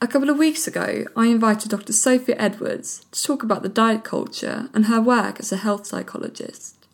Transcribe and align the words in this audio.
A 0.00 0.06
couple 0.06 0.28
of 0.28 0.38
weeks 0.38 0.66
ago, 0.66 1.04
I 1.16 1.26
invited 1.26 1.70
Dr. 1.70 1.92
Sophie 1.92 2.34
Edwards 2.34 3.06
to 3.12 3.22
talk 3.22 3.42
about 3.42 3.62
the 3.62 3.68
diet 3.68 4.04
culture 4.04 4.68
and 4.74 4.86
her 4.86 5.00
work 5.00 5.40
as 5.40 5.50
a 5.52 5.56
health 5.56 5.86
psychologist. 5.86 6.86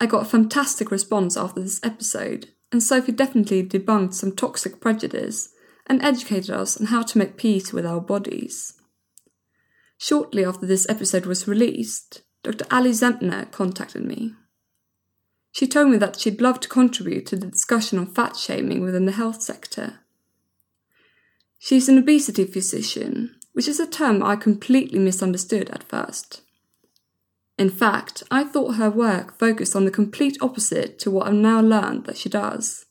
I 0.00 0.06
got 0.06 0.22
a 0.22 0.28
fantastic 0.28 0.90
response 0.90 1.36
after 1.36 1.60
this 1.60 1.80
episode, 1.82 2.48
and 2.70 2.82
Sophie 2.82 3.12
definitely 3.12 3.62
debunked 3.62 4.14
some 4.14 4.34
toxic 4.34 4.80
prejudice 4.80 5.50
and 5.86 6.02
educated 6.02 6.50
us 6.50 6.80
on 6.80 6.86
how 6.86 7.02
to 7.02 7.18
make 7.18 7.36
peace 7.36 7.72
with 7.72 7.84
our 7.84 8.00
bodies. 8.00 8.74
Shortly 9.98 10.44
after 10.44 10.66
this 10.66 10.88
episode 10.88 11.26
was 11.26 11.48
released, 11.48 12.22
Dr. 12.44 12.64
Ali 12.70 12.90
Zentner 12.90 13.50
contacted 13.50 14.04
me. 14.04 14.34
She 15.50 15.66
told 15.66 15.90
me 15.90 15.96
that 15.96 16.20
she'd 16.20 16.40
love 16.40 16.60
to 16.60 16.68
contribute 16.68 17.26
to 17.26 17.36
the 17.36 17.48
discussion 17.48 17.98
on 17.98 18.14
fat 18.14 18.36
shaming 18.36 18.80
within 18.80 19.06
the 19.06 19.12
health 19.12 19.42
sector. 19.42 20.00
She's 21.58 21.88
an 21.88 21.98
obesity 21.98 22.44
physician, 22.44 23.34
which 23.52 23.68
is 23.68 23.80
a 23.80 23.86
term 23.86 24.22
I 24.22 24.36
completely 24.36 24.98
misunderstood 24.98 25.70
at 25.70 25.82
first. 25.82 26.42
In 27.58 27.70
fact, 27.70 28.22
I 28.30 28.44
thought 28.44 28.76
her 28.76 28.88
work 28.88 29.36
focused 29.36 29.74
on 29.74 29.84
the 29.84 29.90
complete 29.90 30.38
opposite 30.40 30.98
to 31.00 31.10
what 31.10 31.26
I've 31.26 31.34
now 31.34 31.60
learned 31.60 32.06
that 32.06 32.16
she 32.16 32.28
does. 32.28 32.86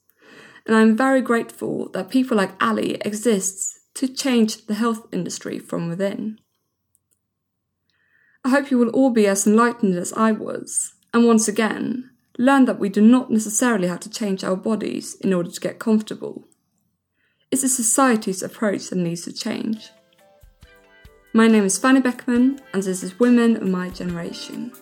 And 0.65 0.75
I'm 0.75 0.97
very 0.97 1.21
grateful 1.21 1.89
that 1.93 2.09
people 2.09 2.35
like 2.35 2.61
Ali 2.61 2.95
exists 2.95 3.79
to 3.93 4.07
change 4.09 4.65
the 4.65 4.73
health 4.73 5.07
industry 5.13 5.57
from 5.57 5.87
within. 5.87 6.39
I 8.43 8.49
hope 8.49 8.69
you 8.69 8.77
will 8.77 8.89
all 8.89 9.09
be 9.09 9.25
as 9.25 9.47
enlightened 9.47 9.95
as 9.95 10.11
I 10.13 10.33
was, 10.33 10.93
and 11.13 11.25
once 11.25 11.47
again, 11.47 12.11
learn 12.37 12.65
that 12.65 12.79
we 12.79 12.89
do 12.89 13.01
not 13.01 13.31
necessarily 13.31 13.87
have 13.87 14.01
to 14.01 14.09
change 14.09 14.43
our 14.43 14.55
bodies 14.55 15.15
in 15.21 15.33
order 15.33 15.49
to 15.49 15.61
get 15.61 15.79
comfortable. 15.79 16.46
It's 17.49 17.63
a 17.63 17.69
society's 17.69 18.43
approach 18.43 18.89
that 18.89 18.97
needs 18.97 19.23
to 19.23 19.31
change. 19.31 19.91
My 21.31 21.47
name 21.47 21.63
is 21.63 21.77
Fanny 21.77 22.01
Beckman, 22.01 22.59
and 22.73 22.83
this 22.83 23.03
is 23.03 23.17
Women 23.21 23.55
of 23.55 23.69
My 23.69 23.87
Generation. 23.87 24.73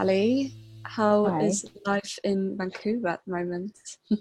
Hi, 0.00 0.06
Ali. 0.06 0.54
How 0.84 1.26
Hi. 1.26 1.42
is 1.42 1.66
life 1.84 2.18
in 2.24 2.56
Vancouver 2.56 3.08
at 3.08 3.20
the 3.26 3.32
moment? 3.32 3.78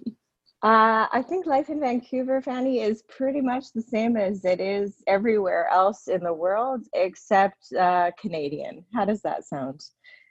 Uh, 0.61 1.07
I 1.13 1.21
think 1.21 1.45
life 1.45 1.69
in 1.69 1.79
Vancouver, 1.79 2.41
Fanny, 2.41 2.81
is 2.81 3.03
pretty 3.03 3.39
much 3.39 3.71
the 3.71 3.81
same 3.81 4.17
as 4.17 4.43
it 4.43 4.59
is 4.59 5.01
everywhere 5.07 5.69
else 5.71 6.09
in 6.09 6.21
the 6.21 6.33
world 6.33 6.81
except 6.93 7.71
uh, 7.79 8.11
Canadian. 8.19 8.83
How 8.93 9.05
does 9.05 9.21
that 9.21 9.45
sound? 9.45 9.79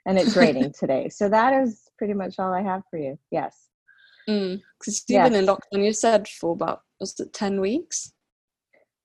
And 0.05 0.19
it's 0.19 0.35
raining 0.35 0.71
today. 0.79 1.09
So 1.09 1.29
that 1.29 1.53
is 1.63 1.81
pretty 1.97 2.13
much 2.13 2.35
all 2.37 2.53
I 2.53 2.61
have 2.61 2.83
for 2.91 2.99
you. 2.99 3.17
Yes. 3.31 3.69
Because 4.27 5.03
you've 5.07 5.23
been 5.23 5.33
in 5.33 5.47
lockdown, 5.47 5.83
you 5.83 5.93
said 5.93 6.27
for 6.27 6.51
about 6.51 6.83
was 6.99 7.19
it 7.19 7.33
ten 7.33 7.59
weeks? 7.59 8.13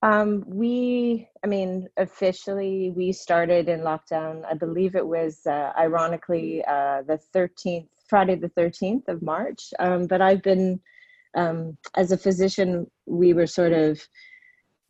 Um, 0.04 0.44
we, 0.47 1.26
I 1.42 1.47
mean, 1.47 1.88
officially, 1.97 2.92
we 2.94 3.10
started 3.10 3.70
in 3.70 3.81
lockdown. 3.81 4.44
I 4.44 4.53
believe 4.53 4.97
it 4.97 5.06
was 5.06 5.41
uh, 5.47 5.72
ironically 5.78 6.62
uh, 6.66 7.00
the 7.06 7.19
13th, 7.34 7.88
Friday, 8.06 8.34
the 8.34 8.50
13th 8.50 9.09
of 9.09 9.22
March. 9.22 9.72
Um, 9.78 10.06
but 10.06 10.20
I've 10.20 10.43
been, 10.43 10.78
um, 11.34 11.78
as 11.97 12.12
a 12.12 12.19
physician, 12.19 12.87
we 13.06 13.32
were 13.32 13.47
sort 13.47 13.72
of 13.72 13.98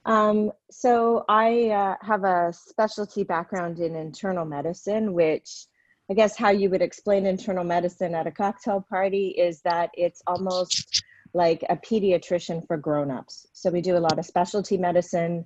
Um, 0.05 0.51
so 0.71 1.25
I 1.29 1.69
uh, 1.69 1.95
have 2.01 2.23
a 2.23 2.51
specialty 2.51 3.23
background 3.23 3.79
in 3.79 3.95
internal 3.95 4.45
medicine, 4.45 5.13
which 5.13 5.67
I 6.09 6.15
guess 6.15 6.35
how 6.35 6.49
you 6.49 6.69
would 6.71 6.81
explain 6.81 7.25
internal 7.25 7.63
medicine 7.63 8.15
at 8.15 8.25
a 8.25 8.31
cocktail 8.31 8.83
party 8.89 9.27
is 9.37 9.61
that 9.61 9.91
it's 9.93 10.23
almost 10.25 11.03
like 11.33 11.63
a 11.69 11.77
pediatrician 11.77 12.65
for 12.65 12.77
grown-ups. 12.77 13.45
So 13.53 13.69
we 13.69 13.81
do 13.81 13.95
a 13.95 13.99
lot 13.99 14.17
of 14.17 14.25
specialty 14.25 14.77
medicine. 14.77 15.45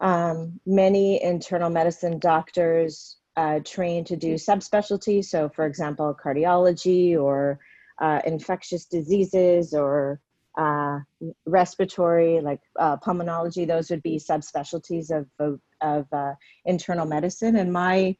Um, 0.00 0.60
many 0.64 1.20
internal 1.20 1.70
medicine 1.70 2.20
doctors 2.20 3.16
uh, 3.36 3.58
train 3.64 4.04
to 4.04 4.16
do 4.16 4.34
subspecialties. 4.34 5.24
So, 5.26 5.48
for 5.48 5.66
example, 5.66 6.16
cardiology 6.24 7.18
or 7.18 7.58
uh, 8.00 8.20
infectious 8.24 8.86
diseases 8.86 9.74
or 9.74 10.20
uh, 10.56 11.00
respiratory, 11.46 12.40
like 12.40 12.60
uh, 12.78 12.96
pulmonology, 12.98 13.66
those 13.66 13.90
would 13.90 14.02
be 14.02 14.18
subspecialties 14.18 15.10
of, 15.10 15.26
of, 15.40 15.60
of 15.80 16.06
uh, 16.12 16.34
internal 16.64 17.06
medicine. 17.06 17.56
And 17.56 17.72
my 17.72 18.16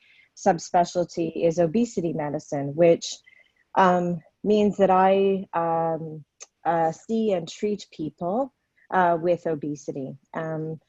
subspecialty 0.47 1.47
is 1.47 1.59
obesity 1.59 2.13
medicine, 2.13 2.75
which 2.75 3.17
um, 3.77 4.21
means 4.45 4.77
that 4.77 4.91
I 4.91 5.47
um, 5.53 6.25
uh, 6.65 6.93
see 6.93 7.33
and 7.33 7.49
treat 7.49 7.87
people 7.93 8.53
uh, 8.93 9.17
with 9.21 9.47
obesity. 9.47 10.17
Um, 10.35 10.81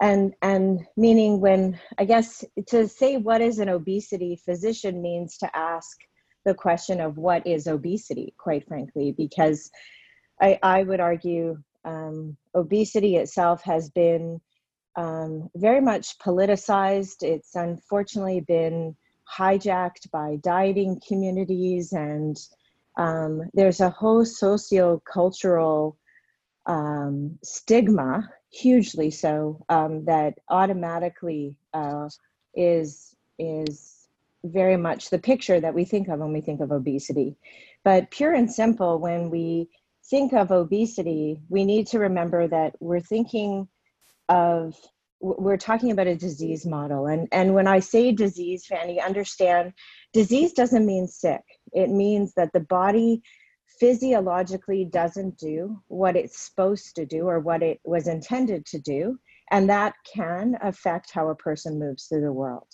and, 0.00 0.34
and 0.42 0.86
meaning 0.96 1.40
when, 1.40 1.78
I 1.98 2.04
guess, 2.04 2.44
to 2.68 2.88
say 2.88 3.16
what 3.16 3.40
is 3.40 3.58
an 3.58 3.68
obesity 3.68 4.40
physician 4.44 5.02
means 5.02 5.38
to 5.38 5.56
ask 5.56 5.96
the 6.44 6.54
question 6.54 7.00
of 7.00 7.18
what 7.18 7.46
is 7.46 7.66
obesity, 7.66 8.34
quite 8.38 8.66
frankly, 8.66 9.12
because 9.12 9.70
I, 10.40 10.58
I 10.62 10.82
would 10.84 11.00
argue 11.00 11.58
um, 11.84 12.36
obesity 12.54 13.16
itself 13.16 13.62
has 13.64 13.90
been 13.90 14.40
um, 14.96 15.48
very 15.54 15.80
much 15.80 16.18
politicized. 16.18 17.22
It's 17.22 17.54
unfortunately 17.54 18.40
been 18.40 18.96
hijacked 19.38 20.10
by 20.10 20.36
dieting 20.42 21.00
communities, 21.06 21.92
and 21.92 22.36
um, 22.96 23.42
there's 23.54 23.80
a 23.80 23.90
whole 23.90 24.24
socio-cultural 24.24 25.96
um, 26.66 27.38
stigma, 27.44 28.28
hugely 28.50 29.10
so, 29.10 29.64
um, 29.68 30.04
that 30.06 30.38
automatically 30.48 31.56
uh, 31.74 32.08
is 32.54 33.14
is 33.38 34.08
very 34.44 34.76
much 34.76 35.10
the 35.10 35.18
picture 35.18 35.60
that 35.60 35.74
we 35.74 35.84
think 35.84 36.08
of 36.08 36.20
when 36.20 36.32
we 36.32 36.40
think 36.40 36.60
of 36.60 36.72
obesity. 36.72 37.36
But 37.84 38.10
pure 38.10 38.34
and 38.34 38.50
simple, 38.50 38.98
when 38.98 39.30
we 39.30 39.68
think 40.10 40.32
of 40.32 40.50
obesity, 40.50 41.40
we 41.48 41.64
need 41.64 41.86
to 41.88 41.98
remember 41.98 42.48
that 42.48 42.74
we're 42.80 43.00
thinking 43.00 43.68
of 44.28 44.74
we're 45.20 45.56
talking 45.56 45.90
about 45.90 46.06
a 46.06 46.14
disease 46.14 46.64
model. 46.64 47.06
And 47.06 47.28
and 47.32 47.54
when 47.54 47.66
i 47.66 47.80
say 47.80 48.12
disease 48.12 48.66
fanny 48.66 49.00
understand 49.00 49.72
disease 50.12 50.52
doesn't 50.52 50.86
mean 50.86 51.06
sick. 51.06 51.42
It 51.72 51.90
means 51.90 52.34
that 52.34 52.52
the 52.52 52.60
body 52.60 53.22
physiologically 53.80 54.84
doesn't 54.84 55.38
do 55.38 55.80
what 55.88 56.16
it's 56.16 56.38
supposed 56.38 56.96
to 56.96 57.06
do 57.06 57.28
or 57.28 57.38
what 57.40 57.62
it 57.62 57.80
was 57.84 58.08
intended 58.08 58.66
to 58.66 58.78
do 58.78 59.18
and 59.50 59.70
that 59.70 59.94
can 60.04 60.56
affect 60.62 61.12
how 61.12 61.28
a 61.28 61.34
person 61.34 61.78
moves 61.78 62.06
through 62.06 62.22
the 62.22 62.32
world. 62.32 62.66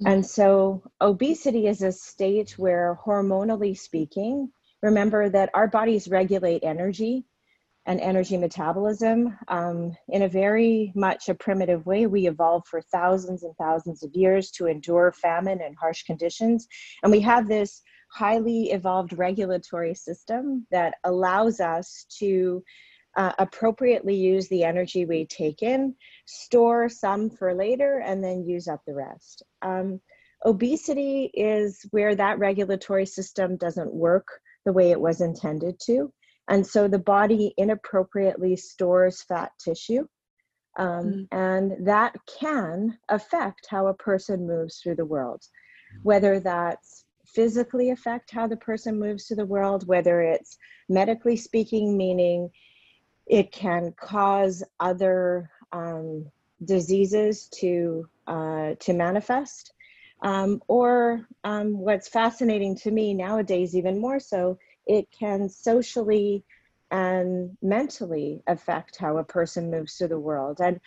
Mm-hmm. 0.00 0.12
and 0.12 0.26
so 0.26 0.82
obesity 1.00 1.66
is 1.66 1.82
a 1.82 1.92
state 1.92 2.56
where 2.58 2.98
hormonally 3.04 3.76
speaking 3.76 4.50
remember 4.82 5.28
that 5.28 5.50
our 5.54 5.68
bodies 5.68 6.08
regulate 6.08 6.62
energy 6.64 7.24
and 7.86 8.00
energy 8.00 8.36
metabolism 8.36 9.36
um, 9.48 9.96
in 10.08 10.22
a 10.22 10.28
very 10.28 10.92
much 10.94 11.28
a 11.28 11.34
primitive 11.34 11.84
way. 11.84 12.06
We 12.06 12.28
evolved 12.28 12.68
for 12.68 12.80
thousands 12.80 13.42
and 13.42 13.54
thousands 13.56 14.02
of 14.02 14.14
years 14.14 14.50
to 14.52 14.66
endure 14.66 15.12
famine 15.12 15.60
and 15.60 15.76
harsh 15.76 16.04
conditions. 16.04 16.68
And 17.02 17.10
we 17.10 17.20
have 17.20 17.48
this 17.48 17.82
highly 18.12 18.70
evolved 18.70 19.18
regulatory 19.18 19.94
system 19.94 20.66
that 20.70 20.94
allows 21.04 21.60
us 21.60 22.06
to 22.18 22.62
uh, 23.16 23.32
appropriately 23.38 24.14
use 24.14 24.48
the 24.48 24.64
energy 24.64 25.04
we 25.04 25.26
take 25.26 25.62
in, 25.62 25.94
store 26.26 26.88
some 26.88 27.30
for 27.30 27.54
later, 27.54 28.02
and 28.04 28.22
then 28.22 28.44
use 28.44 28.68
up 28.68 28.80
the 28.86 28.94
rest. 28.94 29.42
Um, 29.62 30.00
obesity 30.44 31.30
is 31.34 31.84
where 31.90 32.14
that 32.14 32.38
regulatory 32.38 33.06
system 33.06 33.56
doesn't 33.56 33.92
work 33.92 34.26
the 34.64 34.72
way 34.72 34.90
it 34.90 35.00
was 35.00 35.20
intended 35.20 35.78
to. 35.86 36.12
And 36.48 36.66
so 36.66 36.88
the 36.88 36.98
body 36.98 37.54
inappropriately 37.56 38.56
stores 38.56 39.22
fat 39.22 39.52
tissue. 39.62 40.06
Um, 40.76 40.88
mm. 40.88 41.28
And 41.32 41.86
that 41.86 42.16
can 42.40 42.98
affect 43.08 43.66
how 43.68 43.86
a 43.86 43.94
person 43.94 44.46
moves 44.46 44.78
through 44.78 44.96
the 44.96 45.04
world, 45.04 45.42
whether 46.02 46.40
that's 46.40 47.04
physically 47.26 47.90
affect 47.90 48.30
how 48.30 48.46
the 48.46 48.56
person 48.56 48.98
moves 48.98 49.26
through 49.26 49.36
the 49.36 49.46
world, 49.46 49.86
whether 49.86 50.20
it's 50.20 50.58
medically 50.88 51.36
speaking, 51.36 51.96
meaning 51.96 52.50
it 53.26 53.52
can 53.52 53.94
cause 53.98 54.62
other 54.80 55.50
um, 55.72 56.26
diseases 56.64 57.48
to 57.48 58.08
uh, 58.26 58.74
to 58.80 58.92
manifest. 58.92 59.72
Um, 60.22 60.62
or 60.68 61.26
um, 61.42 61.78
what's 61.78 62.08
fascinating 62.08 62.76
to 62.76 62.92
me 62.92 63.12
nowadays, 63.12 63.74
even 63.74 64.00
more 64.00 64.20
so, 64.20 64.56
it 64.86 65.08
can 65.10 65.48
socially 65.48 66.44
and 66.90 67.56
mentally 67.62 68.42
affect 68.46 68.96
how 68.98 69.16
a 69.16 69.24
person 69.24 69.70
moves 69.70 69.94
through 69.94 70.08
the 70.08 70.18
world. 70.18 70.60
And 70.60 70.80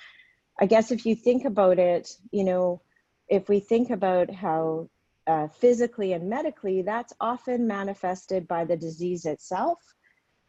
I 0.59 0.67
guess 0.67 0.91
if 0.91 1.05
you 1.05 1.15
think 1.15 1.45
about 1.45 1.79
it, 1.79 2.15
you 2.31 2.43
know, 2.43 2.81
if 3.27 3.49
we 3.49 3.59
think 3.59 3.89
about 3.89 4.31
how 4.31 4.89
uh, 5.27 5.47
physically 5.47 6.13
and 6.13 6.29
medically, 6.29 6.83
that's 6.83 7.13
often 7.19 7.67
manifested 7.67 8.47
by 8.47 8.65
the 8.65 8.77
disease 8.77 9.25
itself, 9.25 9.79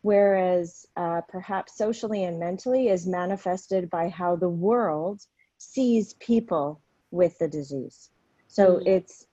whereas 0.02 0.86
uh, 0.96 1.22
perhaps 1.28 1.78
socially 1.78 2.24
and 2.24 2.38
mentally 2.38 2.88
is 2.88 3.06
manifested 3.06 3.88
by 3.88 4.08
how 4.10 4.36
the 4.36 4.48
world 4.48 5.22
sees 5.56 6.14
people 6.14 6.82
with 7.10 7.38
the 7.38 7.48
disease. 7.48 8.10
So 8.48 8.74
mm-hmm. 8.74 8.86
it's 8.86 9.26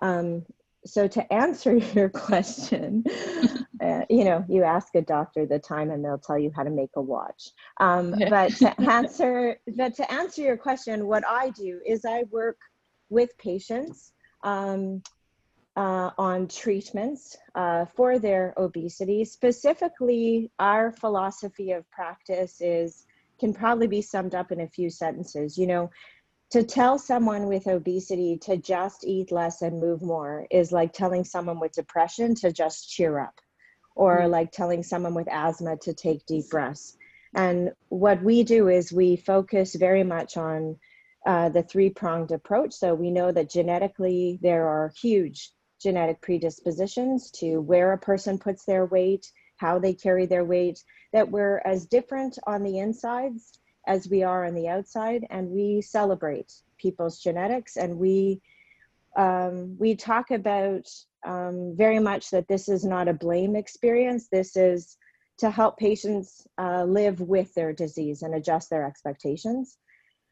um, 0.00 0.46
so 0.86 1.08
to 1.08 1.32
answer 1.32 1.76
your 1.94 2.08
question, 2.08 3.04
uh, 3.80 4.02
you 4.08 4.24
know, 4.24 4.44
you 4.48 4.62
ask 4.62 4.94
a 4.94 5.02
doctor 5.02 5.46
the 5.46 5.58
time 5.58 5.90
and 5.90 6.04
they'll 6.04 6.18
tell 6.18 6.38
you 6.38 6.50
how 6.54 6.62
to 6.62 6.70
make 6.70 6.90
a 6.96 7.00
watch. 7.00 7.50
Um, 7.78 8.14
but 8.30 8.52
to 8.56 8.80
answer, 8.80 9.58
but 9.76 9.94
to 9.96 10.12
answer 10.12 10.42
your 10.42 10.56
question, 10.56 11.06
what 11.06 11.24
I 11.26 11.50
do 11.50 11.80
is 11.86 12.04
I 12.04 12.24
work 12.30 12.58
with 13.08 13.36
patients 13.38 14.12
um, 14.42 15.02
uh, 15.76 16.10
on 16.16 16.48
treatments 16.48 17.36
uh, 17.54 17.84
for 17.84 18.18
their 18.18 18.54
obesity. 18.56 19.24
Specifically, 19.24 20.50
our 20.58 20.90
philosophy 20.92 21.72
of 21.72 21.88
practice 21.90 22.60
is 22.60 23.04
can 23.38 23.52
probably 23.52 23.86
be 23.86 24.00
summed 24.00 24.34
up 24.34 24.50
in 24.50 24.62
a 24.62 24.68
few 24.68 24.88
sentences. 24.88 25.58
You 25.58 25.66
know, 25.66 25.90
to 26.50 26.62
tell 26.62 26.98
someone 26.98 27.46
with 27.46 27.66
obesity 27.66 28.38
to 28.38 28.56
just 28.56 29.04
eat 29.04 29.30
less 29.30 29.60
and 29.60 29.80
move 29.80 30.00
more 30.00 30.46
is 30.50 30.72
like 30.72 30.92
telling 30.92 31.24
someone 31.24 31.60
with 31.60 31.72
depression 31.72 32.34
to 32.36 32.52
just 32.52 32.88
cheer 32.88 33.18
up 33.18 33.34
or 33.96 34.20
mm-hmm. 34.20 34.30
like 34.30 34.52
telling 34.52 34.82
someone 34.82 35.14
with 35.14 35.28
asthma 35.28 35.76
to 35.76 35.92
take 35.92 36.24
deep 36.26 36.48
breaths 36.48 36.96
and 37.34 37.72
what 37.88 38.22
we 38.22 38.44
do 38.44 38.68
is 38.68 38.92
we 38.92 39.16
focus 39.16 39.74
very 39.74 40.04
much 40.04 40.36
on 40.36 40.76
uh, 41.26 41.48
the 41.48 41.64
three 41.64 41.90
pronged 41.90 42.30
approach 42.30 42.72
so 42.72 42.94
we 42.94 43.10
know 43.10 43.32
that 43.32 43.50
genetically 43.50 44.38
there 44.40 44.68
are 44.68 44.92
huge 45.00 45.50
genetic 45.82 46.20
predispositions 46.20 47.30
to 47.32 47.58
where 47.58 47.92
a 47.92 47.98
person 47.98 48.38
puts 48.38 48.64
their 48.64 48.86
weight 48.86 49.32
how 49.56 49.78
they 49.78 49.92
carry 49.92 50.26
their 50.26 50.44
weight 50.44 50.82
that 51.12 51.30
we're 51.30 51.62
as 51.64 51.86
different 51.86 52.38
on 52.46 52.62
the 52.62 52.78
insides 52.78 53.58
as 53.86 54.08
we 54.08 54.22
are 54.22 54.44
on 54.44 54.54
the 54.54 54.68
outside, 54.68 55.26
and 55.30 55.48
we 55.48 55.80
celebrate 55.80 56.52
people's 56.78 57.20
genetics 57.20 57.76
and 57.76 57.96
we 57.96 58.40
um, 59.16 59.76
we 59.78 59.96
talk 59.96 60.30
about 60.30 60.86
um, 61.26 61.74
very 61.76 61.98
much 61.98 62.30
that 62.30 62.48
this 62.48 62.68
is 62.68 62.84
not 62.84 63.08
a 63.08 63.14
blame 63.14 63.56
experience. 63.56 64.28
This 64.30 64.56
is 64.56 64.96
to 65.38 65.50
help 65.50 65.76
patients 65.78 66.46
uh, 66.58 66.84
live 66.84 67.20
with 67.20 67.52
their 67.54 67.72
disease 67.72 68.22
and 68.22 68.34
adjust 68.34 68.70
their 68.70 68.86
expectations. 68.86 69.78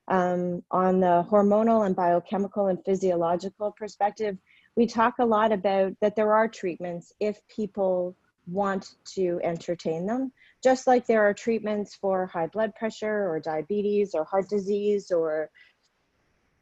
Um, 0.09 0.63
on 0.71 1.01
the 1.01 1.27
hormonal 1.31 1.87
and 1.87 1.97
biochemical 1.97 2.67
and 2.67 2.79
physiological 2.85 3.75
perspective, 3.79 4.37
we 4.77 4.87
talk 4.87 5.15
a 5.19 5.25
lot 5.25 5.53
about 5.53 5.95
that 6.01 6.17
there 6.17 6.35
are 6.35 6.49
treatments 6.49 7.13
if 7.21 7.39
people 7.49 8.17
want 8.47 8.97
to 9.15 9.41
entertain 9.43 10.07
them 10.07 10.31
just 10.65 10.87
like 10.87 11.07
there 11.07 11.23
are 11.23 11.35
treatments 11.35 11.95
for 11.95 12.27
high 12.27 12.47
blood 12.47 12.75
pressure 12.75 13.29
or 13.29 13.39
diabetes 13.39 14.15
or 14.15 14.25
heart 14.25 14.49
disease 14.49 15.11
or 15.11 15.51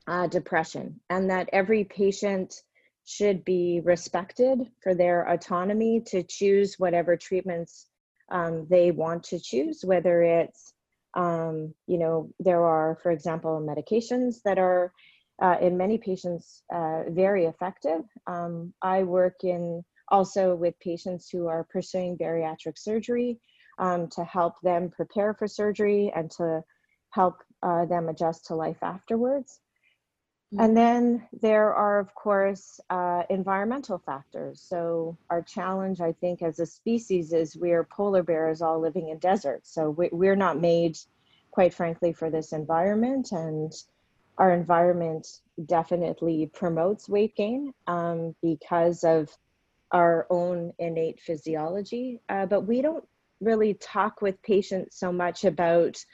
uh, 0.06 0.26
depression, 0.26 1.00
and 1.10 1.30
that 1.30 1.48
every 1.52 1.84
patient 1.84 2.54
should 3.04 3.44
be 3.44 3.80
respected 3.84 4.58
for 4.82 4.94
their 4.94 5.24
autonomy 5.28 6.00
to 6.06 6.22
choose 6.22 6.76
whatever 6.78 7.16
treatments 7.16 7.86
um, 8.30 8.66
they 8.70 8.90
want 8.90 9.22
to 9.24 9.38
choose, 9.40 9.84
whether 9.84 10.22
it's, 10.22 10.72
um, 11.14 11.74
you 11.86 11.98
know, 11.98 12.30
there 12.38 12.64
are, 12.64 12.98
for 13.02 13.10
example, 13.10 13.60
medications 13.60 14.36
that 14.44 14.58
are 14.58 14.92
uh, 15.42 15.56
in 15.60 15.76
many 15.76 15.98
patients 15.98 16.62
uh, 16.72 17.02
very 17.08 17.46
effective. 17.46 18.02
Um, 18.26 18.72
I 18.82 19.02
work 19.02 19.42
in 19.42 19.84
also 20.08 20.54
with 20.54 20.78
patients 20.78 21.28
who 21.28 21.48
are 21.48 21.64
pursuing 21.64 22.16
bariatric 22.16 22.78
surgery 22.78 23.38
um, 23.78 24.08
to 24.08 24.24
help 24.24 24.54
them 24.62 24.90
prepare 24.90 25.34
for 25.34 25.48
surgery 25.48 26.12
and 26.14 26.30
to 26.32 26.62
help 27.10 27.36
uh, 27.62 27.84
them 27.86 28.08
adjust 28.08 28.46
to 28.46 28.54
life 28.54 28.82
afterwards. 28.82 29.60
Mm-hmm. 30.52 30.64
And 30.64 30.76
then 30.76 31.28
there 31.40 31.72
are, 31.74 31.98
of 31.98 32.14
course, 32.14 32.78
uh, 32.90 33.22
environmental 33.30 33.98
factors. 33.98 34.60
So, 34.60 35.16
our 35.30 35.40
challenge, 35.40 36.00
I 36.00 36.12
think, 36.12 36.42
as 36.42 36.58
a 36.58 36.66
species 36.66 37.32
is 37.32 37.56
we're 37.56 37.84
polar 37.84 38.22
bears 38.22 38.60
all 38.60 38.78
living 38.78 39.08
in 39.08 39.18
deserts. 39.18 39.72
So, 39.72 39.96
we're 40.12 40.36
not 40.36 40.60
made, 40.60 40.98
quite 41.50 41.72
frankly, 41.72 42.12
for 42.12 42.28
this 42.28 42.52
environment. 42.52 43.32
And 43.32 43.72
our 44.36 44.52
environment 44.52 45.40
definitely 45.64 46.50
promotes 46.52 47.08
weight 47.08 47.34
gain 47.34 47.72
um, 47.86 48.34
because 48.42 49.04
of 49.04 49.30
our 49.90 50.26
own 50.28 50.74
innate 50.78 51.20
physiology. 51.20 52.20
Uh, 52.28 52.44
but 52.44 52.62
we 52.62 52.82
don't 52.82 53.06
really 53.40 53.74
talk 53.74 54.20
with 54.20 54.42
patients 54.42 54.98
so 54.98 55.12
much 55.12 55.44
about 55.44 56.04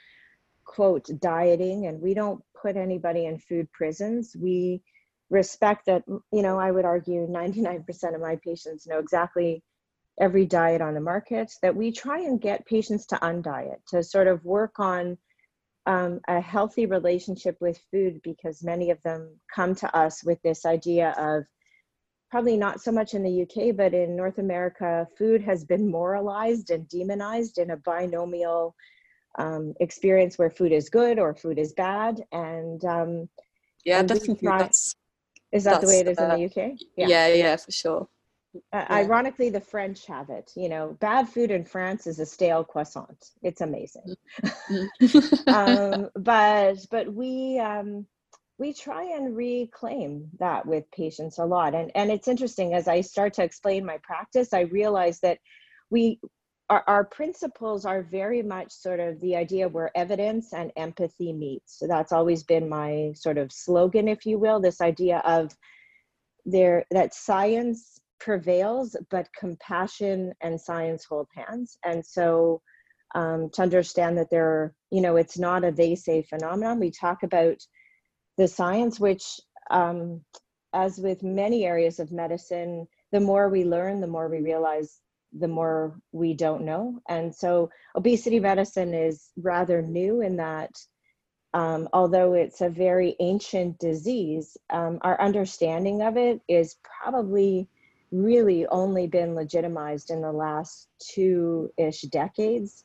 quote 0.69 1.09
dieting 1.19 1.87
and 1.87 1.99
we 1.99 2.13
don't 2.13 2.43
put 2.61 2.77
anybody 2.77 3.25
in 3.25 3.37
food 3.37 3.71
prisons. 3.71 4.35
We 4.39 4.81
respect 5.29 5.85
that 5.85 6.03
you 6.07 6.41
know 6.41 6.57
i 6.57 6.71
would 6.71 6.85
argue 6.85 7.27
99% 7.27 8.15
of 8.15 8.21
my 8.21 8.35
patients 8.43 8.87
know 8.87 8.99
exactly 8.99 9.63
every 10.19 10.45
diet 10.45 10.81
on 10.81 10.93
the 10.93 10.99
market 10.99 11.51
that 11.61 11.75
we 11.75 11.91
try 11.91 12.19
and 12.19 12.41
get 12.41 12.65
patients 12.65 13.05
to 13.05 13.15
undiet 13.17 13.77
to 13.87 14.03
sort 14.03 14.27
of 14.27 14.43
work 14.43 14.79
on 14.79 15.17
um, 15.85 16.19
a 16.27 16.41
healthy 16.41 16.85
relationship 16.85 17.55
with 17.61 17.79
food 17.89 18.19
because 18.23 18.63
many 18.63 18.91
of 18.91 19.01
them 19.03 19.39
come 19.53 19.73
to 19.75 19.95
us 19.95 20.23
with 20.23 20.39
this 20.43 20.65
idea 20.65 21.15
of 21.17 21.43
probably 22.29 22.57
not 22.57 22.81
so 22.81 22.91
much 22.91 23.15
in 23.15 23.23
the 23.23 23.41
UK, 23.41 23.75
but 23.75 23.93
in 23.93 24.15
North 24.15 24.37
America, 24.37 25.07
food 25.17 25.41
has 25.41 25.63
been 25.63 25.89
moralized 25.89 26.69
and 26.69 26.87
demonized 26.89 27.57
in 27.57 27.71
a 27.71 27.77
binomial 27.77 28.75
um, 29.37 29.73
experience 29.79 30.37
where 30.37 30.49
food 30.49 30.71
is 30.71 30.89
good 30.89 31.19
or 31.19 31.33
food 31.33 31.59
is 31.59 31.73
bad. 31.73 32.23
And 32.31 32.83
um, 32.85 33.29
yeah, 33.85 33.99
and 33.99 34.09
definitely. 34.09 34.47
Try, 34.47 34.59
that's, 34.59 34.95
is 35.51 35.63
that 35.63 35.81
the 35.81 35.87
way 35.87 35.99
it 35.99 36.07
is 36.07 36.19
uh, 36.19 36.23
in 36.23 36.29
the 36.29 36.45
UK? 36.45 36.77
Yeah. 36.95 37.07
yeah, 37.07 37.27
yeah, 37.27 37.55
for 37.55 37.71
sure. 37.71 38.07
Uh, 38.55 38.59
yeah. 38.71 38.85
Ironically, 38.89 39.49
the 39.49 39.61
French 39.61 40.05
have 40.07 40.29
it. 40.29 40.51
You 40.55 40.69
know, 40.69 40.97
bad 40.99 41.29
food 41.29 41.51
in 41.51 41.63
France 41.63 42.07
is 42.07 42.19
a 42.19 42.25
stale 42.25 42.63
croissant. 42.63 43.31
It's 43.43 43.61
amazing. 43.61 44.15
Mm-hmm. 44.69 45.49
um, 45.53 46.09
but 46.15 46.77
but 46.89 47.13
we 47.13 47.59
um, 47.59 48.05
we 48.57 48.73
try 48.73 49.03
and 49.03 49.35
reclaim 49.35 50.29
that 50.39 50.65
with 50.65 50.89
patients 50.91 51.37
a 51.37 51.45
lot, 51.45 51.75
and 51.75 51.91
and 51.95 52.11
it's 52.11 52.27
interesting 52.27 52.73
as 52.73 52.87
I 52.87 53.01
start 53.01 53.33
to 53.33 53.43
explain 53.43 53.85
my 53.85 53.97
practice, 54.01 54.53
I 54.53 54.61
realize 54.61 55.19
that 55.19 55.39
we 55.91 56.19
our, 56.69 56.83
our 56.87 57.03
principles 57.03 57.85
are 57.85 58.03
very 58.03 58.41
much 58.43 58.71
sort 58.71 58.99
of 58.99 59.19
the 59.21 59.35
idea 59.35 59.67
where 59.67 59.95
evidence 59.97 60.53
and 60.53 60.71
empathy 60.75 61.33
meet. 61.33 61.63
So 61.65 61.87
that's 61.87 62.11
always 62.11 62.43
been 62.43 62.69
my 62.69 63.11
sort 63.15 63.37
of 63.37 63.51
slogan, 63.51 64.07
if 64.07 64.25
you 64.25 64.37
will. 64.37 64.59
This 64.59 64.81
idea 64.81 65.19
of 65.25 65.55
there 66.45 66.85
that 66.91 67.13
science 67.13 67.99
prevails, 68.19 68.95
but 69.09 69.27
compassion 69.37 70.33
and 70.41 70.59
science 70.59 71.05
hold 71.05 71.27
hands. 71.35 71.77
And 71.83 72.05
so 72.05 72.61
um, 73.15 73.49
to 73.53 73.61
understand 73.61 74.17
that 74.17 74.29
there, 74.29 74.75
you 74.91 75.01
know, 75.01 75.15
it's 75.15 75.39
not 75.39 75.63
a 75.63 75.71
they 75.71 75.95
say 75.95 76.21
phenomenon. 76.21 76.79
We 76.79 76.91
talk 76.91 77.23
about 77.23 77.57
the 78.37 78.47
science, 78.47 78.99
which, 78.99 79.39
um, 79.71 80.21
as 80.73 80.99
with 80.99 81.23
many 81.23 81.65
areas 81.65 81.99
of 81.99 82.11
medicine, 82.11 82.87
the 83.11 83.19
more 83.19 83.49
we 83.49 83.63
learn, 83.63 84.01
the 84.01 84.07
more 84.07 84.29
we 84.29 84.41
realize 84.41 84.99
the 85.37 85.47
more 85.47 85.99
we 86.11 86.33
don't 86.33 86.63
know. 86.63 87.01
And 87.07 87.33
so 87.33 87.69
obesity 87.95 88.39
medicine 88.39 88.93
is 88.93 89.29
rather 89.37 89.81
new 89.81 90.21
in 90.21 90.37
that 90.37 90.71
um, 91.53 91.89
although 91.93 92.33
it's 92.33 92.61
a 92.61 92.69
very 92.69 93.15
ancient 93.19 93.79
disease, 93.79 94.55
um, 94.69 94.99
our 95.01 95.19
understanding 95.19 96.01
of 96.01 96.15
it 96.15 96.41
is 96.47 96.75
probably 96.83 97.67
really 98.11 98.67
only 98.67 99.07
been 99.07 99.35
legitimized 99.35 100.11
in 100.11 100.21
the 100.21 100.31
last 100.31 100.87
two-ish 100.99 102.01
decades. 102.03 102.83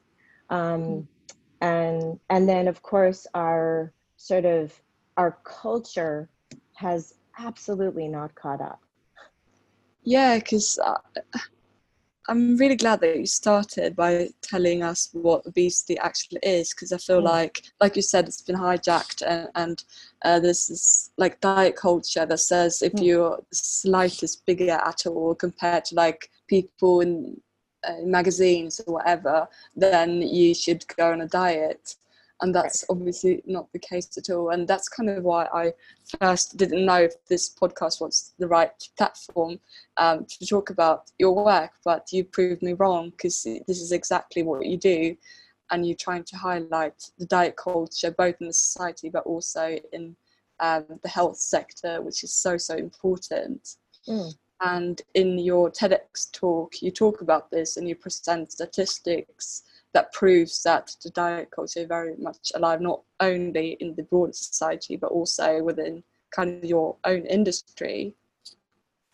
Um, 0.51 1.09
and 1.61 2.19
and 2.29 2.49
then 2.49 2.69
of 2.69 2.83
course 2.83 3.27
our 3.35 3.93
sort 4.17 4.45
of 4.45 4.73
our 5.17 5.39
culture 5.45 6.29
has 6.75 7.15
absolutely 7.39 8.09
not 8.09 8.35
caught 8.35 8.61
up. 8.61 8.81
Yeah, 10.03 10.39
because 10.39 10.79
uh, 10.85 10.99
I'm 12.27 12.57
really 12.57 12.77
glad 12.77 13.01
that 13.01 13.19
you 13.19 13.27
started 13.27 13.95
by 13.95 14.29
telling 14.41 14.83
us 14.83 15.11
what 15.13 15.47
obesity 15.47 15.99
actually 15.99 16.41
is 16.43 16.73
because 16.73 16.91
I 16.93 16.99
feel 16.99 17.21
mm. 17.21 17.25
like, 17.25 17.63
like 17.81 17.97
you 17.97 18.03
said, 18.03 18.27
it's 18.27 18.41
been 18.41 18.57
hijacked 18.57 19.23
and, 19.27 19.49
and 19.55 19.85
uh, 20.23 20.41
this 20.41 21.11
like 21.19 21.41
diet 21.41 21.77
culture 21.77 22.25
that 22.25 22.39
says 22.39 22.81
if 22.81 22.93
mm. 22.95 23.05
you're 23.05 23.37
the 23.51 23.57
slightest 23.57 24.47
bigger 24.47 24.71
at 24.71 25.07
all 25.07 25.35
compared 25.35 25.85
to 25.87 25.97
like 25.97 26.31
people 26.49 27.03
in, 27.03 27.39
uh, 27.87 27.97
in 27.99 28.11
magazines 28.11 28.81
or 28.87 28.95
whatever, 28.95 29.47
then 29.77 30.23
you 30.23 30.55
should 30.55 30.87
go 30.97 31.13
on 31.13 31.21
a 31.21 31.29
diet 31.29 31.95
and 32.45 32.55
that's 32.55 32.85
obviously 32.91 33.43
not 33.47 33.73
the 33.73 33.79
case 33.79 34.19
at 34.19 34.29
all. 34.29 34.51
And 34.51 34.69
that's 34.69 34.87
kind 34.87 35.09
of 35.09 35.25
why 35.25 35.47
i 35.55 35.73
first 36.21 36.59
didn't 36.59 36.85
know 36.85 37.01
if 37.09 37.15
this 37.27 37.49
podcast 37.49 38.03
was 38.03 38.35
the 38.39 38.47
right 38.47 38.71
platform 38.99 39.59
um, 39.97 40.27
to 40.27 40.47
talk 40.47 40.69
about 40.69 41.11
your 41.19 41.35
work 41.43 41.71
but 41.87 42.13
you 42.13 42.23
proved 42.23 42.61
me 42.61 42.75
wrong 42.75 43.09
because 43.11 43.45
this 43.67 43.81
is 43.81 43.93
exactly 43.93 44.43
what 44.43 44.67
you 44.67 44.77
do. 44.77 45.17
And 45.71 45.87
you're 45.87 45.97
trying 45.97 46.25
to 46.25 46.37
highlight 46.37 47.11
the 47.19 47.25
diet 47.25 47.57
culture 47.57 48.11
both 48.11 48.39
in 48.43 48.49
the 48.49 48.53
society 48.53 49.09
but 49.09 49.25
also 49.25 49.79
in 49.95 50.15
um, 50.61 50.85
the 51.03 51.09
health 51.09 51.39
sector 51.39 52.03
which 52.03 52.23
is 52.25 52.35
so 52.35 52.59
so 52.59 52.75
important. 52.77 53.77
Mm. 54.07 54.35
and 54.61 55.01
in 55.15 55.39
your 55.39 55.71
tedx 55.71 56.31
talk 56.31 56.83
you 56.83 56.91
talk 56.91 57.23
about 57.23 57.51
this 57.51 57.79
and 57.79 57.89
you 57.89 57.97
present 57.97 58.53
statistics 58.53 59.63
that 59.95 60.13
proves 60.13 60.63
that 60.65 60.95
the 61.03 61.11
diet 61.11 61.51
culture 61.51 61.81
is 61.81 61.89
very 61.89 62.17
much 62.17 62.53
alive, 62.55 62.81
not 62.81 63.01
only 63.21 63.79
in 63.81 63.95
the 63.95 64.03
broader 64.03 64.33
society, 64.33 64.97
but 64.97 65.11
also 65.11 65.63
within 65.63 66.03
kind 66.33 66.63
of 66.63 66.65
your 66.69 66.97
own 67.05 67.25
industry. 67.27 68.15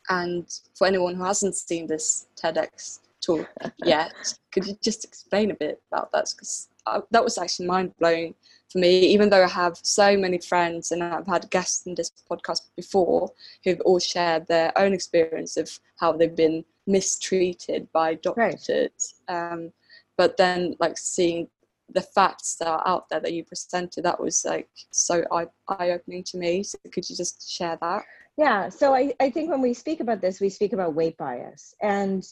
And 0.09 0.47
for 0.75 0.87
anyone 0.87 1.15
who 1.15 1.23
hasn't 1.23 1.55
seen 1.55 1.87
this 1.87 2.27
TEDx 2.35 3.01
talk 3.25 3.49
yet, 3.85 4.13
could 4.53 4.67
you 4.67 4.77
just 4.83 5.05
explain 5.05 5.51
a 5.51 5.55
bit 5.55 5.81
about 5.93 6.11
that? 6.13 6.33
Because 6.35 6.69
that 7.11 7.23
was 7.23 7.37
actually 7.37 7.67
mind 7.67 7.95
blowing 7.99 8.35
for 8.73 8.79
me, 8.79 9.01
even 9.01 9.29
though 9.29 9.45
I 9.45 9.49
have 9.49 9.79
so 9.83 10.17
many 10.17 10.39
friends 10.39 10.93
and 10.93 11.03
I've 11.03 11.27
had 11.27 11.51
guests 11.51 11.87
in 11.87 11.95
this 11.95 12.11
podcast 12.29 12.63
before 12.75 13.31
who've 13.65 13.81
all 13.81 13.99
shared 13.99 14.47
their 14.47 14.77
own 14.79 14.95
experience 14.95 15.57
of 15.59 15.79
how 15.97 16.13
they've 16.13 16.35
been 16.35 16.65
mistreated 16.87 17.93
by 17.93 18.15
doctors. 18.15 19.15
Right. 19.29 19.53
Um, 19.53 19.73
but 20.21 20.37
then 20.37 20.77
like 20.81 20.99
seeing 20.99 21.49
the 21.95 22.03
facts 22.03 22.57
that 22.57 22.69
are 22.69 22.87
out 22.87 23.09
there 23.09 23.21
that 23.21 23.33
you 23.33 23.43
presented 23.43 24.05
that 24.05 24.21
was 24.21 24.45
like 24.45 24.69
so 24.91 25.25
eye-opening 25.33 26.23
to 26.25 26.37
me. 26.37 26.63
So 26.63 26.77
could 26.93 27.09
you 27.09 27.17
just 27.17 27.51
share 27.51 27.79
that? 27.81 28.03
Yeah. 28.37 28.69
So 28.69 28.95
i, 28.95 29.15
I 29.19 29.31
think 29.31 29.51
when 29.51 29.63
we 29.63 29.73
speak 29.73 30.01
about 30.01 30.21
this 30.21 30.39
we 30.39 30.51
speak 30.51 30.75
about 30.75 30.95
weight 30.95 31.17
bias. 31.17 31.75
And 31.81 32.23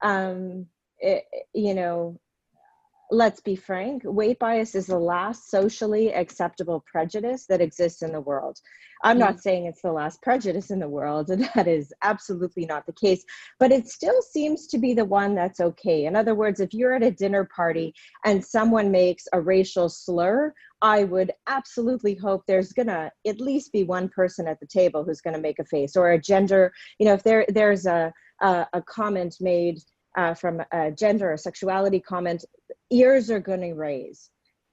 um 0.00 0.64
it, 1.00 1.24
you 1.52 1.74
know 1.74 2.18
let's 3.10 3.40
be 3.40 3.56
frank, 3.56 4.02
weight 4.04 4.38
bias 4.38 4.74
is 4.74 4.86
the 4.86 4.98
last 4.98 5.50
socially 5.50 6.12
acceptable 6.12 6.84
prejudice 6.90 7.46
that 7.46 7.60
exists 7.60 8.02
in 8.02 8.12
the 8.12 8.20
world. 8.20 8.60
I'm 9.02 9.18
not 9.18 9.36
mm. 9.36 9.40
saying 9.40 9.66
it's 9.66 9.82
the 9.82 9.92
last 9.92 10.22
prejudice 10.22 10.70
in 10.70 10.78
the 10.78 10.88
world, 10.88 11.28
and 11.30 11.48
that 11.54 11.68
is 11.68 11.92
absolutely 12.02 12.64
not 12.64 12.86
the 12.86 12.92
case, 12.92 13.24
but 13.60 13.70
it 13.72 13.88
still 13.88 14.22
seems 14.22 14.66
to 14.68 14.78
be 14.78 14.94
the 14.94 15.04
one 15.04 15.34
that's 15.34 15.60
okay. 15.60 16.06
In 16.06 16.16
other 16.16 16.34
words, 16.34 16.60
if 16.60 16.72
you're 16.72 16.94
at 16.94 17.02
a 17.02 17.10
dinner 17.10 17.48
party 17.54 17.94
and 18.24 18.44
someone 18.44 18.90
makes 18.90 19.24
a 19.32 19.40
racial 19.40 19.88
slur, 19.88 20.54
I 20.80 21.04
would 21.04 21.32
absolutely 21.46 22.14
hope 22.14 22.44
there's 22.46 22.72
gonna 22.72 23.10
at 23.26 23.40
least 23.40 23.72
be 23.72 23.84
one 23.84 24.08
person 24.08 24.48
at 24.48 24.58
the 24.60 24.66
table 24.66 25.04
who's 25.04 25.20
gonna 25.20 25.38
make 25.38 25.58
a 25.58 25.64
face 25.64 25.96
or 25.96 26.12
a 26.12 26.20
gender, 26.20 26.72
you 26.98 27.06
know, 27.06 27.14
if 27.14 27.22
there 27.22 27.44
there's 27.48 27.86
a 27.86 28.12
a, 28.42 28.66
a 28.72 28.82
comment 28.82 29.36
made 29.40 29.78
uh, 30.16 30.34
from 30.34 30.62
a 30.72 30.90
gender 30.90 31.32
or 31.32 31.36
sexuality 31.36 32.00
comment, 32.00 32.44
ears 32.94 33.30
are 33.30 33.40
going 33.40 33.60
to 33.60 33.74
raise. 33.74 34.30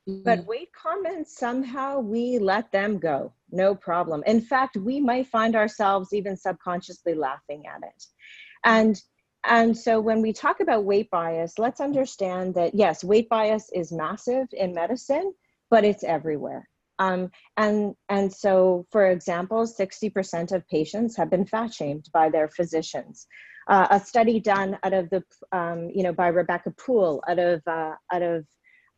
Mm-hmm. 0.10 0.24
But 0.24 0.46
weight 0.46 0.70
comments, 0.74 1.38
somehow 1.38 2.00
we 2.00 2.40
let 2.40 2.72
them 2.72 2.98
go, 2.98 3.34
no 3.52 3.76
problem. 3.76 4.24
In 4.26 4.42
fact, 4.42 4.78
we 4.78 5.00
might 5.00 5.28
find 5.28 5.56
ourselves 5.56 6.14
even 6.14 6.36
subconsciously 6.36 7.14
laughing 7.14 7.64
at 7.68 7.84
it. 7.84 8.04
And 8.64 9.02
and 9.44 9.76
so 9.76 10.00
when 10.00 10.22
we 10.22 10.34
talk 10.34 10.60
about 10.60 10.84
weight 10.84 11.10
bias, 11.10 11.58
let's 11.58 11.82
understand 11.82 12.54
that 12.54 12.76
yes, 12.76 13.04
weight 13.04 13.28
bias 13.28 13.72
is 13.74 13.92
massive 13.92 14.48
in 14.54 14.76
medicine, 14.76 15.34
but 15.72 15.84
it's 15.84 16.04
everywhere. 16.04 16.70
Um, 17.00 17.32
and 17.58 17.96
and 18.10 18.32
so, 18.32 18.86
for 18.92 19.10
example, 19.10 19.66
60% 19.66 20.52
of 20.52 20.68
patients 20.68 21.18
have 21.18 21.32
been 21.32 21.46
fat 21.46 21.74
shamed 21.74 22.06
by 22.14 22.30
their 22.30 22.50
physicians 22.50 23.26
uh, 23.68 23.88
a 23.92 24.00
study 24.00 24.40
done 24.40 24.78
out 24.84 24.94
of 24.94 25.10
the 25.10 25.24
um, 25.52 25.90
you 25.94 26.04
know 26.04 26.14
by 26.14 26.28
Rebecca 26.28 26.72
Puhl 26.72 27.24
out 27.28 27.40
of 27.40 27.62
uh, 27.68 27.96
out 28.12 28.22
of 28.22 28.46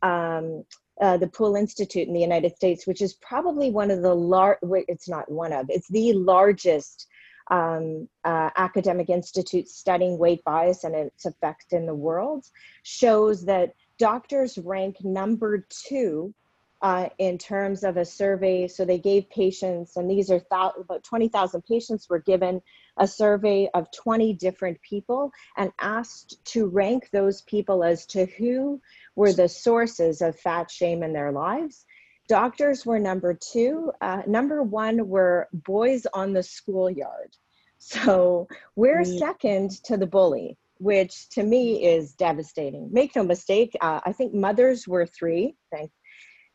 um, 0.01 0.63
uh, 1.01 1.17
the 1.17 1.27
Poole 1.27 1.55
Institute 1.55 2.07
in 2.07 2.13
the 2.13 2.19
United 2.19 2.55
States, 2.55 2.85
which 2.85 3.01
is 3.01 3.13
probably 3.15 3.71
one 3.71 3.91
of 3.91 4.01
the 4.01 4.13
large. 4.13 4.57
It's 4.61 5.09
not 5.09 5.29
one 5.31 5.53
of. 5.53 5.65
It's 5.69 5.87
the 5.89 6.13
largest 6.13 7.07
um, 7.51 8.07
uh, 8.23 8.49
academic 8.55 9.09
institute 9.09 9.67
studying 9.67 10.17
weight 10.17 10.43
bias 10.43 10.83
and 10.83 10.95
its 10.95 11.25
effect 11.25 11.73
in 11.73 11.85
the 11.85 11.95
world, 11.95 12.45
shows 12.83 13.45
that 13.45 13.73
doctors 13.97 14.57
rank 14.57 14.97
number 15.03 15.65
two 15.69 16.33
uh, 16.81 17.09
in 17.17 17.37
terms 17.37 17.83
of 17.83 17.97
a 17.97 18.05
survey. 18.05 18.67
So 18.67 18.85
they 18.85 18.99
gave 18.99 19.29
patients, 19.29 19.97
and 19.97 20.09
these 20.09 20.29
are 20.29 20.41
about 20.51 21.03
20,000 21.03 21.61
patients 21.63 22.09
were 22.09 22.19
given 22.19 22.61
a 22.97 23.07
survey 23.07 23.69
of 23.73 23.91
20 23.91 24.33
different 24.33 24.81
people 24.81 25.31
and 25.57 25.71
asked 25.79 26.43
to 26.45 26.67
rank 26.67 27.09
those 27.11 27.41
people 27.41 27.83
as 27.83 28.05
to 28.07 28.25
who 28.25 28.81
were 29.15 29.33
the 29.33 29.49
sources 29.49 30.21
of 30.21 30.39
fat 30.39 30.69
shame 30.69 31.03
in 31.03 31.13
their 31.13 31.31
lives. 31.31 31.85
Doctors 32.27 32.85
were 32.85 32.99
number 32.99 33.33
two. 33.33 33.91
Uh, 34.01 34.21
number 34.27 34.63
one 34.63 35.07
were 35.07 35.47
boys 35.51 36.05
on 36.13 36.33
the 36.33 36.43
schoolyard. 36.43 37.35
So 37.79 38.47
we're 38.75 39.01
mm. 39.01 39.19
second 39.19 39.71
to 39.85 39.97
the 39.97 40.07
bully 40.07 40.57
which 40.79 41.29
to 41.29 41.43
me 41.43 41.85
is 41.85 42.13
devastating. 42.13 42.89
Make 42.91 43.15
no 43.15 43.23
mistake, 43.23 43.77
uh, 43.79 44.01
I 44.05 44.11
think 44.11 44.33
mothers 44.33 44.85
were 44.85 45.05
three. 45.05 45.55
Thank 45.71 45.91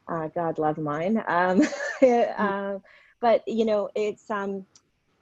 uh, 0.08 0.28
God 0.28 0.58
love 0.58 0.78
mine. 0.78 1.22
Um, 1.26 1.62
uh, 2.02 2.78
but 3.20 3.42
you 3.46 3.64
know, 3.64 3.90
it's 3.94 4.30
um, 4.30 4.64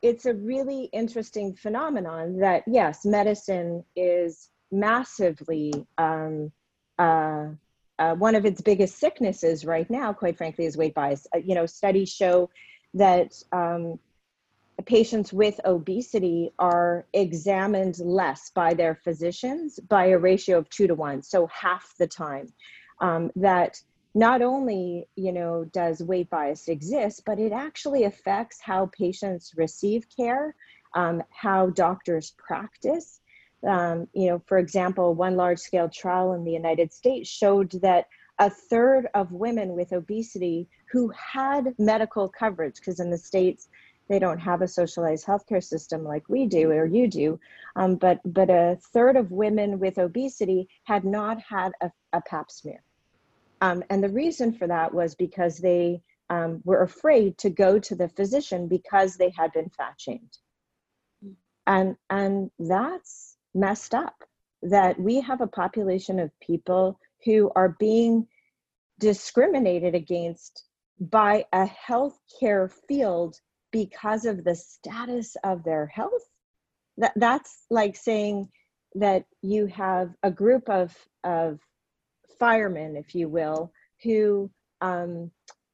it's 0.06 0.26
a 0.26 0.34
really 0.34 0.84
interesting 0.92 1.54
phenomenon 1.54 2.38
that 2.38 2.62
yes, 2.66 3.04
medicine 3.04 3.84
is 3.96 4.50
massively 4.70 5.72
um, 5.98 6.52
uh, 6.98 7.46
uh, 7.98 8.14
one 8.14 8.34
of 8.34 8.44
its 8.44 8.60
biggest 8.60 8.98
sicknesses 8.98 9.64
right 9.64 9.88
now. 9.90 10.12
Quite 10.12 10.36
frankly, 10.36 10.66
is 10.66 10.76
weight 10.76 10.94
bias. 10.94 11.26
Uh, 11.34 11.38
you 11.38 11.54
know, 11.54 11.66
studies 11.66 12.08
show 12.08 12.50
that 12.94 13.34
um, 13.52 13.98
patients 14.84 15.32
with 15.32 15.58
obesity 15.64 16.52
are 16.58 17.06
examined 17.12 17.98
less 17.98 18.50
by 18.50 18.74
their 18.74 18.94
physicians 18.94 19.80
by 19.80 20.06
a 20.06 20.18
ratio 20.18 20.58
of 20.58 20.70
two 20.70 20.86
to 20.86 20.94
one, 20.94 21.22
so 21.22 21.48
half 21.48 21.94
the 21.98 22.06
time. 22.06 22.52
Um, 23.00 23.30
that 23.36 23.82
not 24.16 24.40
only 24.40 25.06
you 25.14 25.30
know 25.30 25.64
does 25.72 26.02
weight 26.02 26.30
bias 26.30 26.68
exist, 26.68 27.22
but 27.26 27.38
it 27.38 27.52
actually 27.52 28.04
affects 28.04 28.58
how 28.60 28.86
patients 28.86 29.52
receive 29.56 30.06
care, 30.16 30.54
um, 30.94 31.22
how 31.30 31.68
doctors 31.70 32.32
practice. 32.38 33.20
Um, 33.66 34.08
you 34.14 34.28
know, 34.28 34.42
for 34.46 34.58
example, 34.58 35.14
one 35.14 35.36
large-scale 35.36 35.90
trial 35.90 36.32
in 36.32 36.44
the 36.44 36.52
United 36.52 36.92
States 36.92 37.28
showed 37.28 37.70
that 37.82 38.06
a 38.38 38.48
third 38.50 39.08
of 39.14 39.32
women 39.32 39.74
with 39.74 39.92
obesity 39.92 40.68
who 40.92 41.10
had 41.10 41.74
medical 41.78 42.28
coverage, 42.28 42.76
because 42.76 43.00
in 43.00 43.10
the 43.10 43.18
states 43.18 43.68
they 44.08 44.18
don't 44.18 44.38
have 44.38 44.62
a 44.62 44.68
socialized 44.68 45.26
healthcare 45.26 45.62
system 45.62 46.04
like 46.04 46.28
we 46.28 46.46
do 46.46 46.70
or 46.70 46.86
you 46.86 47.06
do, 47.08 47.38
um, 47.74 47.96
but 47.96 48.20
but 48.24 48.48
a 48.48 48.78
third 48.94 49.16
of 49.16 49.30
women 49.30 49.78
with 49.78 49.98
obesity 49.98 50.68
had 50.84 51.04
not 51.04 51.36
had 51.40 51.72
a, 51.82 51.90
a 52.12 52.20
Pap 52.22 52.50
smear, 52.50 52.82
um, 53.60 53.82
and 53.90 54.02
the 54.02 54.08
reason 54.10 54.52
for 54.52 54.68
that 54.68 54.94
was 54.94 55.14
because 55.14 55.58
they 55.58 56.02
um, 56.30 56.62
were 56.64 56.82
afraid 56.82 57.38
to 57.38 57.50
go 57.50 57.78
to 57.78 57.94
the 57.94 58.08
physician 58.08 58.68
because 58.68 59.16
they 59.16 59.30
had 59.36 59.52
been 59.52 59.70
fat 59.70 59.94
shamed, 59.98 60.38
and 61.66 61.96
and 62.10 62.50
that's 62.58 63.36
messed 63.54 63.94
up. 63.94 64.16
That 64.62 64.98
we 64.98 65.20
have 65.20 65.40
a 65.40 65.46
population 65.46 66.18
of 66.18 66.30
people 66.40 66.98
who 67.24 67.50
are 67.56 67.76
being 67.78 68.26
discriminated 69.00 69.94
against 69.94 70.64
by 71.00 71.44
a 71.52 71.66
healthcare 71.66 72.72
field 72.88 73.36
because 73.72 74.24
of 74.24 74.44
the 74.44 74.54
status 74.54 75.36
of 75.44 75.64
their 75.64 75.86
health 75.86 76.22
that 76.98 77.12
that's 77.16 77.66
like 77.70 77.96
saying 77.96 78.48
that 78.96 79.26
you 79.42 79.66
have 79.66 80.14
a 80.22 80.30
group 80.30 80.70
of 80.70 80.96
of 81.24 81.60
firemen 82.38 82.96
if 82.96 83.14
you 83.14 83.28
will 83.28 83.72
who 84.02 84.50
um, 84.80 85.30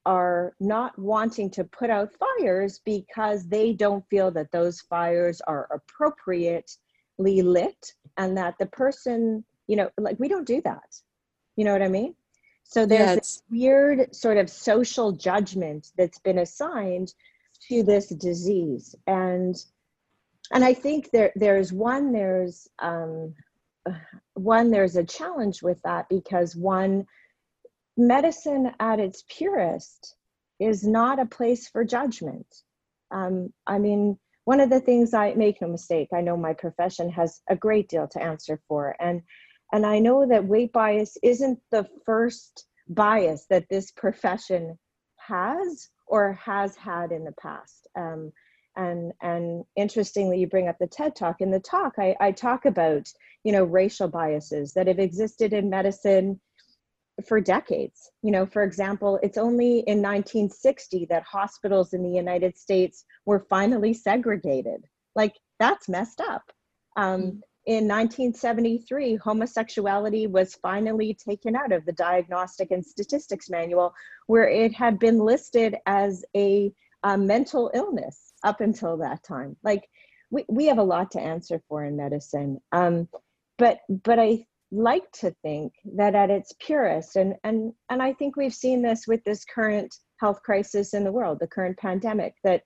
are 0.07 0.55
not 0.61 0.99
wanting 0.99 1.51
to 1.51 1.65
put 1.65 1.91
out 1.91 2.11
fires 2.15 2.81
because 2.85 3.47
they 3.49 3.73
don't 3.73 4.05
feel 4.09 4.31
that 4.31 4.51
those 4.51 4.81
fires 4.81 5.41
are 5.47 5.69
appropriately 5.73 7.43
lit 7.43 7.93
and 8.17 8.37
that 8.37 8.55
the 8.59 8.67
person 8.67 9.45
you 9.69 9.77
know 9.77 9.91
like 9.99 10.19
we 10.19 10.29
don't 10.29 10.47
do 10.47 10.61
that. 10.63 10.97
You 11.57 11.65
know 11.65 11.73
what 11.73 11.83
i 11.83 11.89
mean? 11.89 12.15
So 12.65 12.87
there's 12.87 13.01
yeah, 13.01 13.15
this 13.17 13.43
weird 13.51 14.15
sort 14.15 14.39
of 14.39 14.49
social 14.49 15.13
judgment 15.13 15.89
that's 15.97 16.19
been 16.21 16.39
assigned 16.39 17.13
to 17.69 17.83
this 17.83 18.09
disease. 18.09 18.95
And 19.07 19.57
and 20.53 20.65
I 20.65 20.75
think 20.75 21.11
there 21.11 21.33
there's 21.37 21.73
one 21.73 22.13
there's 22.13 22.69
um, 22.79 23.35
one 24.35 24.71
there's 24.71 24.97
a 24.97 25.05
challenge 25.05 25.63
with 25.63 25.81
that 25.83 26.09
because 26.09 26.57
one 26.57 27.07
medicine 27.97 28.73
at 28.81 29.01
its 29.01 29.25
purest 29.29 30.17
is 30.59 30.87
not 30.87 31.19
a 31.19 31.27
place 31.27 31.69
for 31.69 31.85
judgment. 31.85 32.47
Um, 33.11 33.53
I 33.67 33.79
mean, 33.79 34.19
one 34.45 34.61
of 34.61 34.71
the 34.71 34.81
things 34.81 35.15
I 35.15 35.35
make 35.35 35.61
no 35.61 35.69
mistake, 35.69 36.09
I 36.15 36.21
know 36.21 36.37
my 36.37 36.53
profession 36.55 37.11
has 37.11 37.41
a 37.49 37.57
great 37.57 37.89
deal 37.89 38.09
to 38.09 38.23
answer 38.23 38.61
for, 38.69 38.97
and 39.01 39.23
and 39.73 39.87
I 39.87 40.01
know 40.01 40.27
that 40.27 40.45
weight 40.45 40.73
bias 40.73 41.17
isn't 41.23 41.59
the 41.71 41.89
first 42.05 42.67
bias 42.89 43.47
that 43.49 43.69
this 43.71 43.91
profession 43.91 44.79
has 45.17 45.89
or 46.07 46.35
has 46.35 46.77
had 46.77 47.11
in 47.11 47.25
the 47.25 47.35
past. 47.41 47.87
Um, 47.97 48.33
and 48.77 49.13
and 49.23 49.65
interestingly, 49.77 50.39
you 50.39 50.47
bring 50.47 50.69
up 50.69 50.79
the 50.79 50.87
TED 50.87 51.15
Talk. 51.15 51.41
In 51.41 51.51
the 51.51 51.61
talk, 51.61 51.95
I, 51.99 52.17
I 52.21 52.33
talk 52.33 52.65
about 52.65 53.09
you 53.45 53.53
know 53.53 53.65
racial 53.65 54.09
biases 54.09 54.73
that 54.75 54.87
have 54.87 54.99
existed 54.99 55.53
in 55.53 55.71
medicine 55.71 56.41
for 57.27 57.41
decades. 57.41 58.11
You 58.23 58.31
know, 58.31 58.47
for 58.47 58.63
example, 58.63 59.19
it's 59.23 59.39
only 59.39 59.81
in 59.81 60.01
1960 60.01 61.07
that 61.11 61.25
hospitals 61.25 61.93
in 61.93 62.03
the 62.03 62.11
United 62.11 62.57
States 62.57 63.05
were 63.27 63.47
finally 63.51 63.93
segregated. 63.95 64.85
Like 65.15 65.35
that's 65.59 65.89
messed 65.89 66.21
up. 66.21 66.51
Um, 66.97 67.21
mm-hmm 67.21 67.39
in 67.65 67.87
1973, 67.87 69.17
homosexuality 69.17 70.27
was 70.27 70.57
finally 70.57 71.15
taken 71.15 71.55
out 71.55 71.71
of 71.71 71.85
the 71.85 71.93
Diagnostic 71.93 72.73
and 72.73 72.85
Statistics 72.85 73.49
Manual, 73.49 73.95
where 74.27 74.49
it 74.49 74.75
had 74.75 74.99
been 74.99 75.21
listed 75.21 75.77
as 75.87 76.25
a, 76.37 76.73
a 77.05 77.17
mental 77.17 77.71
illness 77.73 78.32
up 78.45 78.61
until 78.61 78.97
that 78.99 79.23
time. 79.23 79.57
Like, 79.63 79.89
we, 80.31 80.45
we 80.49 80.67
have 80.67 80.79
a 80.79 80.83
lot 80.83 81.11
to 81.13 81.21
answer 81.21 81.63
for 81.69 81.85
in 81.85 81.97
medicine. 81.97 82.59
Um, 82.73 83.09
but, 83.59 83.79
but 83.89 84.19
I 84.19 84.47
like 84.71 85.11
to 85.21 85.35
think 85.43 85.75
that 85.97 86.15
at 86.15 86.31
its 86.31 86.55
purest, 86.59 87.17
and, 87.17 87.35
and, 87.45 87.73
and 87.91 88.03
I 88.03 88.15
think 88.15 88.37
we've 88.37 88.55
seen 88.55 88.83
this 88.83 89.07
with 89.07 89.23
this 89.25 89.45
current 89.45 89.95
health 90.19 90.43
crisis 90.43 90.95
in 90.95 91.05
the 91.05 91.13
world, 91.13 91.39
the 91.41 91.47
current 91.47 91.79
pandemic, 91.79 92.35
that, 92.45 92.63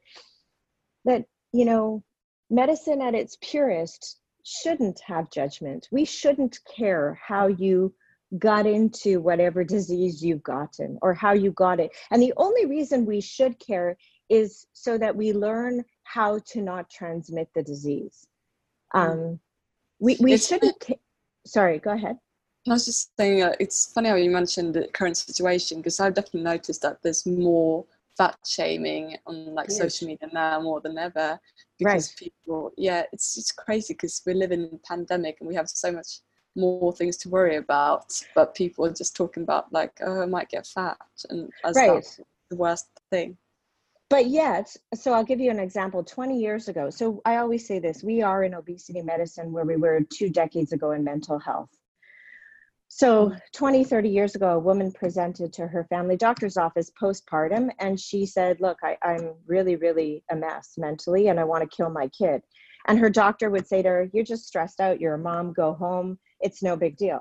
that 1.04 1.24
you 1.52 1.64
know, 1.64 2.04
medicine 2.50 3.02
at 3.02 3.14
its 3.14 3.36
purest 3.40 4.20
shouldn't 4.44 5.00
have 5.04 5.30
judgment. 5.32 5.88
We 5.90 6.04
shouldn't 6.04 6.60
care 6.76 7.18
how 7.20 7.48
you 7.48 7.92
got 8.38 8.66
into 8.66 9.20
whatever 9.20 9.64
disease 9.64 10.22
you've 10.22 10.42
gotten 10.42 10.98
or 11.02 11.14
how 11.14 11.32
you 11.32 11.50
got 11.52 11.80
it. 11.80 11.90
And 12.10 12.22
the 12.22 12.34
only 12.36 12.66
reason 12.66 13.06
we 13.06 13.20
should 13.20 13.58
care 13.58 13.96
is 14.28 14.66
so 14.72 14.98
that 14.98 15.14
we 15.14 15.32
learn 15.32 15.84
how 16.04 16.38
to 16.46 16.60
not 16.60 16.90
transmit 16.90 17.48
the 17.54 17.62
disease. 17.62 18.26
Mm. 18.94 19.00
Um, 19.00 19.40
we 19.98 20.16
we 20.20 20.34
it's, 20.34 20.48
shouldn't. 20.48 20.84
Sorry, 21.46 21.78
go 21.78 21.92
ahead. 21.92 22.18
I 22.68 22.72
was 22.72 22.84
just 22.84 23.16
saying, 23.16 23.42
uh, 23.42 23.54
it's 23.60 23.92
funny 23.92 24.08
how 24.08 24.16
you 24.16 24.30
mentioned 24.30 24.74
the 24.74 24.88
current 24.92 25.16
situation 25.16 25.78
because 25.78 26.00
I've 26.00 26.14
definitely 26.14 26.42
noticed 26.42 26.82
that 26.82 26.98
there's 27.02 27.24
more 27.24 27.86
fat 28.16 28.36
shaming 28.46 29.16
on 29.26 29.54
like 29.54 29.68
yes. 29.68 29.78
social 29.78 30.08
media 30.08 30.28
now 30.32 30.60
more 30.60 30.80
than 30.80 30.96
ever 30.98 31.38
because 31.78 32.08
right. 32.08 32.16
people 32.18 32.72
yeah 32.76 33.02
it's 33.12 33.36
it's 33.36 33.52
crazy 33.52 33.94
because 33.94 34.22
we 34.26 34.34
live 34.34 34.52
in 34.52 34.70
a 34.72 34.88
pandemic 34.88 35.36
and 35.40 35.48
we 35.48 35.54
have 35.54 35.68
so 35.68 35.92
much 35.92 36.20
more 36.56 36.92
things 36.94 37.16
to 37.18 37.28
worry 37.28 37.56
about 37.56 38.10
but 38.34 38.54
people 38.54 38.86
are 38.86 38.92
just 38.92 39.14
talking 39.14 39.42
about 39.42 39.70
like 39.72 39.92
oh 40.00 40.22
i 40.22 40.26
might 40.26 40.48
get 40.48 40.66
fat 40.66 40.96
and 41.28 41.50
as 41.64 41.76
right. 41.76 41.92
that's 41.92 42.20
the 42.48 42.56
worst 42.56 42.88
thing 43.10 43.36
but 44.08 44.26
yet 44.26 44.74
so 44.94 45.12
i'll 45.12 45.24
give 45.24 45.40
you 45.40 45.50
an 45.50 45.58
example 45.58 46.02
20 46.02 46.38
years 46.38 46.68
ago 46.68 46.90
so 46.90 47.20
i 47.24 47.36
always 47.36 47.66
say 47.66 47.78
this 47.78 48.02
we 48.02 48.22
are 48.22 48.44
in 48.44 48.54
obesity 48.54 49.02
medicine 49.02 49.52
where 49.52 49.64
we 49.64 49.76
were 49.76 50.00
two 50.12 50.28
decades 50.28 50.72
ago 50.72 50.92
in 50.92 51.04
mental 51.04 51.38
health 51.38 51.70
so 52.88 53.34
20, 53.52 53.84
30 53.84 54.08
years 54.08 54.34
ago, 54.36 54.50
a 54.50 54.58
woman 54.58 54.92
presented 54.92 55.52
to 55.54 55.66
her 55.66 55.84
family 55.84 56.16
doctor's 56.16 56.56
office 56.56 56.90
postpartum, 57.00 57.70
and 57.80 57.98
she 57.98 58.24
said, 58.24 58.60
Look, 58.60 58.78
I, 58.82 58.96
I'm 59.02 59.34
really, 59.46 59.76
really 59.76 60.24
a 60.30 60.36
mess 60.36 60.74
mentally, 60.78 61.28
and 61.28 61.40
I 61.40 61.44
want 61.44 61.68
to 61.68 61.76
kill 61.76 61.90
my 61.90 62.08
kid. 62.08 62.42
And 62.86 62.98
her 62.98 63.10
doctor 63.10 63.50
would 63.50 63.66
say 63.66 63.82
to 63.82 63.88
her, 63.88 64.08
You're 64.12 64.24
just 64.24 64.46
stressed 64.46 64.80
out. 64.80 65.00
You're 65.00 65.14
a 65.14 65.18
mom, 65.18 65.52
go 65.52 65.74
home. 65.74 66.18
It's 66.40 66.62
no 66.62 66.76
big 66.76 66.96
deal. 66.96 67.20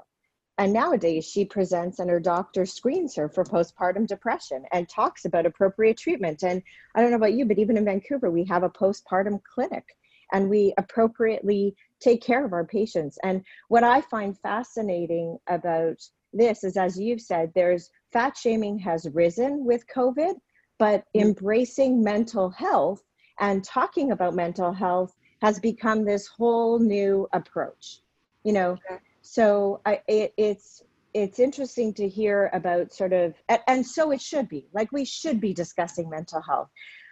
And 0.57 0.71
nowadays, 0.71 1.25
she 1.25 1.43
presents 1.43 1.99
and 1.99 2.09
her 2.09 2.19
doctor 2.19 2.65
screens 2.65 3.15
her 3.15 3.27
for 3.27 3.43
postpartum 3.43 4.07
depression 4.07 4.63
and 4.71 4.87
talks 4.87 5.25
about 5.25 5.45
appropriate 5.45 5.97
treatment. 5.97 6.43
And 6.43 6.63
I 6.95 7.01
don't 7.01 7.11
know 7.11 7.17
about 7.17 7.33
you, 7.33 7.45
but 7.45 7.59
even 7.59 7.77
in 7.77 7.85
Vancouver, 7.85 8.31
we 8.31 8.45
have 8.45 8.63
a 8.63 8.69
postpartum 8.69 9.41
clinic 9.43 9.83
and 10.31 10.49
we 10.49 10.73
appropriately 10.77 11.75
take 11.99 12.21
care 12.21 12.45
of 12.45 12.53
our 12.53 12.65
patients. 12.65 13.17
And 13.23 13.43
what 13.67 13.83
I 13.83 14.01
find 14.01 14.37
fascinating 14.39 15.37
about 15.47 15.97
this 16.31 16.63
is, 16.63 16.77
as 16.77 16.99
you've 16.99 17.21
said, 17.21 17.51
there's 17.53 17.89
fat 18.11 18.37
shaming 18.37 18.79
has 18.79 19.07
risen 19.13 19.65
with 19.65 19.85
COVID, 19.93 20.35
but 20.77 21.03
embracing 21.15 22.03
mental 22.03 22.49
health 22.49 23.03
and 23.39 23.63
talking 23.63 24.11
about 24.11 24.33
mental 24.33 24.71
health 24.71 25.15
has 25.41 25.59
become 25.59 26.05
this 26.05 26.27
whole 26.27 26.79
new 26.79 27.27
approach. 27.33 28.01
You 28.43 28.53
know, 28.53 28.77
so 29.25 29.81
I, 29.85 30.01
it, 30.07 30.33
it's 30.38 30.81
it's 31.13 31.39
interesting 31.39 31.93
to 31.93 32.07
hear 32.07 32.49
about 32.53 32.93
sort 32.93 33.13
of 33.13 33.33
and 33.67 33.85
so 33.85 34.11
it 34.11 34.21
should 34.21 34.49
be 34.49 34.67
like 34.73 34.91
we 34.91 35.05
should 35.05 35.39
be 35.39 35.53
discussing 35.53 36.09
mental 36.09 36.41
health 36.41 36.69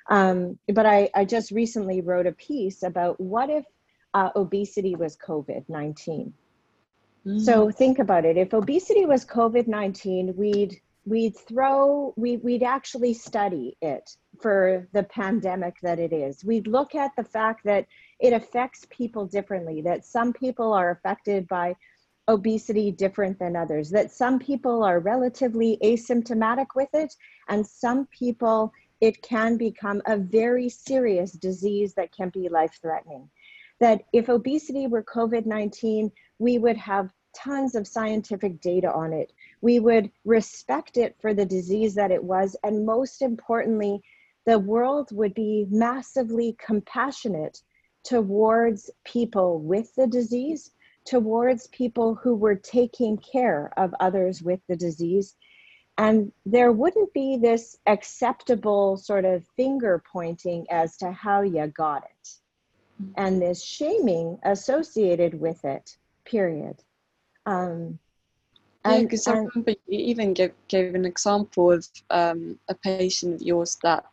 um, 0.09 0.59
but 0.73 0.85
I, 0.85 1.09
I 1.15 1.25
just 1.25 1.51
recently 1.51 2.01
wrote 2.01 2.27
a 2.27 2.33
piece 2.33 2.83
about 2.83 3.19
what 3.19 3.49
if 3.49 3.65
uh, 4.13 4.29
obesity 4.35 4.95
was 4.95 5.17
COVID 5.17 5.67
19. 5.69 6.33
Mm. 7.25 7.41
So 7.41 7.71
think 7.71 7.99
about 7.99 8.25
it. 8.25 8.37
If 8.37 8.53
obesity 8.53 9.05
was 9.05 9.25
COVID 9.25 9.67
19, 9.67 10.35
we'd 10.35 10.79
we'd 11.05 11.35
throw 11.35 12.13
we 12.15 12.37
we'd 12.37 12.63
actually 12.63 13.13
study 13.13 13.75
it 13.81 14.15
for 14.41 14.87
the 14.93 15.03
pandemic 15.03 15.75
that 15.81 15.99
it 15.99 16.13
is 16.13 16.45
we'd 16.45 16.65
look 16.65 16.95
at 16.95 17.11
the 17.17 17.23
fact 17.25 17.61
that 17.65 17.85
it 18.21 18.31
affects 18.31 18.87
people 18.89 19.25
differently 19.25 19.81
that 19.81 20.05
some 20.05 20.31
people 20.31 20.71
are 20.71 20.91
affected 20.91 21.45
by 21.49 21.75
obesity 22.27 22.91
different 22.91 23.37
than 23.37 23.55
others 23.55 23.89
that 23.89 24.11
some 24.11 24.39
people 24.39 24.83
are 24.83 24.99
relatively 24.99 25.77
asymptomatic 25.83 26.67
with 26.75 26.89
it 26.93 27.13
and 27.49 27.65
some 27.65 28.07
people 28.07 28.71
it 29.03 29.21
can 29.21 29.57
become 29.57 30.01
a 30.05 30.15
very 30.15 30.69
serious 30.69 31.33
disease 31.33 31.93
that 31.93 32.15
can 32.15 32.29
be 32.29 32.47
life 32.47 32.79
threatening. 32.81 33.29
That 33.81 34.03
if 34.13 34.29
obesity 34.29 34.87
were 34.87 35.03
COVID 35.03 35.45
19, 35.45 36.09
we 36.39 36.57
would 36.57 36.77
have 36.77 37.11
tons 37.35 37.75
of 37.75 37.85
scientific 37.85 38.61
data 38.61 38.89
on 38.93 39.11
it. 39.11 39.33
We 39.59 39.81
would 39.81 40.09
respect 40.23 40.95
it 40.95 41.17
for 41.19 41.33
the 41.33 41.45
disease 41.45 41.95
that 41.95 42.11
it 42.11 42.23
was. 42.23 42.55
And 42.63 42.85
most 42.85 43.21
importantly, 43.21 44.01
the 44.45 44.59
world 44.59 45.09
would 45.11 45.33
be 45.33 45.67
massively 45.69 46.55
compassionate 46.65 47.61
towards 48.05 48.89
people 49.03 49.59
with 49.59 49.93
the 49.95 50.07
disease, 50.07 50.71
towards 51.05 51.67
people 51.67 52.15
who 52.15 52.35
were 52.35 52.55
taking 52.55 53.17
care 53.17 53.71
of 53.77 53.93
others 53.99 54.41
with 54.41 54.59
the 54.67 54.75
disease. 54.75 55.35
And 55.97 56.31
there 56.45 56.71
wouldn't 56.71 57.13
be 57.13 57.37
this 57.37 57.77
acceptable 57.85 58.97
sort 58.97 59.25
of 59.25 59.45
finger 59.55 60.03
pointing 60.11 60.65
as 60.71 60.97
to 60.97 61.11
how 61.11 61.41
you 61.41 61.67
got 61.67 62.03
it 62.03 62.29
and 63.17 63.41
this 63.41 63.63
shaming 63.63 64.39
associated 64.43 65.39
with 65.39 65.63
it, 65.65 65.97
period. 66.25 66.83
Um, 67.45 67.99
yeah, 68.85 69.01
because 69.01 69.27
I 69.27 69.33
remember 69.33 69.71
you 69.87 69.99
even 69.99 70.33
gave, 70.33 70.53
gave 70.67 70.95
an 70.95 71.05
example 71.05 71.71
of 71.71 71.87
um, 72.09 72.59
a 72.67 72.75
patient 72.75 73.35
of 73.35 73.41
yours 73.41 73.77
that 73.83 74.05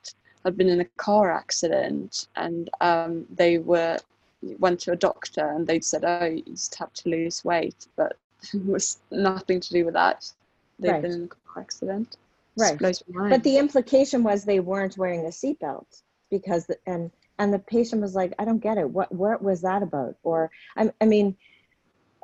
had 0.45 0.57
been 0.57 0.69
in 0.69 0.81
a 0.81 0.85
car 0.97 1.33
accident 1.33 2.29
and 2.37 2.71
um, 2.81 3.27
they 3.31 3.59
were 3.59 3.99
went 4.43 4.81
to 4.81 4.93
a 4.93 4.97
doctor 4.97 5.51
and 5.51 5.67
they 5.67 5.81
said, 5.81 6.05
"Oh, 6.05 6.25
you 6.25 6.43
just 6.43 6.75
have 6.77 6.93
to 6.95 7.09
lose 7.09 7.45
weight," 7.45 7.87
but 7.97 8.17
it 8.55 8.65
was 8.65 8.99
nothing 9.11 9.61
to 9.61 9.73
do 9.73 9.85
with 9.85 9.95
that. 9.95 10.31
They'd 10.79 10.93
right. 10.93 11.03
been 11.03 11.13
in 11.13 11.25
a 11.25 11.29
car 11.29 11.63
accident. 11.63 12.17
Right. 12.57 12.79
But 12.79 13.43
the 13.43 13.59
implication 13.59 14.23
was 14.23 14.45
they 14.45 14.61
weren't 14.61 14.99
wearing 14.99 15.25
a 15.25 15.29
seatbelt 15.29 16.03
because 16.31 16.67
the, 16.67 16.77
and 16.87 17.11
and 17.39 17.53
the 17.55 17.59
patient 17.59 18.03
was 18.03 18.15
like, 18.15 18.35
"I 18.39 18.45
don't 18.45 18.59
get 18.59 18.79
it. 18.79 18.89
What 18.89 19.13
what 19.13 19.43
was 19.43 19.63
that 19.63 19.83
about?" 19.83 20.17
Or 20.23 20.51
I, 20.77 20.93
I 21.01 21.05
mean. 21.05 21.37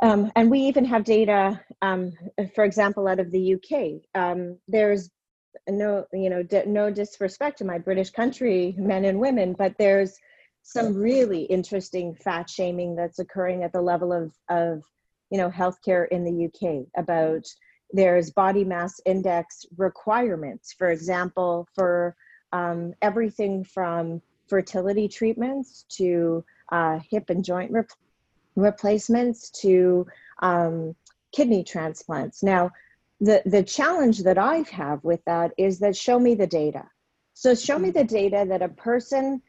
Um, 0.02 0.30
and 0.36 0.50
we 0.50 0.60
even 0.60 0.84
have 0.84 1.04
data, 1.04 1.58
um, 1.80 2.12
for 2.54 2.64
example, 2.64 3.08
out 3.08 3.18
of 3.18 3.30
the 3.30 3.54
UK. 3.54 4.02
Um, 4.14 4.58
there's 4.68 5.08
no 5.68 6.06
you 6.12 6.30
know 6.30 6.46
no 6.66 6.90
disrespect 6.90 7.58
to 7.58 7.64
my 7.64 7.78
british 7.78 8.10
country 8.10 8.74
men 8.78 9.04
and 9.04 9.18
women 9.18 9.52
but 9.52 9.74
there's 9.78 10.18
some 10.68 10.94
really 10.94 11.42
interesting 11.42 12.12
fat 12.12 12.50
shaming 12.50 12.96
that's 12.96 13.20
occurring 13.20 13.62
at 13.62 13.72
the 13.72 13.80
level 13.80 14.12
of 14.12 14.32
of 14.48 14.82
you 15.30 15.38
know 15.38 15.48
healthcare 15.48 16.08
in 16.08 16.24
the 16.24 16.46
uk 16.46 16.86
about 16.96 17.44
there's 17.92 18.32
body 18.32 18.64
mass 18.64 19.00
index 19.06 19.64
requirements 19.76 20.74
for 20.76 20.90
example 20.90 21.68
for 21.74 22.16
um, 22.52 22.92
everything 23.00 23.62
from 23.62 24.20
fertility 24.48 25.08
treatments 25.08 25.84
to 25.88 26.44
uh, 26.72 26.98
hip 27.10 27.30
and 27.30 27.44
joint 27.44 27.70
rep- 27.70 27.90
replacements 28.56 29.50
to 29.50 30.04
um, 30.42 30.96
kidney 31.32 31.62
transplants 31.62 32.42
now 32.42 32.70
the 33.20 33.40
the 33.46 33.62
challenge 33.62 34.24
that 34.24 34.36
I 34.36 34.64
have 34.72 35.02
with 35.04 35.24
that 35.26 35.52
is 35.56 35.78
that 35.78 35.96
show 35.96 36.18
me 36.18 36.34
the 36.34 36.46
data. 36.46 36.84
So 37.34 37.54
show 37.54 37.78
me 37.78 37.90
the 37.90 38.04
data 38.04 38.44
that 38.48 38.62
a 38.62 38.68
person 38.68 39.42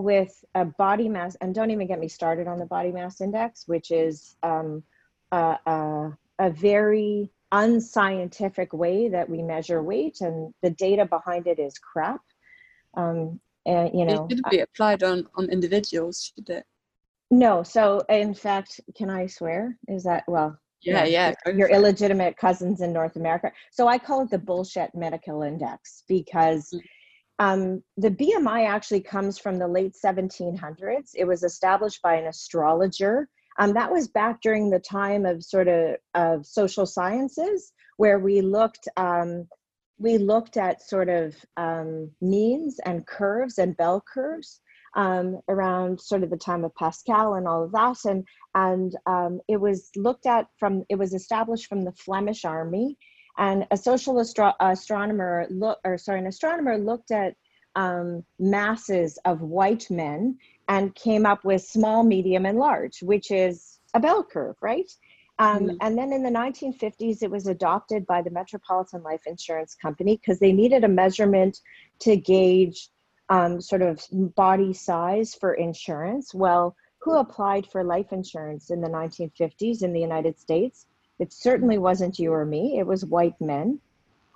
with 0.00 0.44
a 0.54 0.64
body 0.64 1.08
mass, 1.08 1.36
and 1.40 1.54
don't 1.54 1.70
even 1.70 1.86
get 1.86 2.00
me 2.00 2.08
started 2.08 2.46
on 2.46 2.58
the 2.58 2.66
body 2.66 2.92
mass 2.92 3.20
index, 3.20 3.66
which 3.66 3.90
is 3.90 4.36
um, 4.42 4.82
a, 5.32 5.58
a, 5.66 6.18
a 6.38 6.50
very 6.50 7.30
unscientific 7.52 8.72
way 8.72 9.08
that 9.08 9.28
we 9.28 9.42
measure 9.42 9.82
weight, 9.82 10.20
and 10.20 10.54
the 10.62 10.70
data 10.70 11.06
behind 11.06 11.46
it 11.46 11.58
is 11.58 11.78
crap. 11.78 12.20
Um, 12.96 13.40
and 13.66 13.90
you 13.92 14.04
know, 14.04 14.26
it 14.30 14.36
should 14.36 14.50
be 14.50 14.60
applied 14.60 15.02
on 15.02 15.26
on 15.36 15.48
individuals, 15.50 16.32
should 16.34 16.48
it? 16.50 16.64
No. 17.30 17.62
So 17.62 18.02
in 18.08 18.34
fact, 18.34 18.80
can 18.96 19.10
I 19.10 19.26
swear? 19.26 19.76
Is 19.88 20.04
that 20.04 20.24
well? 20.26 20.58
yeah 20.82 21.04
yeah 21.04 21.34
your 21.54 21.68
illegitimate 21.68 22.36
cousins 22.36 22.80
in 22.80 22.92
north 22.92 23.16
america 23.16 23.52
so 23.70 23.86
i 23.86 23.98
call 23.98 24.22
it 24.22 24.30
the 24.30 24.38
bullshit 24.38 24.90
medical 24.94 25.42
index 25.42 26.04
because 26.08 26.70
mm. 26.74 26.80
Um, 27.40 27.82
the 27.96 28.10
bmi 28.10 28.68
actually 28.68 29.00
comes 29.00 29.38
from 29.38 29.58
the 29.58 29.66
late 29.66 29.94
1700s 30.04 31.10
it 31.14 31.26
was 31.26 31.42
established 31.42 32.00
by 32.02 32.14
an 32.14 32.26
astrologer 32.26 33.28
um, 33.58 33.72
that 33.74 33.90
was 33.90 34.06
back 34.06 34.40
during 34.40 34.70
the 34.70 34.78
time 34.78 35.26
of 35.26 35.42
sort 35.42 35.66
of 35.66 35.96
of 36.14 36.46
social 36.46 36.86
sciences 36.86 37.72
where 37.96 38.20
we 38.20 38.40
looked 38.40 38.88
um, 38.96 39.48
we 39.98 40.16
looked 40.16 40.56
at 40.56 40.82
sort 40.82 41.10
of 41.10 41.34
um, 41.58 42.10
means 42.22 42.78
and 42.86 43.06
curves 43.06 43.58
and 43.58 43.76
bell 43.76 44.02
curves 44.12 44.60
um, 44.96 45.40
around 45.48 46.00
sort 46.00 46.22
of 46.22 46.30
the 46.30 46.36
time 46.36 46.64
of 46.64 46.74
Pascal 46.74 47.34
and 47.34 47.46
all 47.46 47.64
of 47.64 47.72
that. 47.72 47.98
And, 48.04 48.26
and 48.54 48.96
um, 49.06 49.40
it 49.48 49.60
was 49.60 49.90
looked 49.96 50.26
at 50.26 50.46
from, 50.58 50.84
it 50.88 50.96
was 50.96 51.14
established 51.14 51.66
from 51.66 51.84
the 51.84 51.92
Flemish 51.92 52.44
army. 52.44 52.96
And 53.38 53.66
a 53.70 53.76
social 53.76 54.20
astro- 54.20 54.54
astronomer, 54.60 55.46
look, 55.50 55.78
or 55.84 55.98
sorry, 55.98 56.20
an 56.20 56.26
astronomer 56.26 56.78
looked 56.78 57.10
at 57.10 57.36
um, 57.76 58.24
masses 58.38 59.18
of 59.24 59.40
white 59.40 59.90
men 59.90 60.38
and 60.68 60.94
came 60.94 61.26
up 61.26 61.44
with 61.44 61.62
small, 61.62 62.02
medium, 62.02 62.46
and 62.46 62.58
large, 62.58 63.02
which 63.02 63.30
is 63.30 63.78
a 63.94 64.00
bell 64.00 64.22
curve, 64.22 64.56
right? 64.60 64.90
Um, 65.38 65.60
mm-hmm. 65.60 65.76
And 65.80 65.96
then 65.96 66.12
in 66.12 66.22
the 66.22 66.30
1950s, 66.30 67.22
it 67.22 67.30
was 67.30 67.46
adopted 67.46 68.06
by 68.06 68.22
the 68.22 68.30
Metropolitan 68.30 69.02
Life 69.02 69.22
Insurance 69.26 69.74
Company 69.74 70.16
because 70.16 70.38
they 70.38 70.52
needed 70.52 70.84
a 70.84 70.88
measurement 70.88 71.60
to 72.00 72.16
gauge 72.16 72.90
um, 73.30 73.60
sort 73.60 73.80
of 73.80 74.04
body 74.12 74.74
size 74.74 75.34
for 75.34 75.54
insurance. 75.54 76.34
Well, 76.34 76.76
who 77.00 77.16
applied 77.16 77.66
for 77.66 77.82
life 77.82 78.12
insurance 78.12 78.70
in 78.70 78.82
the 78.82 78.88
1950s 78.88 79.82
in 79.82 79.92
the 79.92 80.00
United 80.00 80.38
States? 80.38 80.86
It 81.20 81.32
certainly 81.32 81.78
wasn't 81.78 82.18
you 82.18 82.32
or 82.32 82.44
me, 82.44 82.78
it 82.78 82.86
was 82.86 83.04
white 83.04 83.40
men. 83.40 83.78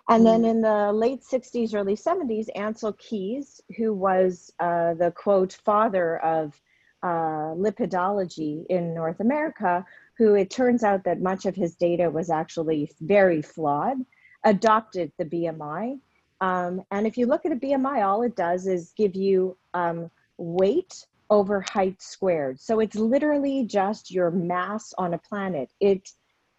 And 0.09 0.25
then 0.25 0.43
mm. 0.43 0.51
in 0.51 0.61
the 0.61 0.93
late 0.93 1.23
60s, 1.23 1.75
early 1.75 1.97
70s, 1.97 2.49
Ancel 2.55 2.97
Keys, 2.99 3.61
who 3.77 3.93
was 3.93 4.53
uh, 4.61 4.95
the 4.95 5.11
quote 5.11 5.55
father 5.65 6.19
of 6.19 6.61
uh, 7.03 7.55
lipidology 7.57 8.67
in 8.69 8.95
North 8.95 9.21
America, 9.21 9.85
who 10.19 10.35
it 10.35 10.51
turns 10.51 10.85
out 10.85 11.05
that 11.05 11.21
much 11.21 11.47
of 11.47 11.57
his 11.57 11.75
data 11.75 12.11
was 12.11 12.31
actually 12.31 12.93
very 13.01 13.43
flawed, 13.43 13.97
adopted 14.45 15.11
the 15.19 15.25
BMI 15.25 15.99
um, 16.45 16.83
and 16.91 17.07
if 17.07 17.17
you 17.17 17.27
look 17.27 17.47
at 17.47 17.53
a 17.53 17.57
BMI, 17.57 18.05
all 18.05 18.23
it 18.23 18.37
does 18.37 18.67
is 18.67 18.93
give 18.97 19.15
you 19.15 19.57
um, 19.73 20.11
weight 20.37 21.07
over 21.31 21.65
height 21.73 22.03
squared. 22.03 22.61
So 22.61 22.81
it's 22.81 22.97
literally 22.97 23.65
just 23.65 24.11
your 24.11 24.31
mass 24.31 24.93
on 24.99 25.15
a 25.15 25.19
planet. 25.19 25.71
It 25.81 26.11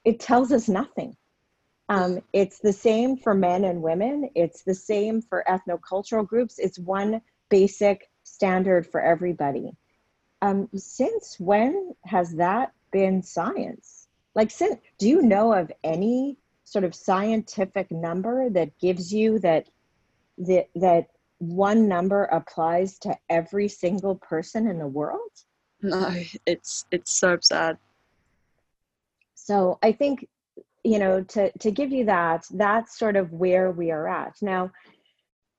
it 0.05 0.19
tells 0.19 0.51
us 0.51 0.69
nothing. 0.69 1.15
Um, 1.89 2.21
it's 2.33 2.59
the 2.59 2.73
same 2.73 3.17
for 3.17 3.33
men 3.33 3.65
and 3.65 3.81
women. 3.81 4.29
It's 4.35 4.63
the 4.63 4.73
same 4.73 5.21
for 5.21 5.43
ethnocultural 5.47 6.27
groups. 6.27 6.57
It's 6.57 6.79
one 6.79 7.21
basic 7.49 8.09
standard 8.23 8.87
for 8.87 9.01
everybody. 9.01 9.71
Um, 10.41 10.69
since 10.75 11.39
when 11.39 11.93
has 12.05 12.35
that 12.35 12.71
been 12.91 13.21
science? 13.21 14.07
Like, 14.33 14.51
since 14.51 14.77
do 14.97 15.07
you 15.07 15.21
know 15.21 15.53
of 15.53 15.71
any 15.83 16.37
sort 16.65 16.83
of 16.83 16.95
scientific 16.95 17.91
number 17.91 18.49
that 18.49 18.77
gives 18.79 19.13
you 19.13 19.39
that 19.39 19.67
that 20.37 20.67
that 20.75 21.07
one 21.37 21.87
number 21.87 22.23
applies 22.25 22.97
to 22.99 23.15
every 23.29 23.67
single 23.67 24.15
person 24.15 24.67
in 24.67 24.79
the 24.79 24.87
world 24.87 25.31
no 25.81 26.13
it's 26.45 26.85
it's 26.91 27.11
so 27.11 27.37
sad 27.41 27.77
so 29.45 29.77
i 29.83 29.91
think 29.91 30.27
you 30.83 30.99
know 30.99 31.23
to 31.23 31.51
to 31.59 31.71
give 31.71 31.91
you 31.91 32.05
that 32.05 32.45
that's 32.51 32.97
sort 32.97 33.15
of 33.15 33.31
where 33.31 33.71
we 33.71 33.91
are 33.91 34.07
at 34.07 34.35
now 34.41 34.71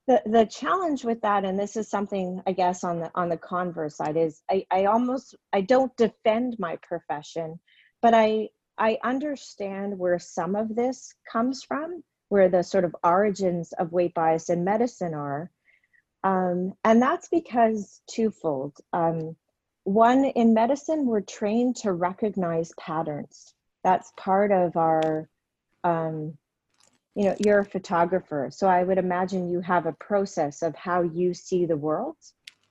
the 0.07 0.23
the 0.27 0.47
challenge 0.47 1.05
with 1.05 1.21
that 1.23 1.45
and 1.45 1.59
this 1.59 1.77
is 1.77 1.89
something 1.89 2.41
i 2.47 2.53
guess 2.53 2.85
on 2.85 3.01
the 3.01 3.11
on 3.15 3.29
the 3.29 3.37
converse 3.37 3.97
side 3.97 4.17
is 4.17 4.43
i 4.51 4.65
i 4.71 4.85
almost 4.85 5.35
i 5.53 5.61
don't 5.61 5.97
defend 5.97 6.57
my 6.59 6.77
profession 6.83 7.59
but 8.03 8.15
i 8.15 8.49
i 8.79 8.99
understand 9.05 9.99
where 9.99 10.19
some 10.19 10.55
of 10.55 10.75
this 10.75 11.15
comes 11.31 11.63
from 11.63 12.03
where 12.29 12.49
the 12.49 12.63
sort 12.63 12.85
of 12.85 12.97
origins 13.05 13.73
of 13.79 13.93
weight 13.93 14.15
bias 14.15 14.49
in 14.49 14.65
medicine 14.65 15.15
are. 15.15 15.51
Um, 16.25 16.73
and 16.85 17.01
that's 17.01 17.29
because 17.29 18.01
twofold. 18.11 18.77
Um, 18.93 19.37
one, 19.85 20.25
in 20.25 20.53
medicine, 20.53 21.07
we're 21.07 21.21
trained 21.21 21.77
to 21.77 21.93
recognize 21.93 22.73
patterns. 22.79 23.55
That's 23.87 24.13
part 24.17 24.51
of 24.51 24.77
our, 24.77 25.29
um, 25.85 26.37
you 27.15 27.27
know, 27.27 27.37
you're 27.39 27.61
a 27.61 27.65
photographer. 27.65 28.49
So 28.51 28.67
I 28.67 28.83
would 28.83 28.99
imagine 28.99 29.49
you 29.49 29.61
have 29.61 29.87
a 29.87 29.93
process 29.93 30.63
of 30.63 30.75
how 30.75 31.03
you 31.03 31.35
see 31.35 31.67
the 31.67 31.77
world. 31.77 32.17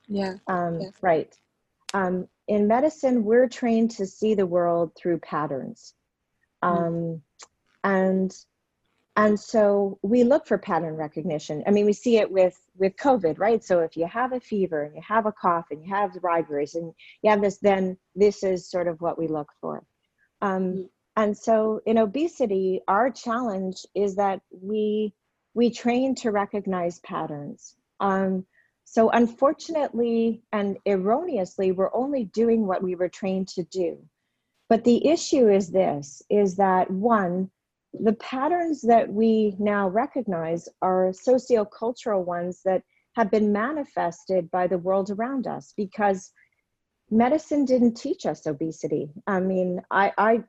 Yeah. 0.08 0.34
Um, 0.46 0.78
yeah. 0.78 0.90
Right. 1.00 1.34
Um, 1.94 2.28
in 2.48 2.66
medicine, 2.66 3.24
we're 3.24 3.48
trained 3.48 3.92
to 3.92 4.04
see 4.04 4.34
the 4.34 4.44
world 4.44 4.92
through 4.94 5.20
patterns. 5.20 5.94
Mm. 6.62 6.68
Um, 6.68 7.22
and 7.82 8.36
and 9.16 9.40
so 9.40 9.98
we 10.02 10.22
look 10.22 10.46
for 10.46 10.58
pattern 10.58 10.96
recognition. 10.96 11.64
I 11.66 11.70
mean, 11.70 11.86
we 11.86 11.94
see 11.94 12.18
it 12.18 12.30
with 12.30 12.60
with 12.76 12.94
COVID, 12.96 13.38
right? 13.38 13.64
So 13.64 13.80
if 13.80 13.96
you 13.96 14.06
have 14.06 14.34
a 14.34 14.40
fever 14.40 14.82
and 14.82 14.94
you 14.94 15.02
have 15.08 15.24
a 15.24 15.32
cough 15.32 15.68
and 15.70 15.82
you 15.82 15.94
have 15.94 16.12
the 16.12 16.20
rigors 16.20 16.74
and 16.74 16.92
you 17.22 17.30
have 17.30 17.40
this, 17.40 17.56
then 17.56 17.96
this 18.14 18.42
is 18.42 18.70
sort 18.70 18.86
of 18.86 19.00
what 19.00 19.18
we 19.18 19.28
look 19.28 19.50
for. 19.62 19.82
Um, 20.42 20.62
mm-hmm. 20.62 20.82
And 21.16 21.36
so 21.36 21.80
in 21.86 21.98
obesity, 21.98 22.82
our 22.88 23.10
challenge 23.10 23.86
is 23.94 24.16
that 24.16 24.40
we 24.50 25.14
we 25.54 25.70
train 25.70 26.14
to 26.16 26.30
recognize 26.30 26.98
patterns. 27.00 27.74
Um, 28.00 28.44
so 28.84 29.08
unfortunately 29.10 30.42
and 30.52 30.76
erroneously, 30.86 31.72
we're 31.72 31.94
only 31.94 32.24
doing 32.24 32.66
what 32.66 32.82
we 32.82 32.94
were 32.94 33.08
trained 33.08 33.48
to 33.48 33.64
do. 33.64 33.98
But 34.68 34.84
the 34.84 35.08
issue 35.08 35.48
is 35.48 35.70
this: 35.70 36.22
is 36.28 36.56
that 36.56 36.90
one 36.90 37.50
the 38.00 38.12
patterns 38.14 38.82
that 38.82 39.10
we 39.10 39.56
now 39.58 39.88
recognize 39.88 40.68
are 40.82 41.12
sociocultural 41.12 42.24
ones 42.24 42.60
that 42.64 42.82
have 43.14 43.30
been 43.30 43.52
manifested 43.52 44.50
by 44.50 44.66
the 44.66 44.78
world 44.78 45.10
around 45.10 45.46
us 45.46 45.72
because 45.76 46.30
medicine 47.10 47.64
didn't 47.64 47.94
teach 47.94 48.26
us 48.26 48.46
obesity. 48.46 49.10
I 49.26 49.40
mean, 49.40 49.80
I, 49.90 50.12
I 50.18 50.44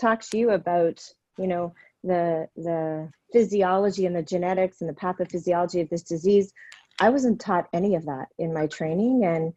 talked 0.00 0.30
to 0.30 0.38
you 0.38 0.50
about, 0.50 1.02
you 1.38 1.46
know, 1.46 1.74
the 2.02 2.48
the 2.56 3.10
physiology 3.32 4.06
and 4.06 4.14
the 4.14 4.22
genetics 4.22 4.80
and 4.80 4.90
the 4.90 4.94
pathophysiology 4.94 5.82
of 5.82 5.88
this 5.88 6.02
disease. 6.02 6.52
I 7.00 7.10
wasn't 7.10 7.40
taught 7.40 7.68
any 7.72 7.96
of 7.96 8.04
that 8.06 8.28
in 8.38 8.54
my 8.54 8.66
training 8.68 9.24
and 9.24 9.52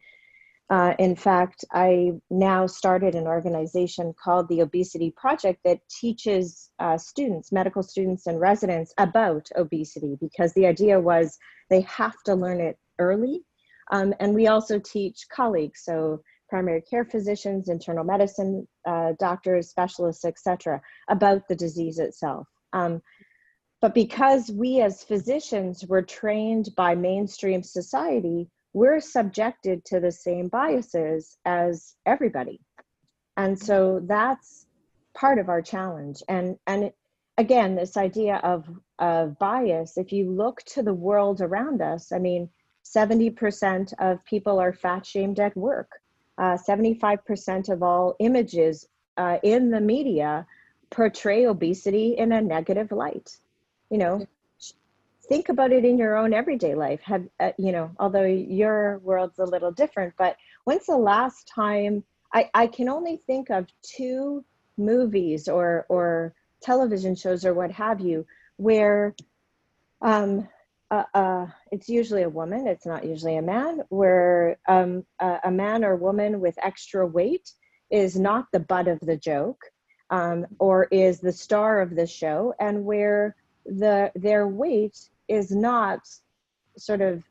uh, 0.70 0.92
in 0.98 1.16
fact, 1.16 1.64
I 1.72 2.12
now 2.28 2.66
started 2.66 3.14
an 3.14 3.26
organization 3.26 4.14
called 4.22 4.48
the 4.48 4.60
Obesity 4.60 5.10
Project 5.16 5.60
that 5.64 5.80
teaches 5.88 6.70
uh, 6.78 6.98
students, 6.98 7.50
medical 7.52 7.82
students, 7.82 8.26
and 8.26 8.38
residents 8.38 8.92
about 8.98 9.48
obesity 9.56 10.18
because 10.20 10.52
the 10.52 10.66
idea 10.66 11.00
was 11.00 11.38
they 11.70 11.80
have 11.82 12.22
to 12.24 12.34
learn 12.34 12.60
it 12.60 12.78
early. 12.98 13.44
Um, 13.90 14.12
and 14.20 14.34
we 14.34 14.48
also 14.48 14.78
teach 14.78 15.26
colleagues, 15.34 15.80
so 15.84 16.20
primary 16.48 16.82
care 16.82 17.04
physicians, 17.04 17.68
internal 17.68 18.04
medicine 18.04 18.66
uh, 18.86 19.12
doctors, 19.18 19.68
specialists, 19.68 20.24
etc., 20.24 20.80
about 21.08 21.46
the 21.48 21.56
disease 21.56 21.98
itself. 21.98 22.46
Um, 22.72 23.02
but 23.80 23.94
because 23.94 24.50
we 24.50 24.80
as 24.80 25.04
physicians 25.04 25.86
were 25.86 26.02
trained 26.02 26.70
by 26.76 26.94
mainstream 26.94 27.62
society, 27.62 28.48
we're 28.72 29.00
subjected 29.00 29.84
to 29.86 30.00
the 30.00 30.12
same 30.12 30.48
biases 30.48 31.36
as 31.44 31.94
everybody. 32.04 32.60
And 33.36 33.58
so 33.58 34.00
that's 34.04 34.66
part 35.14 35.38
of 35.38 35.48
our 35.48 35.62
challenge. 35.62 36.22
And, 36.28 36.56
and 36.66 36.92
again, 37.36 37.76
this 37.76 37.96
idea 37.96 38.36
of, 38.36 38.68
of 38.98 39.38
bias, 39.38 39.96
if 39.96 40.12
you 40.12 40.30
look 40.30 40.62
to 40.74 40.82
the 40.82 40.94
world 40.94 41.40
around 41.40 41.80
us, 41.80 42.10
I 42.12 42.18
mean, 42.18 42.50
70% 42.84 43.92
of 44.00 44.24
people 44.24 44.58
are 44.58 44.72
fat 44.72 45.06
shamed 45.06 45.38
at 45.38 45.56
work. 45.56 45.90
Uh, 46.38 46.56
75% 46.56 47.68
of 47.68 47.82
all 47.82 48.14
images 48.20 48.86
uh, 49.16 49.38
in 49.42 49.70
the 49.70 49.80
media 49.80 50.46
portray 50.90 51.46
obesity 51.46 52.16
in 52.16 52.30
a 52.32 52.40
negative 52.40 52.92
light. 52.92 53.36
You 53.90 53.98
know, 53.98 54.26
think 55.28 55.48
about 55.48 55.72
it 55.72 55.84
in 55.84 55.98
your 55.98 56.16
own 56.16 56.32
everyday 56.32 56.74
life 56.74 57.00
have 57.02 57.24
uh, 57.38 57.52
you 57.58 57.70
know 57.70 57.90
although 57.98 58.24
your 58.24 58.98
world's 58.98 59.38
a 59.38 59.44
little 59.44 59.70
different 59.70 60.14
but 60.16 60.36
when's 60.64 60.86
the 60.86 60.96
last 60.96 61.46
time 61.54 62.02
i 62.32 62.48
i 62.54 62.66
can 62.66 62.88
only 62.88 63.20
think 63.26 63.50
of 63.50 63.66
two 63.82 64.42
movies 64.78 65.48
or 65.48 65.84
or 65.88 66.34
television 66.62 67.14
shows 67.14 67.44
or 67.44 67.52
what 67.52 67.70
have 67.70 68.00
you 68.00 68.26
where 68.56 69.14
um 70.00 70.48
uh, 70.90 71.04
uh, 71.14 71.46
it's 71.70 71.88
usually 71.88 72.22
a 72.22 72.28
woman 72.28 72.66
it's 72.66 72.86
not 72.86 73.04
usually 73.04 73.36
a 73.36 73.42
man 73.42 73.82
where 73.88 74.58
um, 74.68 75.04
a, 75.20 75.38
a 75.44 75.50
man 75.50 75.84
or 75.84 75.96
woman 75.96 76.40
with 76.40 76.54
extra 76.62 77.06
weight 77.06 77.52
is 77.90 78.18
not 78.18 78.46
the 78.52 78.60
butt 78.60 78.88
of 78.88 78.98
the 79.00 79.16
joke 79.16 79.62
um, 80.10 80.46
or 80.58 80.84
is 80.84 81.20
the 81.20 81.32
star 81.32 81.80
of 81.80 81.94
the 81.94 82.06
show 82.06 82.54
and 82.60 82.84
where 82.84 83.36
the 83.66 84.10
their 84.14 84.48
weight 84.48 84.98
is 85.28 85.50
not 85.50 86.00
sort 86.76 87.02
of 87.02 87.22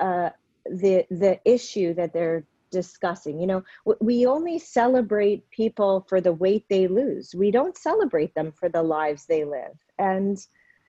uh, 0.00 0.30
the 0.66 1.06
the 1.10 1.38
issue 1.44 1.94
that 1.94 2.12
they're 2.12 2.44
discussing. 2.70 3.40
You 3.40 3.46
know, 3.46 3.64
we 4.00 4.26
only 4.26 4.58
celebrate 4.58 5.48
people 5.50 6.06
for 6.08 6.20
the 6.20 6.32
weight 6.32 6.64
they 6.68 6.86
lose. 6.88 7.34
We 7.34 7.50
don't 7.50 7.76
celebrate 7.76 8.34
them 8.34 8.52
for 8.52 8.68
the 8.68 8.82
lives 8.82 9.26
they 9.26 9.44
live. 9.44 9.76
And 9.98 10.38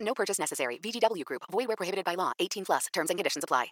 No 0.00 0.14
purchase 0.14 0.38
necessary. 0.38 0.78
VGW 0.78 1.24
Group. 1.24 1.42
Void 1.50 1.68
where 1.68 1.76
prohibited 1.76 2.04
by 2.04 2.14
law. 2.14 2.32
18 2.38 2.64
plus. 2.64 2.86
Terms 2.92 3.10
and 3.10 3.18
conditions 3.18 3.44
apply. 3.44 3.66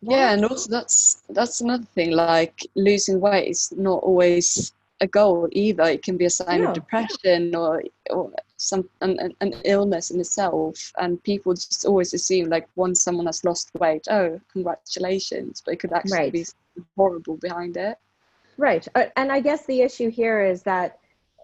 Yeah, 0.00 0.32
and 0.32 0.44
also 0.44 0.70
that's 0.70 1.22
that's 1.28 1.60
another 1.60 1.84
thing. 1.94 2.12
Like 2.12 2.60
losing 2.76 3.20
weight 3.20 3.48
is 3.48 3.72
not 3.76 4.02
always 4.04 4.72
a 5.00 5.06
goal 5.06 5.48
either. 5.52 5.84
It 5.84 6.02
can 6.02 6.16
be 6.16 6.26
a 6.26 6.30
sign 6.30 6.64
of 6.64 6.74
depression 6.74 7.54
or 7.54 7.82
or 8.10 8.32
some 8.56 8.88
an, 9.00 9.34
an 9.40 9.54
illness 9.64 10.10
in 10.10 10.20
itself. 10.20 10.92
And 10.98 11.22
people 11.22 11.54
just 11.54 11.84
always 11.84 12.14
assume 12.14 12.48
like 12.48 12.68
once 12.76 13.02
someone 13.02 13.26
has 13.26 13.44
lost 13.44 13.70
weight, 13.78 14.06
oh, 14.10 14.40
congratulations, 14.52 15.62
but 15.64 15.74
it 15.74 15.80
could 15.80 15.92
actually 15.92 16.18
right. 16.18 16.32
be 16.32 16.46
horrible 16.96 17.36
behind 17.36 17.76
it. 17.76 17.98
Right, 18.56 18.86
uh, 18.96 19.06
and 19.16 19.30
I 19.30 19.38
guess 19.40 19.66
the 19.66 19.82
issue 19.82 20.10
here 20.10 20.42
is 20.42 20.64
that 20.64 20.98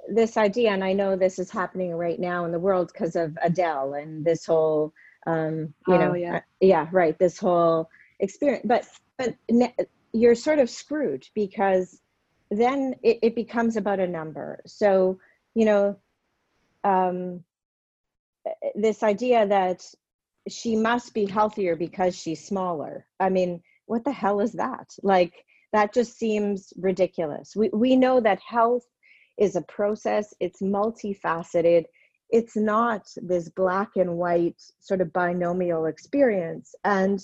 this 0.08 0.36
idea, 0.36 0.70
and 0.70 0.84
I 0.84 0.92
know 0.92 1.16
this 1.16 1.38
is 1.38 1.50
happening 1.50 1.94
right 1.94 2.18
now 2.18 2.44
in 2.44 2.52
the 2.52 2.58
world 2.58 2.90
because 2.92 3.16
of 3.16 3.36
Adele 3.42 3.94
and 3.94 4.24
this 4.24 4.44
whole, 4.44 4.92
um, 5.26 5.74
you 5.86 5.94
oh, 5.94 5.98
know, 5.98 6.14
yeah. 6.14 6.36
Uh, 6.36 6.40
yeah, 6.60 6.88
right, 6.92 7.18
this 7.18 7.38
whole 7.38 7.88
experience 8.20 8.64
but 8.64 8.86
but 9.18 9.34
you're 10.12 10.34
sort 10.34 10.58
of 10.58 10.70
screwed 10.70 11.26
because 11.34 12.00
then 12.50 12.94
it, 13.02 13.18
it 13.22 13.34
becomes 13.34 13.76
about 13.76 14.00
a 14.00 14.06
number. 14.06 14.60
So 14.66 15.18
you 15.54 15.64
know 15.64 15.96
um, 16.84 17.44
this 18.74 19.02
idea 19.02 19.46
that 19.46 19.84
she 20.48 20.76
must 20.76 21.14
be 21.14 21.26
healthier 21.26 21.76
because 21.76 22.16
she's 22.16 22.44
smaller. 22.44 23.06
I 23.18 23.28
mean 23.28 23.62
what 23.86 24.04
the 24.04 24.12
hell 24.12 24.40
is 24.40 24.52
that? 24.52 24.94
Like 25.02 25.44
that 25.72 25.92
just 25.92 26.16
seems 26.18 26.72
ridiculous. 26.76 27.56
We, 27.56 27.68
we 27.70 27.96
know 27.96 28.20
that 28.20 28.40
health 28.40 28.86
is 29.38 29.56
a 29.56 29.62
process, 29.62 30.32
it's 30.40 30.60
multifaceted. 30.62 31.84
It's 32.30 32.56
not 32.56 33.06
this 33.16 33.48
black 33.48 33.90
and 33.96 34.16
white 34.16 34.60
sort 34.80 35.00
of 35.00 35.12
binomial 35.12 35.86
experience. 35.86 36.74
And 36.84 37.20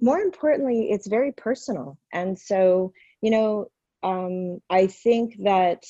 more 0.00 0.18
importantly, 0.18 0.90
it's 0.90 1.06
very 1.06 1.32
personal. 1.32 1.98
And 2.12 2.38
so, 2.38 2.92
you 3.22 3.30
know, 3.30 3.66
um, 4.02 4.60
I 4.70 4.86
think 4.86 5.36
that 5.44 5.84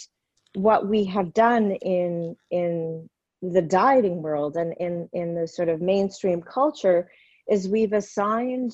what 0.55 0.89
we 0.89 1.05
have 1.05 1.33
done 1.33 1.73
in 1.73 2.37
in 2.51 3.09
the 3.43 3.63
dieting 3.63 4.23
world 4.23 4.57
and 4.57 4.75
in 4.79 5.09
in 5.13 5.35
the 5.35 5.47
sort 5.47 5.69
of 5.69 5.81
mainstream 5.81 6.43
culture 6.43 7.11
is 7.49 7.69
we've 7.69 7.93
assigned 7.93 8.73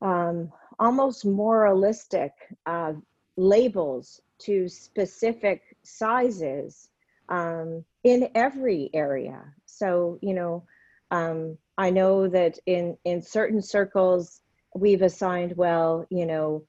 um, 0.00 0.50
almost 0.78 1.24
moralistic 1.24 2.32
uh, 2.66 2.92
labels 3.36 4.20
to 4.40 4.68
specific 4.68 5.71
sizes 5.84 6.88
um, 7.28 7.84
in 8.04 8.28
every 8.34 8.90
area. 8.92 9.42
So 9.66 10.18
you 10.22 10.34
know, 10.34 10.64
um, 11.10 11.58
I 11.78 11.90
know 11.90 12.28
that 12.28 12.58
in 12.66 12.96
in 13.04 13.22
certain 13.22 13.62
circles 13.62 14.40
we've 14.74 15.02
assigned 15.02 15.56
well, 15.56 16.06
you 16.10 16.26
know, 16.26 16.64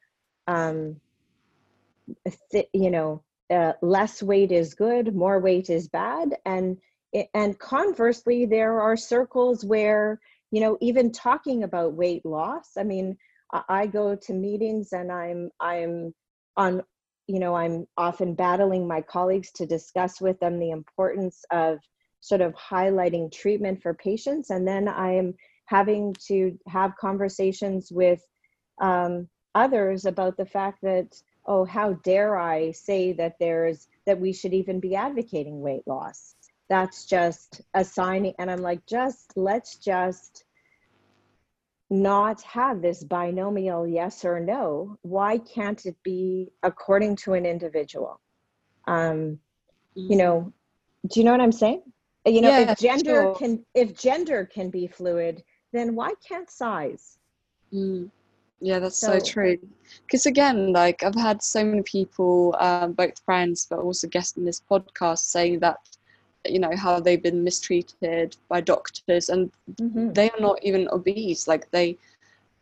um, 0.47 0.99
th- 2.51 2.69
you 2.73 2.91
know, 2.91 3.23
uh, 3.49 3.73
less 3.81 4.21
weight 4.21 4.51
is 4.51 4.73
good, 4.73 5.15
more 5.15 5.39
weight 5.39 5.69
is 5.69 5.87
bad, 5.87 6.35
and 6.45 6.77
and 7.33 7.59
conversely, 7.59 8.45
there 8.45 8.81
are 8.81 8.97
circles 8.97 9.63
where 9.63 10.19
you 10.51 10.61
know 10.61 10.77
even 10.81 11.11
talking 11.11 11.63
about 11.63 11.93
weight 11.93 12.25
loss. 12.25 12.71
I 12.77 12.83
mean, 12.83 13.17
I 13.69 13.87
go 13.87 14.15
to 14.15 14.33
meetings 14.33 14.93
and 14.93 15.11
I'm 15.11 15.49
I'm 15.59 16.13
on 16.57 16.83
you 17.27 17.39
know 17.39 17.55
I'm 17.55 17.87
often 17.97 18.33
battling 18.33 18.87
my 18.87 19.01
colleagues 19.01 19.51
to 19.53 19.65
discuss 19.65 20.19
with 20.21 20.39
them 20.39 20.59
the 20.59 20.71
importance 20.71 21.45
of 21.51 21.79
sort 22.21 22.41
of 22.41 22.53
highlighting 22.53 23.31
treatment 23.31 23.81
for 23.81 23.93
patients, 23.93 24.49
and 24.49 24.67
then 24.67 24.87
I 24.87 25.13
am 25.15 25.35
having 25.65 26.13
to 26.27 26.57
have 26.67 26.95
conversations 26.97 27.91
with 27.91 28.21
um, 28.79 29.27
others 29.55 30.05
about 30.05 30.37
the 30.37 30.45
fact 30.45 30.81
that 30.81 31.21
oh 31.45 31.65
how 31.65 31.93
dare 32.03 32.37
i 32.37 32.71
say 32.71 33.11
that 33.13 33.35
there's 33.39 33.87
that 34.05 34.19
we 34.19 34.33
should 34.33 34.53
even 34.53 34.79
be 34.79 34.95
advocating 34.95 35.61
weight 35.61 35.83
loss. 35.85 36.35
That's 36.69 37.05
just 37.05 37.61
assigning 37.73 38.33
and 38.39 38.49
i'm 38.49 38.61
like 38.61 38.85
just 38.85 39.33
let's 39.35 39.75
just 39.75 40.45
not 41.93 42.41
have 42.43 42.81
this 42.81 43.03
binomial 43.03 43.87
yes 43.87 44.25
or 44.25 44.39
no 44.39 44.97
why 45.03 45.37
can't 45.37 45.85
it 45.85 45.95
be 46.03 46.51
according 46.63 47.15
to 47.15 47.33
an 47.33 47.45
individual 47.45 48.19
um 48.87 49.39
you 49.95 50.17
know 50.17 50.51
do 51.09 51.19
you 51.19 51.25
know 51.25 51.31
what 51.31 51.41
i'm 51.41 51.51
saying 51.51 51.81
you 52.25 52.41
know 52.41 52.49
Yeah, 52.49 52.71
if 52.71 52.79
gender 52.79 53.19
sure. 53.21 53.35
can 53.35 53.65
if 53.75 53.95
gender 53.99 54.45
can 54.45 54.69
be 54.69 54.87
fluid 54.87 55.43
then 55.71 55.95
why 55.95 56.13
can't 56.27 56.49
size 56.49 57.17
Mm. 57.73 58.09
Yeah, 58.61 58.79
that's 58.79 58.97
so, 58.99 59.19
So- 59.19 59.25
true. 59.25 59.57
Because 60.05 60.25
again, 60.25 60.71
like 60.71 61.03
I've 61.03 61.15
had 61.15 61.41
so 61.41 61.65
many 61.65 61.81
people, 61.83 62.55
um, 62.59 62.93
both 62.93 63.19
friends 63.25 63.67
but 63.69 63.79
also 63.79 64.07
guests 64.07 64.37
in 64.37 64.45
this 64.45 64.61
podcast, 64.71 65.19
saying 65.19 65.59
that 65.59 65.77
you 66.47 66.59
know 66.59 66.75
how 66.75 66.99
they've 66.99 67.21
been 67.21 67.43
mistreated 67.43 68.37
by 68.49 68.61
doctors, 68.61 69.29
and 69.29 69.51
Mhm. 69.79 70.13
they 70.13 70.29
are 70.29 70.39
not 70.41 70.59
even 70.63 70.87
obese. 70.91 71.47
Like 71.47 71.69
they, 71.71 71.97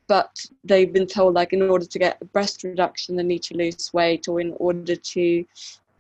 but 0.08 0.46
they've 0.64 0.92
been 0.92 1.08
told 1.08 1.34
like 1.36 1.54
in 1.54 1.62
order 1.64 1.86
to 1.86 2.00
get 2.00 2.18
a 2.22 2.26
breast 2.26 2.64
reduction, 2.64 3.16
they 3.16 3.24
need 3.24 3.44
to 3.44 3.56
lose 3.58 3.94
weight, 3.94 4.28
or 4.28 4.40
in 4.42 4.54
order 4.60 4.96
to, 4.96 5.46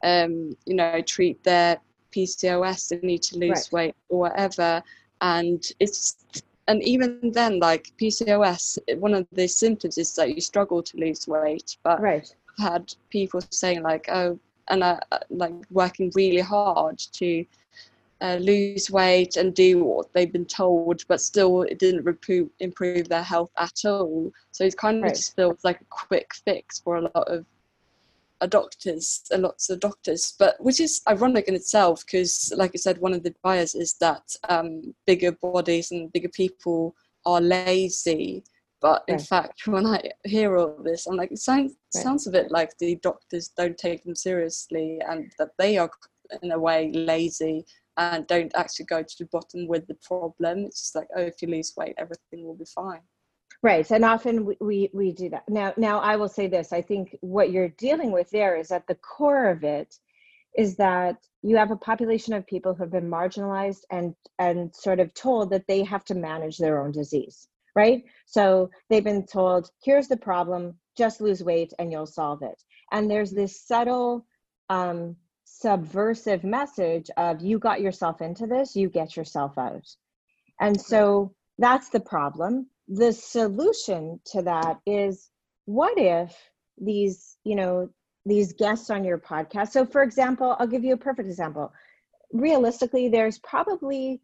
um, 0.04 0.56
you 0.66 0.76
know, 0.76 1.02
treat 1.02 1.44
their 1.44 1.80
PCOS, 2.12 2.90
they 2.90 3.00
need 3.08 3.22
to 3.24 3.38
lose 3.38 3.72
weight 3.72 3.96
or 4.10 4.20
whatever. 4.20 4.84
And 5.22 5.64
it's 5.80 6.16
and 6.68 6.82
even 6.84 7.32
then, 7.32 7.60
like 7.60 7.92
PCOS, 7.98 8.78
one 9.00 9.14
of 9.14 9.28
the 9.32 9.48
symptoms 9.48 9.98
is 9.98 10.14
that 10.16 10.34
you 10.34 10.42
struggle 10.42 10.82
to 10.84 10.98
lose 10.98 11.28
weight. 11.28 11.78
But 11.84 12.02
right 12.02 12.36
I've 12.60 12.72
had 12.74 12.94
people 13.10 13.42
saying 13.50 13.82
like, 13.84 14.08
oh, 14.10 14.40
and 14.70 14.84
uh, 14.84 15.00
like 15.30 15.54
working 15.72 16.12
really 16.16 16.42
hard 16.42 16.98
to 17.14 17.46
uh, 18.22 18.38
lose 18.40 18.92
weight 18.92 19.36
and 19.38 19.54
do 19.56 19.84
what 19.84 20.14
they've 20.14 20.32
been 20.32 20.46
told, 20.46 21.04
but 21.08 21.22
still 21.22 21.64
it 21.64 21.80
didn't 21.80 22.08
improve 22.08 22.50
improve 22.60 23.10
their 23.10 23.24
health 23.24 23.52
at 23.58 23.86
all. 23.86 24.32
So 24.52 24.64
it's 24.64 24.76
kind 24.76 25.06
of 25.06 25.06
Right. 25.06 25.16
just 25.16 25.36
feels 25.36 25.64
like 25.64 25.82
a 25.82 25.86
quick 25.90 26.32
fix 26.46 26.80
for 26.80 26.98
a 26.98 27.02
lot 27.02 27.28
of 27.28 27.46
uh, 28.42 28.46
doctors 28.48 29.24
and 29.32 29.44
lots 29.44 29.70
of 29.70 29.80
doctors, 29.80 30.36
but 30.38 30.56
which 30.60 30.80
is 30.80 31.02
ironic 31.08 31.48
in 31.48 31.56
itself 31.56 32.06
because, 32.06 32.54
like 32.56 32.72
I 32.74 32.78
said, 32.78 33.00
one 33.00 33.14
of 33.14 33.24
the 33.24 33.34
bias 33.44 33.76
is 33.76 33.94
that 34.02 34.24
um, 34.50 34.94
bigger 35.08 35.32
bodies 35.32 35.92
and 35.92 36.12
bigger 36.12 36.30
people 36.30 36.96
are 37.26 37.42
lazy. 37.42 38.44
But 38.82 39.04
in 39.08 39.18
Right. 39.18 39.28
fact, 39.28 39.68
when 39.68 39.86
I 39.86 40.12
hear 40.26 40.58
all 40.58 40.80
this, 40.84 41.08
I'm 41.08 41.16
like, 41.18 41.32
it 41.32 41.40
sounds 41.40 41.76
Right. 41.94 42.04
sounds 42.04 42.28
a 42.28 42.32
bit 42.32 42.52
like 42.52 42.78
the 42.80 42.96
doctors 42.98 43.50
don't 43.50 43.78
take 43.78 44.04
them 44.04 44.16
seriously, 44.16 45.00
and 45.08 45.32
that 45.40 45.52
they 45.58 45.78
are 45.78 45.90
in 46.42 46.52
a 46.52 46.60
way 46.60 46.92
lazy 46.94 47.66
and 47.98 48.28
don't 48.28 48.52
actually 48.56 48.86
go 48.86 49.04
to 49.04 49.16
the 49.20 49.26
bottom 49.26 49.68
with 49.68 49.86
the 49.88 49.96
problem. 49.96 50.60
It's 50.66 50.82
just 50.82 50.96
like, 50.96 51.08
oh, 51.16 51.22
if 51.22 51.42
you 51.42 51.50
lose 51.50 51.74
weight, 51.76 51.96
everything 51.98 52.46
will 52.46 52.56
be 52.56 52.66
fine. 52.66 53.02
Right, 53.64 53.90
and 53.92 54.04
often 54.04 54.46
we, 54.46 54.58
we 54.60 54.90
we 54.92 55.12
do 55.12 55.30
that. 55.30 55.48
Now, 55.48 55.74
now 55.78 56.00
I 56.00 56.16
will 56.16 56.30
say 56.30 56.48
this: 56.48 56.74
I 56.74 56.82
think 56.82 57.16
what 57.22 57.52
you're 57.52 57.70
dealing 57.70 58.12
with 58.12 58.30
there 58.32 58.58
is 58.58 58.72
at 58.72 58.88
the 58.88 58.96
core 58.96 59.50
of 59.50 59.64
it 59.64 59.94
is 60.58 60.76
that 60.78 61.18
you 61.44 61.58
have 61.58 61.72
a 61.72 61.76
population 61.76 62.34
of 62.34 62.46
people 62.48 62.74
who 62.74 62.84
have 62.84 62.92
been 62.92 63.10
marginalized 63.10 63.84
and 63.92 64.16
and 64.40 64.76
sort 64.76 65.00
of 65.00 65.14
told 65.14 65.52
that 65.52 65.68
they 65.68 65.84
have 65.84 66.04
to 66.06 66.16
manage 66.16 66.58
their 66.58 66.84
own 66.84 66.92
disease, 66.92 67.48
right? 67.76 68.04
So 68.26 68.72
they've 68.90 69.04
been 69.04 69.28
told, 69.28 69.70
"Here's 69.84 70.08
the 70.08 70.18
problem: 70.18 70.80
just 70.98 71.22
lose 71.22 71.44
weight 71.44 71.72
and 71.78 71.92
you'll 71.92 72.08
solve 72.08 72.42
it." 72.42 72.64
And 72.92 73.10
there's 73.12 73.32
this 73.32 73.62
subtle, 73.62 74.26
um, 74.70 75.16
subversive 75.60 76.44
message 76.44 77.10
of, 77.18 77.42
"You 77.42 77.60
got 77.60 77.82
yourself 77.82 78.22
into 78.22 78.48
this, 78.48 78.76
you 78.76 78.90
get 78.90 79.16
yourself 79.18 79.58
out." 79.58 79.88
And 80.60 80.80
so 80.80 81.34
that's 81.58 81.90
the 81.90 82.00
problem. 82.00 82.70
The 82.88 83.14
solution 83.14 84.20
to 84.32 84.42
that 84.44 84.80
is 84.86 85.30
what 85.66 85.98
if 85.98 86.36
these, 86.78 87.38
you 87.44 87.56
know, 87.56 87.90
these 88.26 88.54
guests 88.54 88.90
on 88.90 89.04
your 89.04 89.18
podcast. 89.18 89.70
So 89.70 89.86
for 89.86 90.04
example, 90.04 90.56
I'll 90.58 90.68
give 90.68 90.84
you 90.84 90.94
a 90.94 90.98
perfect 90.98 91.28
example. 91.28 91.74
Realistically, 92.32 93.10
there's 93.10 93.40
probably 93.40 94.22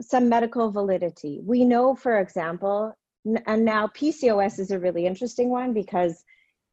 some 0.00 0.28
medical 0.28 0.70
validity. 0.70 1.40
We 1.42 1.64
know, 1.64 1.94
for 1.94 2.18
example, 2.18 2.92
and 3.46 3.64
now 3.64 3.88
PCOS 3.88 4.58
is 4.58 4.70
a 4.70 4.78
really 4.78 5.06
interesting 5.06 5.48
one 5.48 5.72
because 5.72 6.22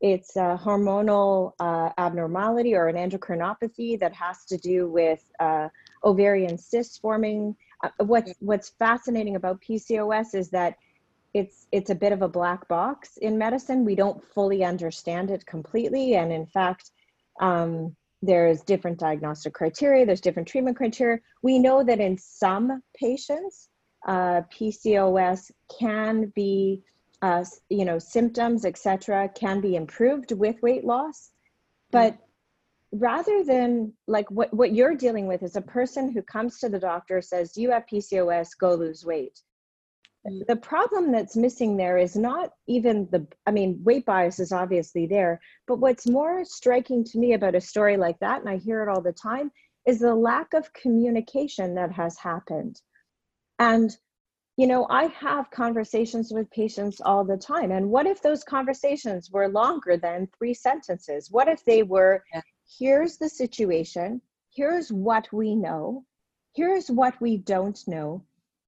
it's 0.02 0.36
a 0.36 0.60
hormonal 0.62 1.54
uh, 1.60 1.90
abnormality 1.98 2.76
or 2.76 2.88
an 2.88 2.96
endocrinopathy 2.96 4.00
that 4.00 4.14
has 4.14 4.46
to 4.46 4.58
do 4.58 4.90
with 4.90 5.24
uh, 5.40 5.70
ovarian 6.04 6.58
cysts 6.58 6.98
forming 6.98 7.56
uh, 7.84 7.90
what's 8.00 8.34
what's 8.40 8.70
fascinating 8.70 9.36
about 9.36 9.62
PCOS 9.62 10.36
is 10.36 10.50
that 10.50 10.78
it's 11.34 11.68
it's 11.72 11.90
a 11.90 11.96
bit 11.96 12.12
of 12.12 12.22
a 12.22 12.28
black 12.28 12.68
box 12.68 13.18
in 13.18 13.38
medicine. 13.38 13.86
We 13.86 13.96
don't 13.96 14.24
fully 14.34 14.64
understand 14.64 15.32
it 15.32 15.46
completely, 15.46 16.16
and 16.16 16.32
in 16.32 16.46
fact, 16.46 16.92
um, 17.42 17.96
there's 18.22 18.62
different 18.62 19.00
diagnostic 19.00 19.54
criteria. 19.54 20.06
There's 20.06 20.22
different 20.22 20.48
treatment 20.48 20.78
criteria. 20.78 21.20
We 21.42 21.60
know 21.60 21.84
that 21.84 22.00
in 22.00 22.18
some 22.18 22.82
patients, 22.96 23.70
uh, 24.08 24.42
PCOS 24.54 25.52
can 25.80 26.32
be, 26.36 26.82
uh, 27.24 27.44
you 27.70 27.86
know, 27.86 27.98
symptoms, 27.98 28.66
etc., 28.66 29.30
can 29.34 29.62
be 29.62 29.76
improved 29.76 30.32
with 30.34 30.62
weight 30.62 30.84
loss, 30.84 31.32
but 31.90 32.18
rather 32.92 33.44
than 33.44 33.94
like 34.08 34.30
what, 34.30 34.54
what 34.54 34.74
you're 34.74 34.96
dealing 34.96 35.26
with 35.26 35.42
is 35.42 35.56
a 35.56 35.62
person 35.62 36.12
who 36.12 36.22
comes 36.22 36.60
to 36.60 36.70
the 36.70 36.80
doctor 36.80 37.22
says 37.22 37.58
you 37.58 37.72
have 37.72 37.88
pcos 37.92 38.50
go 38.60 38.76
lose 38.76 39.04
weight 39.04 39.40
Mm. 40.26 40.46
the 40.48 40.56
problem 40.56 41.12
that's 41.12 41.36
missing 41.36 41.76
there 41.76 41.98
is 41.98 42.16
not 42.16 42.54
even 42.66 43.10
the 43.12 43.28
i 43.46 43.52
mean 43.52 43.82
weight 43.84 44.06
bias 44.06 44.40
is 44.40 44.54
obviously 44.54 45.06
there 45.06 45.42
but 45.68 45.80
what's 45.80 46.08
more 46.08 46.46
striking 46.46 47.04
to 47.04 47.20
me 47.20 47.34
about 47.34 47.56
a 47.56 47.62
story 47.62 47.98
like 47.98 48.18
that 48.20 48.40
and 48.40 48.50
i 48.50 48.56
hear 48.56 48.82
it 48.84 48.90
all 48.90 49.02
the 49.02 49.12
time 49.12 49.52
is 49.86 50.00
the 50.00 50.16
lack 50.16 50.54
of 50.54 50.72
communication 50.72 51.76
that 51.76 51.92
has 51.92 52.18
happened 52.18 52.82
and 53.60 53.98
you 54.58 54.68
know 54.68 54.86
i 54.90 55.06
have 55.08 55.50
conversations 55.52 56.32
with 56.32 56.50
patients 56.52 57.02
all 57.02 57.24
the 57.24 57.38
time 57.38 57.72
and 57.72 57.90
what 57.90 58.06
if 58.06 58.22
those 58.22 58.44
conversations 58.44 59.32
were 59.32 59.48
longer 59.48 59.98
than 59.98 60.28
three 60.38 60.54
sentences? 60.54 61.30
What 61.32 61.48
if 61.48 61.64
they 61.66 61.84
were 61.84 62.24
Yeah. 62.34 62.42
here's 62.80 63.18
the 63.18 63.30
situation. 63.30 64.22
Here's 64.56 64.92
what 64.92 65.32
we 65.34 65.56
know. 65.56 66.06
Here's 66.56 66.90
what 66.90 67.20
we 67.20 67.38
don't 67.38 67.80
know. 67.88 68.24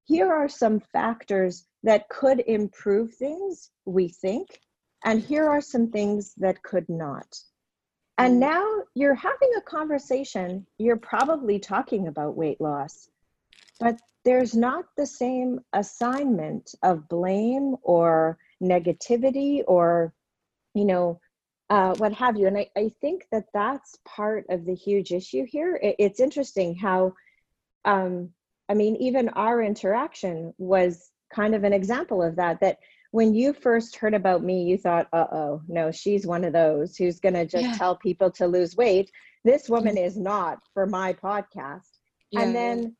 Here 0.06 0.32
are 0.32 0.50
some 0.50 0.80
factors 0.80 1.68
that 1.84 2.10
could 2.10 2.40
improve 2.42 3.14
things 3.16 3.72
we 3.86 4.10
think 4.10 4.60
and 5.04 5.22
here 5.22 5.48
are 5.48 5.62
some 5.62 5.92
things 5.92 6.34
that 6.38 6.62
could 6.64 6.88
not. 6.90 7.40
And 8.18 8.36
Mm. 8.36 8.40
now 8.40 8.84
you're 8.96 9.14
having 9.14 9.52
a 9.58 9.62
conversation, 9.62 10.66
you're 10.78 10.98
probably 10.98 11.60
talking 11.60 12.08
about 12.08 12.36
weight 12.36 12.60
loss, 12.60 13.10
but 13.80 14.00
there's 14.26 14.56
not 14.56 14.86
the 14.98 15.06
same 15.06 15.60
assignment 15.74 16.74
of 16.84 17.08
blame 17.08 17.76
or 17.84 18.38
negativity 18.62 19.64
or, 19.68 20.14
you 20.74 20.86
know, 20.86 21.20
uh, 21.70 21.94
what 21.96 22.14
have 22.14 22.36
you. 22.36 22.48
And 22.48 22.58
I, 22.58 22.70
I 22.76 22.92
think 23.02 23.26
that 23.32 23.46
that's 23.54 23.98
part 24.06 24.46
of 24.50 24.66
the 24.66 24.76
huge 24.76 25.12
issue 25.12 25.46
here. 25.48 25.80
It, 25.82 25.96
it's 26.00 26.20
interesting 26.20 26.76
how, 26.76 27.14
um, 27.86 28.30
I 28.68 28.74
mean, 28.74 28.96
even 28.98 29.30
our 29.30 29.62
interaction 29.62 30.54
was 30.58 31.12
kind 31.34 31.56
of 31.56 31.64
an 31.64 31.74
example 31.74 32.22
of 32.24 32.36
that. 32.36 32.60
That 32.62 32.78
when 33.12 33.34
you 33.34 33.54
first 33.54 33.96
heard 33.96 34.14
about 34.14 34.44
me, 34.44 34.64
you 34.64 34.78
thought, 34.78 35.08
uh 35.14 35.28
oh, 35.32 35.62
no, 35.68 35.92
she's 35.92 36.26
one 36.28 36.44
of 36.44 36.54
those 36.54 36.98
who's 36.98 37.20
going 37.20 37.36
to 37.36 37.46
just 37.46 37.64
Yeah. 37.66 37.78
tell 37.78 37.96
people 37.96 38.32
to 38.32 38.48
lose 38.48 38.76
weight. 38.76 39.12
This 39.44 39.70
woman 39.70 39.98
is 39.98 40.18
not 40.18 40.60
for 40.74 40.86
my 40.88 41.14
podcast. 41.14 41.90
Yeah. 42.32 42.42
And 42.42 42.56
then 42.56 42.96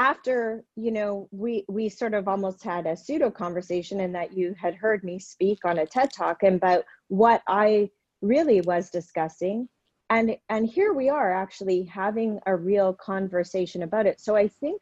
after 0.00 0.64
you 0.76 0.90
know 0.90 1.28
we 1.30 1.64
we 1.68 1.88
sort 1.90 2.14
of 2.14 2.26
almost 2.26 2.64
had 2.64 2.86
a 2.86 2.96
pseudo 2.96 3.30
conversation 3.30 4.00
in 4.00 4.12
that 4.12 4.32
you 4.32 4.54
had 4.58 4.74
heard 4.74 5.04
me 5.04 5.18
speak 5.18 5.58
on 5.64 5.78
a 5.78 5.86
ted 5.86 6.10
talk 6.10 6.42
about 6.42 6.84
what 7.08 7.42
i 7.46 7.88
really 8.22 8.60
was 8.62 8.90
discussing. 8.90 9.68
And 10.08 10.36
and 10.48 10.66
here 10.66 10.92
we 10.92 11.08
are 11.10 11.32
actually 11.32 11.84
having 11.84 12.40
a 12.46 12.56
real 12.56 12.94
conversation 12.94 13.82
about 13.82 14.06
it. 14.06 14.20
So 14.20 14.34
i 14.36 14.48
think 14.48 14.80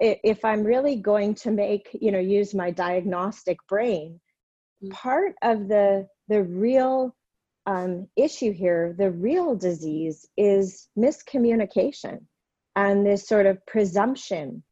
if 0.00 0.44
i'm 0.44 0.62
really 0.62 0.96
going 0.96 1.34
to 1.34 1.50
make 1.50 1.88
you 2.00 2.12
know 2.12 2.20
use 2.20 2.54
my 2.54 2.70
diagnostic 2.70 3.58
brain 3.68 4.20
Mm. 4.84 4.90
part 4.92 5.34
of 5.42 5.66
the 5.68 6.06
the 6.28 6.44
real 6.44 7.16
um, 7.66 8.06
issue 8.16 8.52
here 8.52 8.94
the 8.96 9.10
real 9.10 9.56
disease 9.56 10.28
is 10.36 10.88
miscommunication 10.96 12.20
and 12.78 13.04
this 13.04 13.26
sort 13.26 13.46
of 13.46 13.64
presumption. 13.66 14.62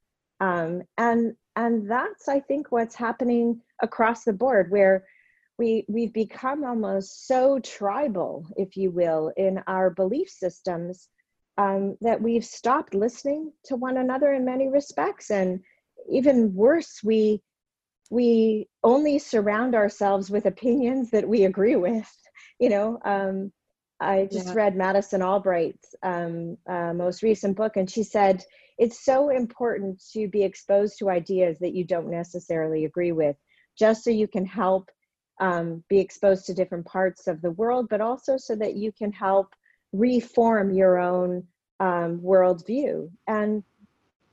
Um, 0.40 0.82
and 0.96 1.34
and 1.58 1.90
that's 1.90 2.28
i 2.28 2.38
think 2.38 2.70
what's 2.70 2.94
happening 2.94 3.58
across 3.80 4.24
the 4.24 4.32
board 4.34 4.70
where 4.70 5.06
we 5.56 5.86
we've 5.88 6.12
become 6.12 6.64
almost 6.64 7.26
so 7.26 7.58
tribal 7.60 8.46
if 8.58 8.76
you 8.76 8.90
will 8.90 9.32
in 9.38 9.62
our 9.66 9.88
belief 9.88 10.28
systems 10.28 11.08
um, 11.58 11.96
that 12.00 12.20
we've 12.20 12.44
stopped 12.44 12.94
listening 12.94 13.52
to 13.64 13.76
one 13.76 13.96
another 13.96 14.32
in 14.32 14.44
many 14.44 14.68
respects. 14.68 15.30
And 15.30 15.60
even 16.10 16.54
worse 16.54 17.00
we 17.02 17.42
we 18.10 18.68
only 18.84 19.18
surround 19.18 19.74
ourselves 19.74 20.30
with 20.30 20.46
opinions 20.46 21.10
that 21.10 21.28
we 21.28 21.44
agree 21.44 21.74
with 21.74 22.08
you 22.60 22.68
know 22.68 22.98
um, 23.04 23.52
i 24.00 24.28
just 24.30 24.48
Yeah. 24.48 24.54
read 24.54 24.76
Madeleine 24.76 25.22
Albright's 25.22 25.94
um, 26.02 26.56
uh, 26.68 26.92
most 26.92 27.22
recent 27.22 27.56
book 27.56 27.76
and 27.76 27.90
she 27.90 28.02
said 28.02 28.44
it's 28.78 29.04
so 29.04 29.30
important 29.30 30.02
to 30.12 30.28
be 30.28 30.42
exposed 30.42 30.98
to 30.98 31.08
ideas 31.10 31.58
that 31.60 31.74
you 31.74 31.84
don't 31.84 32.10
necessarily 32.10 32.84
agree 32.84 33.12
with 33.12 33.36
just 33.78 34.04
so 34.04 34.10
you 34.10 34.28
can 34.28 34.44
help 34.46 34.90
um, 35.40 35.84
be 35.88 35.98
exposed 35.98 36.46
to 36.46 36.54
different 36.54 36.86
parts 36.86 37.26
of 37.26 37.40
the 37.42 37.50
world 37.52 37.88
but 37.88 38.00
also 38.00 38.36
so 38.36 38.54
that 38.56 38.74
you 38.74 38.92
can 38.92 39.12
help 39.12 39.54
reform 39.92 40.72
your 40.74 40.98
own 40.98 41.46
um, 41.80 42.20
worldview. 42.20 43.10
And 43.26 43.62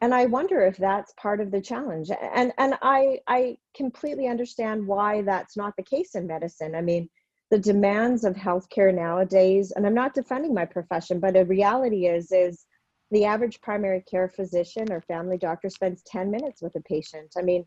and 0.01 0.13
i 0.13 0.25
wonder 0.25 0.61
if 0.61 0.75
that's 0.77 1.13
part 1.13 1.39
of 1.39 1.51
the 1.51 1.61
challenge. 1.61 2.09
And 2.11 2.51
and 2.57 2.75
i 2.81 3.19
i 3.27 3.57
completely 3.75 4.27
understand 4.27 4.85
why 4.85 5.21
that's 5.21 5.55
not 5.57 5.75
the 5.77 5.83
case 5.83 6.15
in 6.15 6.27
medicine. 6.27 6.75
I 6.75 6.81
mean 6.81 7.09
the 7.51 7.59
demands 7.59 8.23
of 8.23 8.35
healthcare 8.35 8.93
nowadays 8.93 9.71
and 9.75 9.85
i'm 9.85 9.93
not 9.93 10.13
defending 10.13 10.53
my 10.53 10.65
profession 10.65 11.19
but 11.19 11.35
a 11.35 11.45
reality 11.45 12.07
is 12.07 12.31
is 12.31 12.65
the 13.13 13.25
average 13.25 13.61
primary 13.61 14.01
care 14.09 14.27
physician 14.27 14.91
or 14.91 14.99
family 15.01 15.37
doctor 15.37 15.69
spends 15.69 16.01
10 16.07 16.31
minutes 16.31 16.61
with 16.61 16.75
a 16.75 16.81
patient. 16.81 17.31
I 17.37 17.43
mean 17.43 17.65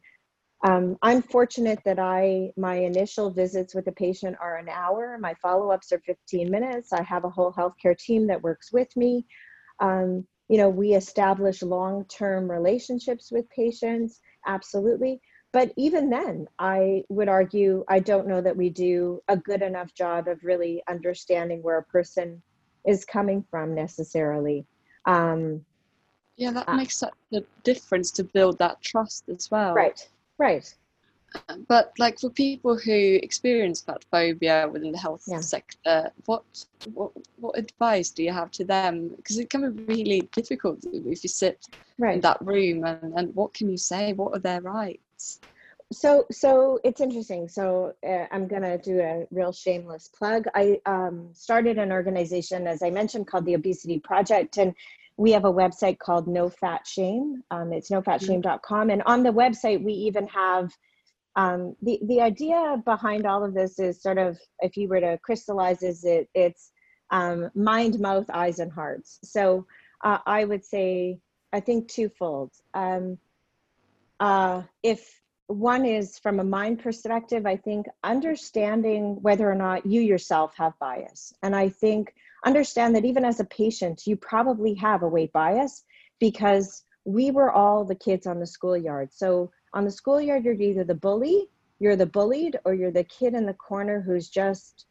um, 0.64 0.96
i'm 1.02 1.22
fortunate 1.22 1.78
that 1.84 1.98
i 1.98 2.50
my 2.56 2.74
initial 2.76 3.30
visits 3.30 3.74
with 3.74 3.86
a 3.86 3.92
patient 3.92 4.36
are 4.40 4.56
an 4.56 4.68
hour. 4.68 5.16
My 5.20 5.34
follow-ups 5.34 5.92
are 5.92 6.00
15 6.00 6.50
minutes. 6.50 6.92
I 6.92 7.02
have 7.02 7.24
a 7.24 7.30
whole 7.30 7.52
healthcare 7.52 7.96
team 7.96 8.26
that 8.26 8.42
works 8.42 8.72
with 8.72 8.94
me. 8.96 9.26
Um, 9.80 10.26
you 10.48 10.58
know 10.58 10.68
we 10.68 10.94
establish 10.94 11.62
long-term 11.62 12.50
relationships 12.50 13.30
with 13.30 13.48
patients 13.50 14.20
absolutely 14.46 15.20
but 15.52 15.72
even 15.76 16.10
then 16.10 16.46
i 16.58 17.02
would 17.08 17.28
argue 17.28 17.84
i 17.88 17.98
don't 17.98 18.26
know 18.26 18.40
that 18.40 18.56
we 18.56 18.68
do 18.70 19.20
a 19.28 19.36
good 19.36 19.62
enough 19.62 19.92
job 19.94 20.28
of 20.28 20.42
really 20.44 20.82
understanding 20.88 21.62
where 21.62 21.78
a 21.78 21.84
person 21.84 22.42
is 22.86 23.04
coming 23.04 23.44
from 23.50 23.74
necessarily 23.74 24.66
um, 25.06 25.64
yeah, 26.36 26.50
that 26.52 26.68
uh, 26.68 26.76
makes 26.76 26.96
such 26.96 27.14
a 27.34 27.40
difference 27.64 28.10
to 28.12 28.24
build 28.24 28.58
that 28.58 28.82
trust 28.82 29.24
as 29.28 29.50
well. 29.50 29.74
right 29.74 30.08
right 30.38 30.74
But 31.68 31.92
like 31.98 32.18
for 32.18 32.30
people 32.30 32.78
who 32.78 33.18
experience 33.22 33.80
fat 33.82 34.04
phobia 34.10 34.68
within 34.70 34.92
the 34.92 34.98
health 34.98 35.22
Yeah. 35.26 35.40
sector, 35.40 36.10
what 36.26 36.44
what 36.94 37.12
what 37.36 37.58
advice 37.58 38.10
do 38.10 38.22
you 38.22 38.32
have 38.32 38.50
to 38.52 38.64
them? 38.64 39.10
Because 39.16 39.38
it 39.38 39.50
can 39.50 39.62
be 39.72 39.84
really 39.94 40.28
difficult 40.32 40.84
if 40.84 41.22
you 41.24 41.28
sit 41.28 41.66
in 42.12 42.20
that 42.20 42.40
room 42.40 42.84
and, 42.84 43.12
and 43.14 43.34
what 43.34 43.54
can 43.54 43.70
you 43.70 43.78
say? 43.78 44.12
What 44.12 44.34
are 44.34 44.40
their 44.40 44.60
rights? 44.62 45.05
So 45.92 46.26
so 46.30 46.80
it's 46.84 47.00
interesting. 47.00 47.48
So 47.48 47.92
uh, 48.06 48.26
i'm 48.32 48.48
going 48.48 48.62
to 48.62 48.78
do 48.78 49.00
a 49.00 49.26
real 49.30 49.52
shameless 49.52 50.08
plug. 50.08 50.46
I 50.54 50.80
um, 50.86 51.30
started 51.32 51.78
an 51.78 51.92
organization 51.92 52.66
as 52.66 52.82
i 52.82 52.90
mentioned 52.90 53.26
called 53.28 53.46
the 53.46 53.54
obesity 53.54 54.00
project 54.00 54.58
and 54.58 54.74
we 55.18 55.32
have 55.32 55.46
a 55.46 55.52
website 55.52 55.98
called 55.98 56.28
no 56.28 56.50
fat 56.50 56.86
shame. 56.86 57.42
Um, 57.50 57.72
it's 57.72 57.90
nofatshame.com 57.90 58.90
and 58.90 59.02
on 59.06 59.22
the 59.22 59.32
website 59.32 59.82
we 59.82 59.92
even 59.92 60.26
have 60.28 60.72
um, 61.36 61.76
the 61.82 62.00
the 62.04 62.20
idea 62.20 62.82
behind 62.84 63.26
all 63.26 63.44
of 63.44 63.54
this 63.54 63.78
is 63.78 64.02
sort 64.02 64.18
of 64.18 64.38
if 64.60 64.76
you 64.76 64.88
were 64.88 65.00
to 65.00 65.18
crystallize 65.22 65.82
is 65.82 66.04
it 66.04 66.28
it's 66.34 66.72
um, 67.10 67.50
mind 67.54 68.00
mouth 68.00 68.28
eyes 68.32 68.58
and 68.58 68.72
hearts. 68.72 69.20
So 69.22 69.66
uh, 70.04 70.18
i 70.26 70.44
would 70.44 70.64
say 70.64 71.20
i 71.52 71.60
think 71.60 71.88
twofold. 71.88 72.50
Um, 72.74 73.18
uh, 74.20 74.62
if 74.82 75.20
one 75.48 75.84
is 75.84 76.18
from 76.18 76.40
a 76.40 76.44
mind 76.44 76.80
perspective, 76.80 77.46
I 77.46 77.56
think 77.56 77.86
understanding 78.02 79.20
whether 79.22 79.50
or 79.50 79.54
not 79.54 79.86
you 79.86 80.00
yourself 80.00 80.54
have 80.56 80.78
bias. 80.80 81.32
And 81.42 81.54
I 81.54 81.68
think 81.68 82.12
understand 82.44 82.96
that 82.96 83.04
even 83.04 83.24
as 83.24 83.40
a 83.40 83.44
patient, 83.44 84.06
you 84.06 84.16
probably 84.16 84.74
have 84.74 85.02
a 85.02 85.08
weight 85.08 85.32
bias 85.32 85.84
because 86.18 86.82
we 87.04 87.30
were 87.30 87.52
all 87.52 87.84
the 87.84 87.94
kids 87.94 88.26
on 88.26 88.40
the 88.40 88.46
schoolyard. 88.46 89.12
So 89.12 89.52
on 89.72 89.84
the 89.84 89.90
schoolyard, 89.90 90.44
you're 90.44 90.54
either 90.54 90.84
the 90.84 90.94
bully, 90.94 91.48
you're 91.78 91.96
the 91.96 92.06
bullied, 92.06 92.58
or 92.64 92.74
you're 92.74 92.90
the 92.90 93.04
kid 93.04 93.34
in 93.34 93.46
the 93.46 93.54
corner 93.54 94.00
who's 94.00 94.28
just 94.28 94.86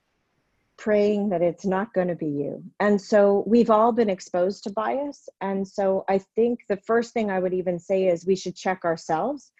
praying 0.78 1.30
that 1.30 1.42
it's 1.42 1.66
not 1.66 1.94
going 1.94 2.08
to 2.08 2.16
be 2.16 2.28
you. 2.28 2.64
And 2.80 3.02
so 3.02 3.44
we've 3.48 3.70
all 3.70 3.92
been 3.92 4.10
exposed 4.10 4.64
to 4.64 4.72
bias. 4.72 5.30
And 5.42 5.68
so 5.68 6.04
I 6.10 6.20
think 6.36 6.60
the 6.68 6.78
first 6.78 7.14
thing 7.14 7.32
I 7.32 7.40
would 7.40 7.54
even 7.54 7.80
say 7.80 8.08
is 8.08 8.26
we 8.26 8.36
should 8.36 8.56
check 8.56 8.84
ourselves 8.84 9.52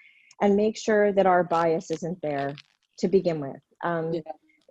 and 0.42 0.56
make 0.56 0.78
sure 0.78 1.14
that 1.14 1.26
our 1.26 1.44
bias 1.44 1.92
isn't 1.92 2.20
there 2.22 2.56
to 3.00 3.08
begin 3.08 3.40
with. 3.40 3.62
Um, 3.84 4.14
Yeah, 4.14 4.22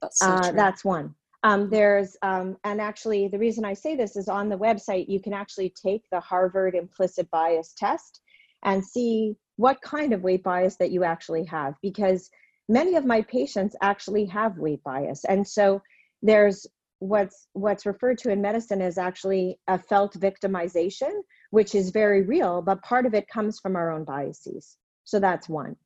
that's 0.02 0.18
so 0.18 0.26
uh, 0.26 0.52
that's 0.52 0.84
one. 0.84 1.14
Um, 1.44 1.68
there's, 1.68 2.16
um, 2.22 2.56
and 2.64 2.80
actually, 2.80 3.28
the 3.28 3.38
reason 3.38 3.64
I 3.66 3.74
say 3.74 3.96
this 3.96 4.16
is 4.16 4.28
on 4.28 4.48
the 4.48 4.56
website, 4.58 5.08
you 5.08 5.20
can 5.20 5.34
actually 5.34 5.70
take 5.70 6.02
the 6.10 6.20
Harvard 6.20 6.74
implicit 6.74 7.30
bias 7.30 7.74
test 7.76 8.20
and 8.64 8.82
see 8.84 9.36
what 9.56 9.80
kind 9.82 10.14
of 10.14 10.22
weight 10.22 10.42
bias 10.42 10.76
that 10.76 10.90
you 10.90 11.04
actually 11.04 11.44
have, 11.44 11.74
because 11.82 12.30
many 12.68 12.96
of 12.96 13.04
my 13.04 13.20
patients 13.22 13.76
actually 13.82 14.24
have 14.24 14.56
weight 14.56 14.82
bias. 14.84 15.24
And 15.26 15.46
so 15.46 15.82
there's 16.24 16.66
what's 16.98 17.46
what's 17.52 17.86
referred 17.86 18.18
to 18.18 18.30
in 18.30 18.40
medicine 18.40 18.80
as 18.80 18.98
actually 18.98 19.58
a 19.68 19.78
felt 19.78 20.18
victimization, 20.18 21.12
which 21.50 21.74
is 21.74 21.90
very 21.90 22.22
real, 22.22 22.62
but 22.62 22.82
part 22.82 23.06
of 23.06 23.14
it 23.14 23.28
comes 23.28 23.60
from 23.60 23.76
our 23.76 23.92
own 23.92 24.04
biases. 24.04 24.76
So 25.04 25.20
that's 25.20 25.48
one. 25.48 25.76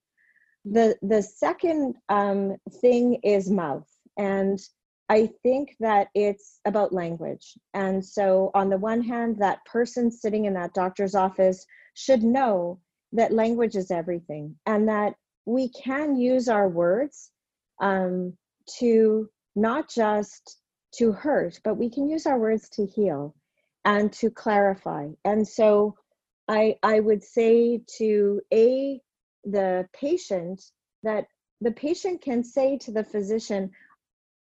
The 0.65 0.97
the 1.03 1.23
second 1.23 1.97
um, 2.09 2.57
thing 2.81 3.19
is 3.25 3.51
mouth, 3.51 3.89
and 4.17 4.59
I 5.09 5.31
think 5.43 5.75
that 5.81 6.09
it's 6.15 6.61
about 6.65 6.93
language. 6.93 7.59
And 7.75 8.05
so, 8.05 8.53
on 8.55 8.71
the 8.71 8.79
one 8.79 9.03
hand, 9.03 9.37
that 9.39 9.65
person 9.65 10.11
sitting 10.11 10.45
in 10.45 10.55
that 10.55 10.75
doctor's 10.75 11.15
office 11.17 11.67
should 11.95 12.23
know 12.23 12.81
that 13.13 13.33
language 13.33 13.75
is 13.75 13.91
everything 13.91 14.55
and 14.67 14.89
that 14.89 15.15
we 15.47 15.71
can 15.71 16.17
use 16.17 16.49
our 16.49 16.69
words 16.69 17.31
um, 17.81 18.35
to 18.79 19.29
not 19.57 19.89
just 19.89 20.59
to 20.97 21.13
hurt, 21.13 21.61
but 21.65 21.77
we 21.77 21.91
can 21.91 22.09
use 22.09 22.27
our 22.27 22.39
words 22.39 22.69
to 22.71 22.87
heal 22.87 23.35
and 23.85 24.13
to 24.15 24.31
clarify. 24.31 25.09
And 25.25 25.47
so, 25.47 25.97
I, 26.49 26.77
I 26.83 27.01
would 27.01 27.23
say 27.23 27.83
to 27.99 28.41
a 28.53 29.01
the 29.45 29.87
patient 29.93 30.63
that 31.03 31.27
the 31.61 31.71
patient 31.73 32.23
can 32.23 32.43
say 32.43 32.79
to 32.79 32.91
the 32.91 33.05
physician, 33.05 33.71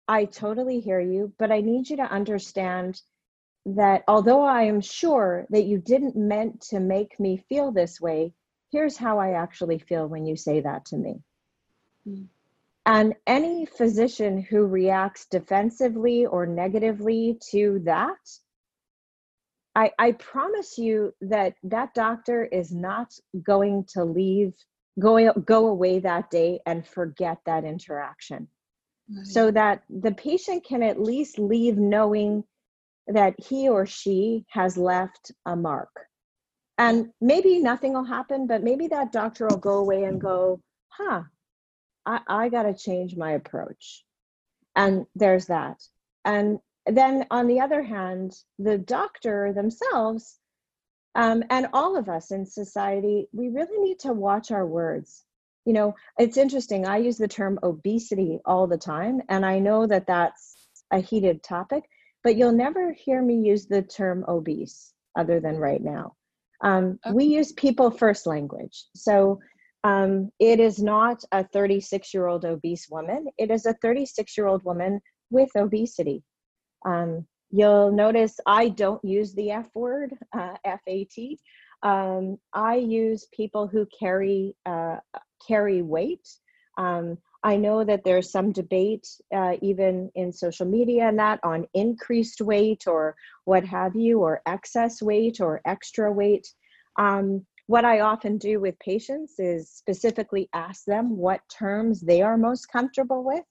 I 0.07 0.25
totally 0.25 0.79
hear 0.79 0.99
you, 0.99 1.33
but 1.37 1.51
I 1.51 1.61
need 1.61 1.89
you 1.89 1.97
to 1.97 2.03
understand 2.03 3.01
that 3.65 4.03
although 4.07 4.41
I 4.41 4.63
am 4.63 4.81
sure 4.81 5.45
that 5.49 5.63
you 5.63 5.77
didn't 5.77 6.15
meant 6.15 6.61
to 6.69 6.79
make 6.79 7.19
me 7.19 7.37
feel 7.47 7.71
this 7.71 8.01
way, 8.01 8.33
here's 8.71 8.97
how 8.97 9.19
I 9.19 9.33
actually 9.33 9.79
feel 9.79 10.07
when 10.07 10.25
you 10.25 10.35
say 10.35 10.59
that 10.61 10.85
to 10.85 10.97
me. 10.97 11.21
Mm. 12.07 12.27
And 12.85 13.15
any 13.25 13.65
physician 13.65 14.41
who 14.41 14.65
reacts 14.65 15.25
defensively 15.27 16.25
or 16.25 16.45
negatively 16.45 17.39
to 17.51 17.81
that, 17.85 18.17
I, 19.75 19.91
I 19.97 20.11
promise 20.13 20.77
you 20.77 21.13
that 21.21 21.55
that 21.63 21.93
doctor 21.93 22.43
is 22.43 22.71
not 22.73 23.13
going 23.41 23.85
to 23.93 24.03
leave, 24.03 24.53
go, 24.99 25.31
go 25.33 25.67
away 25.67 25.99
that 25.99 26.29
day 26.29 26.59
and 26.65 26.85
forget 26.85 27.37
that 27.45 27.63
interaction. 27.63 28.49
Right. 29.09 29.27
So 29.27 29.51
that 29.51 29.83
the 29.89 30.11
patient 30.11 30.65
can 30.65 30.83
at 30.83 31.01
least 31.01 31.39
leave 31.39 31.77
knowing 31.77 32.43
that 33.07 33.35
he 33.37 33.69
or 33.69 33.85
she 33.85 34.45
has 34.49 34.77
left 34.77 35.31
a 35.45 35.55
mark. 35.55 35.89
And 36.77 37.11
maybe 37.21 37.59
nothing 37.59 37.93
will 37.93 38.03
happen, 38.03 38.47
but 38.47 38.63
maybe 38.63 38.87
that 38.87 39.11
doctor 39.11 39.47
will 39.47 39.57
go 39.57 39.77
away 39.79 40.03
and 40.03 40.19
go, 40.19 40.61
huh, 40.89 41.23
I, 42.05 42.19
I 42.27 42.49
got 42.49 42.63
to 42.63 42.73
change 42.73 43.15
my 43.15 43.31
approach. 43.31 44.03
And 44.75 45.05
there's 45.15 45.47
that. 45.47 45.81
And 46.25 46.59
then 46.85 47.25
on 47.31 47.47
the 47.47 47.61
other 47.61 47.83
hand, 47.83 48.33
the 48.59 48.77
doctor 48.77 49.53
themselves 49.53 50.39
um, 51.15 51.43
and 51.49 51.67
all 51.73 51.95
of 51.95 52.09
us 52.09 52.31
in 52.31 52.45
society, 52.45 53.27
we 53.31 53.49
really 53.49 53.77
need 53.77 53.99
to 53.99 54.13
watch 54.13 54.51
our 54.51 54.65
words. 54.65 55.23
You 55.65 55.73
know, 55.73 55.95
it's 56.17 56.37
interesting. 56.37 56.85
I 56.85 56.97
use 56.97 57.17
the 57.17 57.27
term 57.27 57.59
obesity 57.63 58.39
all 58.45 58.67
the 58.67 58.77
time, 58.77 59.21
and 59.29 59.45
I 59.45 59.59
know 59.59 59.87
that 59.87 60.07
that's 60.07 60.67
a 60.91 60.99
heated 60.99 61.43
topic, 61.43 61.83
but 62.23 62.35
you'll 62.35 62.51
never 62.51 62.91
hear 62.91 63.21
me 63.21 63.35
use 63.35 63.67
the 63.67 63.81
term 63.81 64.25
obese 64.27 64.93
other 65.15 65.39
than 65.39 65.57
right 65.57 65.81
now. 65.81 66.15
Um, 66.61 66.99
okay. 67.05 67.13
We 67.13 67.25
use 67.25 67.51
people 67.53 67.91
first 67.91 68.25
language. 68.25 68.85
So 68.95 69.39
um, 69.83 70.31
it 70.39 70.59
is 70.59 70.81
not 70.81 71.23
a 71.31 71.43
36 71.43 72.13
year 72.13 72.27
old 72.27 72.45
obese 72.45 72.87
woman, 72.89 73.27
it 73.37 73.51
is 73.51 73.65
a 73.65 73.73
36 73.81 74.37
year 74.37 74.47
old 74.47 74.63
woman 74.63 75.01
with 75.29 75.49
obesity. 75.55 76.23
Um, 76.85 77.25
you'll 77.51 77.91
notice 77.91 78.39
I 78.45 78.69
don't 78.69 79.03
use 79.03 79.33
the 79.33 79.51
F 79.51 79.69
word, 79.75 80.15
uh, 80.33 80.55
FAT. 80.63 81.37
Um, 81.83 82.37
I 82.53 82.75
use 82.75 83.27
people 83.33 83.67
who 83.67 83.85
carry 83.99 84.55
uh, 84.65 84.97
carry 85.45 85.81
weight. 85.81 86.27
Um, 86.77 87.17
I 87.43 87.57
know 87.57 87.83
that 87.83 88.05
there's 88.05 88.31
some 88.31 88.53
debate, 88.53 89.05
uh, 89.35 89.57
even 89.61 90.09
in 90.15 90.31
social 90.31 90.65
media, 90.65 91.09
and 91.09 91.19
that 91.19 91.41
on 91.43 91.67
increased 91.73 92.39
weight 92.39 92.85
or 92.87 93.15
what 93.43 93.65
have 93.65 93.95
you, 93.97 94.21
or 94.21 94.41
excess 94.45 95.01
weight 95.01 95.41
or 95.41 95.61
extra 95.65 96.11
weight. 96.11 96.47
Um, 96.97 97.45
what 97.67 97.85
I 97.85 98.01
often 98.01 98.37
do 98.37 98.59
with 98.59 98.77
patients 98.79 99.39
is 99.39 99.69
specifically 99.69 100.49
ask 100.53 100.85
them 100.85 101.17
what 101.17 101.41
terms 101.49 102.01
they 102.01 102.21
are 102.21 102.37
most 102.37 102.67
comfortable 102.67 103.23
with. 103.23 103.43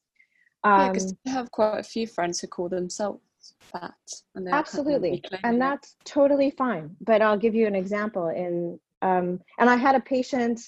Um, 0.65 0.81
yeah, 0.81 0.89
because 0.93 1.15
I 1.27 1.31
have 1.31 1.51
quite 1.51 1.79
a 1.79 1.83
few 1.83 2.07
friends 2.07 2.41
who 2.41 2.47
call 2.47 2.69
themselves 2.69 3.21
fat. 3.61 3.95
And 4.35 4.49
absolutely, 4.49 5.23
and 5.43 5.61
that's 5.61 5.89
it. 5.89 6.05
totally 6.05 6.51
fine. 6.51 6.95
But 7.01 7.23
I'll 7.23 7.39
give 7.39 7.55
you 7.55 7.67
an 7.67 7.75
example. 7.75 8.29
In 8.29 8.79
um, 9.01 9.41
and 9.59 9.69
I 9.69 9.77
had 9.77 9.97
a 9.97 10.01
patient 10.01 10.61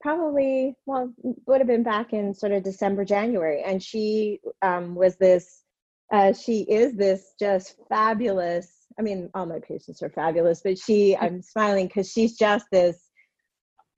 probably 0.00 0.74
well 0.86 1.12
would 1.46 1.60
have 1.60 1.66
been 1.66 1.82
back 1.82 2.12
in 2.12 2.32
sort 2.32 2.52
of 2.52 2.62
december 2.62 3.04
january 3.04 3.62
and 3.64 3.82
she 3.82 4.40
um, 4.62 4.94
was 4.94 5.16
this 5.16 5.64
uh, 6.12 6.32
she 6.32 6.60
is 6.62 6.94
this 6.94 7.34
just 7.38 7.76
fabulous 7.88 8.77
i 8.98 9.02
mean 9.02 9.30
all 9.34 9.46
my 9.46 9.58
patients 9.60 10.02
are 10.02 10.10
fabulous 10.10 10.60
but 10.62 10.78
she 10.78 11.16
i'm 11.20 11.42
smiling 11.42 11.86
because 11.86 12.10
she's 12.10 12.36
just 12.36 12.66
this 12.70 13.08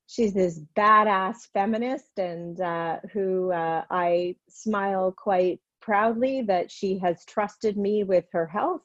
she's 0.06 0.34
this 0.34 0.60
badass 0.76 1.36
feminist 1.52 2.18
and 2.18 2.60
uh, 2.60 2.98
who 3.12 3.52
uh, 3.52 3.82
i 3.90 4.34
smile 4.48 5.12
quite 5.16 5.60
proudly 5.80 6.42
that 6.42 6.70
she 6.70 6.98
has 6.98 7.24
trusted 7.24 7.76
me 7.76 8.04
with 8.04 8.24
her 8.32 8.46
health 8.46 8.82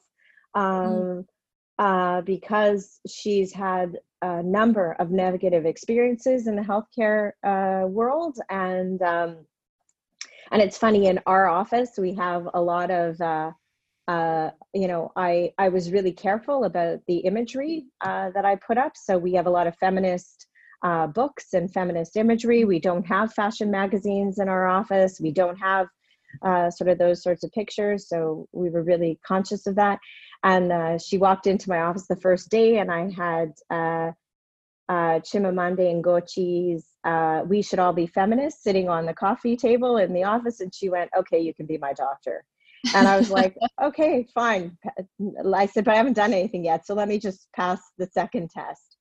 mm. 0.56 0.60
um, 0.60 1.24
mm. 1.80 2.24
because 2.24 3.00
she's 3.06 3.52
had 3.52 3.98
a 4.22 4.42
number 4.42 4.92
of 4.98 5.10
negative 5.10 5.66
experiences 5.66 6.46
in 6.46 6.56
the 6.56 6.62
healthcare 6.62 7.32
uh, 7.44 7.86
world 7.86 8.38
and 8.48 9.02
um, 9.02 9.44
and 10.52 10.62
it's 10.62 10.78
funny 10.78 11.06
in 11.06 11.20
our 11.26 11.48
office 11.48 11.90
we 11.98 12.14
have 12.14 12.48
a 12.54 12.60
lot 12.60 12.90
of 12.90 13.20
uh, 14.08 14.50
you 14.72 14.88
know 14.88 15.10
i 15.16 15.52
i 15.58 15.68
was 15.68 15.90
really 15.90 16.12
careful 16.12 16.64
about 16.64 16.98
the 17.08 17.18
imagery 17.18 17.86
uh, 18.04 18.30
that 18.34 18.44
i 18.44 18.56
put 18.56 18.78
up. 18.78 18.92
So 18.96 19.18
we 19.18 19.32
have 19.34 19.46
a 19.46 19.50
lot 19.50 19.66
of 19.66 19.76
feminist 19.76 20.46
uh, 20.82 21.06
books 21.06 21.54
and 21.54 21.72
feminist 21.72 22.16
imagery. 22.16 22.64
We 22.64 22.80
don't 22.80 23.06
have 23.06 23.32
fashion 23.32 23.70
magazines 23.70 24.38
in 24.38 24.48
our 24.48 24.66
office. 24.66 25.20
We 25.20 25.32
don't 25.32 25.56
have 25.56 25.88
uh, 26.42 26.70
sort 26.70 26.90
of 26.90 26.98
those 26.98 27.22
sorts 27.22 27.44
of 27.44 27.52
pictures. 27.52 28.08
So 28.08 28.46
we 28.52 28.70
were 28.70 28.82
really 28.82 29.18
conscious 29.26 29.66
of 29.66 29.76
that. 29.76 29.98
And 30.44 30.72
uh, 30.72 30.98
she 30.98 31.18
walked 31.18 31.46
into 31.46 31.68
my 31.68 31.80
office 31.80 32.06
the 32.06 32.16
first 32.16 32.50
day, 32.50 32.78
and 32.78 32.90
I 32.92 33.10
had 33.10 33.52
uh, 33.70 34.12
uh, 34.88 35.20
Chimamanda 35.20 36.00
Ngozi's 36.02 36.84
uh, 37.04 37.42
"We 37.46 37.62
Should 37.62 37.78
All 37.78 37.92
Be 37.92 38.06
Feminists" 38.06 38.62
sitting 38.62 38.88
on 38.88 39.06
the 39.06 39.14
coffee 39.14 39.56
table 39.56 39.96
in 39.96 40.12
the 40.12 40.24
office, 40.24 40.60
and 40.60 40.72
she 40.74 40.88
went, 40.88 41.10
"Okay, 41.18 41.40
you 41.40 41.54
can 41.54 41.66
be 41.66 41.78
my 41.78 41.94
doctor." 41.94 42.44
And 42.94 43.08
I 43.08 43.16
was 43.16 43.30
like, 43.30 43.56
"Okay, 43.82 44.26
fine." 44.34 44.76
I 45.54 45.66
said, 45.66 45.84
"But 45.84 45.94
I 45.94 45.96
haven't 45.96 46.14
done 46.14 46.32
anything 46.32 46.64
yet, 46.64 46.86
so 46.86 46.94
let 46.94 47.08
me 47.08 47.18
just 47.18 47.48
pass 47.54 47.80
the 47.98 48.06
second 48.06 48.50
test." 48.50 48.96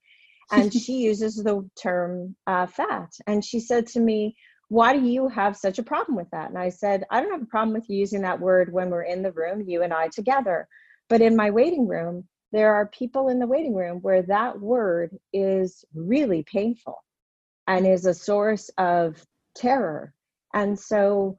And 0.51 0.73
she 0.73 0.93
uses 1.09 1.35
the 1.35 1.67
term 1.81 2.35
uh, 2.47 2.67
"fat," 2.67 3.11
and 3.27 3.43
she 3.43 3.59
said 3.59 3.87
to 3.87 3.99
me, 3.99 4.35
why 4.69 4.93
do 4.97 5.05
you 5.05 5.27
have 5.27 5.55
such 5.55 5.77
a 5.79 5.83
problem 5.83 6.17
with 6.17 6.29
that? 6.31 6.49
And 6.49 6.57
I 6.57 6.69
said, 6.69 7.03
I 7.11 7.21
don't 7.21 7.31
have 7.31 7.41
a 7.41 7.47
problem 7.47 7.73
with 7.73 7.89
you 7.89 7.97
using 7.97 8.21
that 8.21 8.39
word 8.39 8.73
when 8.73 8.89
we're 8.89 9.03
in 9.03 9.21
the 9.21 9.31
room, 9.31 9.63
you 9.67 9.83
and 9.83 9.93
I 9.93 10.07
together. 10.07 10.67
But 11.07 11.21
in 11.21 11.35
my 11.35 11.51
waiting 11.51 11.87
room, 11.87 12.27
there 12.51 12.73
are 12.73 12.87
people 12.87 13.29
in 13.29 13.39
the 13.39 13.47
waiting 13.47 13.75
room 13.75 13.99
where 14.01 14.23
that 14.23 14.59
word 14.59 15.15
is 15.33 15.85
really 15.93 16.43
painful 16.43 16.97
and 17.67 17.85
is 17.85 18.05
a 18.05 18.13
source 18.13 18.69
of 18.77 19.23
terror. 19.55 20.13
And 20.53 20.79
so, 20.79 21.37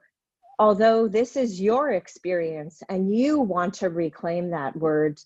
although 0.59 1.09
this 1.09 1.37
is 1.37 1.61
your 1.61 1.91
experience 1.91 2.83
and 2.89 3.15
you 3.15 3.39
want 3.41 3.75
to 3.75 3.91
reclaim 3.91 4.51
that 4.51 4.77
word, 4.77 5.21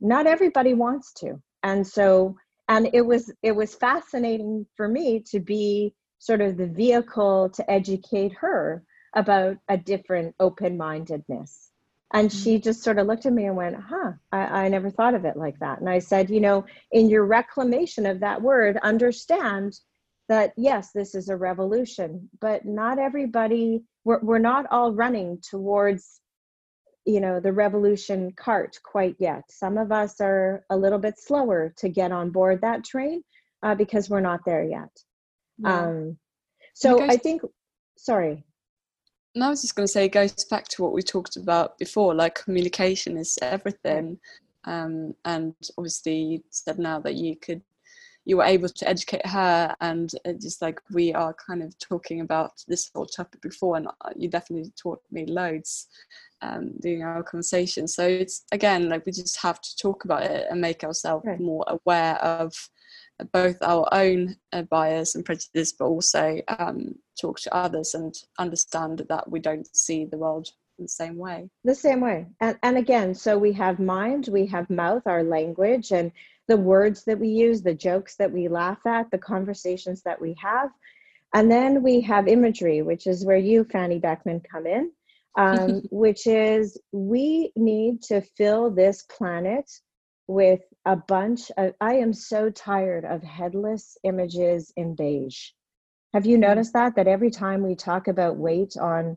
not 0.00 0.26
everybody 0.26 0.74
wants 0.74 1.12
to. 1.14 1.40
And 1.62 1.86
so, 1.86 2.36
and 2.68 2.90
it 2.92 3.02
was 3.02 3.32
it 3.42 3.52
was 3.52 3.74
fascinating 3.74 4.66
for 4.76 4.88
me 4.88 5.20
to 5.30 5.40
be 5.40 5.94
sort 6.18 6.40
of 6.40 6.56
the 6.56 6.66
vehicle 6.66 7.50
to 7.50 7.70
educate 7.70 8.32
her 8.34 8.82
about 9.14 9.56
a 9.68 9.76
different 9.76 10.34
open-mindedness 10.40 11.70
and 12.12 12.32
she 12.32 12.54
mm-hmm. 12.54 12.62
just 12.62 12.82
sort 12.82 12.98
of 12.98 13.06
looked 13.06 13.26
at 13.26 13.32
me 13.32 13.46
and 13.46 13.56
went, 13.56 13.76
huh, 13.76 14.12
I, 14.30 14.64
I 14.64 14.68
never 14.68 14.90
thought 14.90 15.14
of 15.14 15.24
it 15.24 15.36
like 15.36 15.58
that. 15.58 15.80
And 15.80 15.88
I 15.88 15.98
said, 15.98 16.30
you 16.30 16.40
know, 16.40 16.64
in 16.92 17.10
your 17.10 17.26
reclamation 17.26 18.06
of 18.06 18.20
that 18.20 18.40
word, 18.40 18.78
understand 18.82 19.78
that 20.28 20.52
yes, 20.56 20.92
this 20.92 21.14
is 21.14 21.28
a 21.28 21.36
revolution, 21.36 22.28
but 22.40 22.64
not 22.64 22.98
everybody, 22.98 23.82
we're, 24.06 24.20
we're 24.20 24.38
not 24.38 24.66
all 24.70 24.92
running 24.92 25.40
towards, 25.50 26.20
you 27.04 27.20
know, 27.20 27.40
the 27.40 27.52
revolution 27.52 28.32
cart 28.36 28.78
quite 28.84 29.16
yet. 29.18 29.42
Some 29.50 29.76
of 29.76 29.90
us 29.90 30.20
are 30.20 30.64
a 30.70 30.76
little 30.76 31.00
bit 31.00 31.18
slower 31.18 31.74
to 31.78 31.88
get 31.88 32.12
on 32.12 32.30
board 32.30 32.60
that 32.60 32.84
train 32.84 33.24
uh, 33.64 33.74
because 33.74 34.08
we're 34.08 34.20
not 34.20 34.40
there 34.46 34.62
yet. 34.62 34.90
Yeah. 35.58 35.80
Um, 35.80 36.18
so 36.72 37.02
I 37.02 37.16
think, 37.16 37.42
sorry. 37.98 38.44
And 39.34 39.42
I 39.42 39.48
was 39.48 39.60
just 39.60 39.74
going 39.74 39.88
to 39.88 39.92
say, 39.92 40.04
it 40.04 40.12
goes 40.12 40.44
back 40.44 40.68
to 40.68 40.82
what 40.82 40.92
we 40.92 41.02
talked 41.02 41.36
about 41.36 41.76
before. 41.76 42.14
Like 42.14 42.36
communication 42.36 43.16
is 43.16 43.36
everything, 43.42 44.20
um, 44.64 45.14
and 45.24 45.52
obviously 45.76 46.16
you 46.16 46.44
said 46.50 46.78
now 46.78 47.00
that 47.00 47.14
you 47.14 47.34
could, 47.34 47.60
you 48.26 48.36
were 48.36 48.44
able 48.44 48.68
to 48.68 48.88
educate 48.88 49.24
her, 49.24 49.74
and 49.80 50.10
just 50.40 50.60
like 50.60 50.80
we 50.90 51.14
are 51.14 51.32
kind 51.34 51.62
of 51.62 51.78
talking 51.78 52.20
about 52.20 52.52
this 52.66 52.90
whole 52.92 53.06
topic 53.06 53.40
before, 53.40 53.76
and 53.76 53.86
uh, 53.86 54.10
you 54.16 54.28
definitely 54.28 54.72
taught 54.76 55.00
me 55.12 55.24
loads 55.26 55.86
um, 56.42 56.72
during 56.80 57.04
our 57.04 57.22
conversation. 57.22 57.86
So 57.86 58.06
it's 58.06 58.44
again 58.50 58.88
like 58.88 59.06
we 59.06 59.12
just 59.12 59.40
have 59.40 59.60
to 59.60 59.76
talk 59.76 60.04
about 60.04 60.24
it 60.24 60.48
and 60.50 60.60
make 60.60 60.82
ourselves 60.82 61.24
right. 61.24 61.40
more 61.40 61.64
aware 61.68 62.16
of 62.16 62.52
both 63.32 63.56
our 63.62 63.88
own 63.92 64.36
uh, 64.52 64.62
bias 64.62 65.14
and 65.14 65.24
prejudice, 65.24 65.72
but 65.72 65.86
also 65.86 66.40
um, 66.58 66.96
talk 67.18 67.38
to 67.40 67.54
others 67.54 67.94
and 67.94 68.14
understand 68.38 69.06
that 69.08 69.30
we 69.30 69.38
don't 69.38 69.74
see 69.74 70.04
the 70.04 70.18
world 70.18 70.48
in 70.78 70.84
the 70.84 70.88
same 70.88 71.16
way. 71.16 71.48
The 71.64 71.74
same 71.74 72.00
way. 72.00 72.26
And, 72.40 72.58
and 72.62 72.76
again, 72.76 73.14
so 73.14 73.38
we 73.38 73.52
have 73.52 73.78
mind, 73.78 74.28
we 74.30 74.46
have 74.46 74.68
mouth, 74.68 75.04
our 75.06 75.22
language, 75.22 75.92
and 75.92 76.12
the 76.48 76.56
words 76.56 77.04
that 77.04 77.18
we 77.18 77.28
use, 77.28 77.62
the 77.62 77.74
jokes 77.74 78.16
that 78.16 78.32
we 78.32 78.48
laugh 78.48 78.78
at, 78.86 79.10
the 79.10 79.18
conversations 79.18 80.02
that 80.02 80.20
we 80.20 80.34
have. 80.42 80.70
And 81.34 81.50
then 81.50 81.82
we 81.82 82.00
have 82.02 82.28
imagery, 82.28 82.82
which 82.82 83.06
is 83.06 83.24
where 83.24 83.36
you, 83.36 83.64
Fanny 83.64 83.98
Beckman, 83.98 84.40
come 84.40 84.66
in. 84.66 84.92
um, 85.38 85.82
which 85.90 86.26
is 86.26 86.78
we 86.92 87.52
need 87.56 88.02
to 88.02 88.20
fill 88.22 88.70
this 88.70 89.02
planet 89.04 89.70
with 90.28 90.60
a 90.86 90.96
bunch 90.96 91.50
of. 91.58 91.74
I 91.80 91.94
am 91.96 92.12
so 92.12 92.50
tired 92.50 93.04
of 93.04 93.22
headless 93.22 93.96
images 94.04 94.72
in 94.76 94.94
beige. 94.94 95.50
Have 96.14 96.26
you 96.26 96.38
noticed 96.38 96.72
that? 96.74 96.96
That 96.96 97.06
every 97.08 97.30
time 97.30 97.62
we 97.62 97.74
talk 97.74 98.08
about 98.08 98.36
weight 98.36 98.76
on 98.80 99.16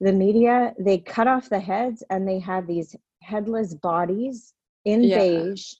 the 0.00 0.12
media, 0.12 0.74
they 0.78 0.98
cut 0.98 1.26
off 1.26 1.48
the 1.50 1.60
heads 1.60 2.02
and 2.10 2.26
they 2.28 2.38
have 2.40 2.66
these 2.66 2.94
headless 3.22 3.74
bodies 3.74 4.54
in 4.84 5.08
Yeah. 5.08 5.18
beige, 5.18 5.74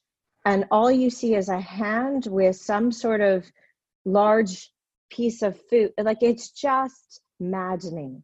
and 0.45 0.66
all 0.70 0.91
you 0.91 1.11
see 1.11 1.34
is 1.34 1.49
a 1.49 1.61
hand 1.61 2.26
with 2.26 2.57
some 2.57 2.93
sort 2.93 3.20
of 3.20 3.51
large 4.05 4.70
piece 5.11 5.43
of 5.43 5.61
food. 5.68 5.93
Like 5.99 6.22
it's 6.22 6.51
just 6.51 7.20
maddening. 7.38 8.22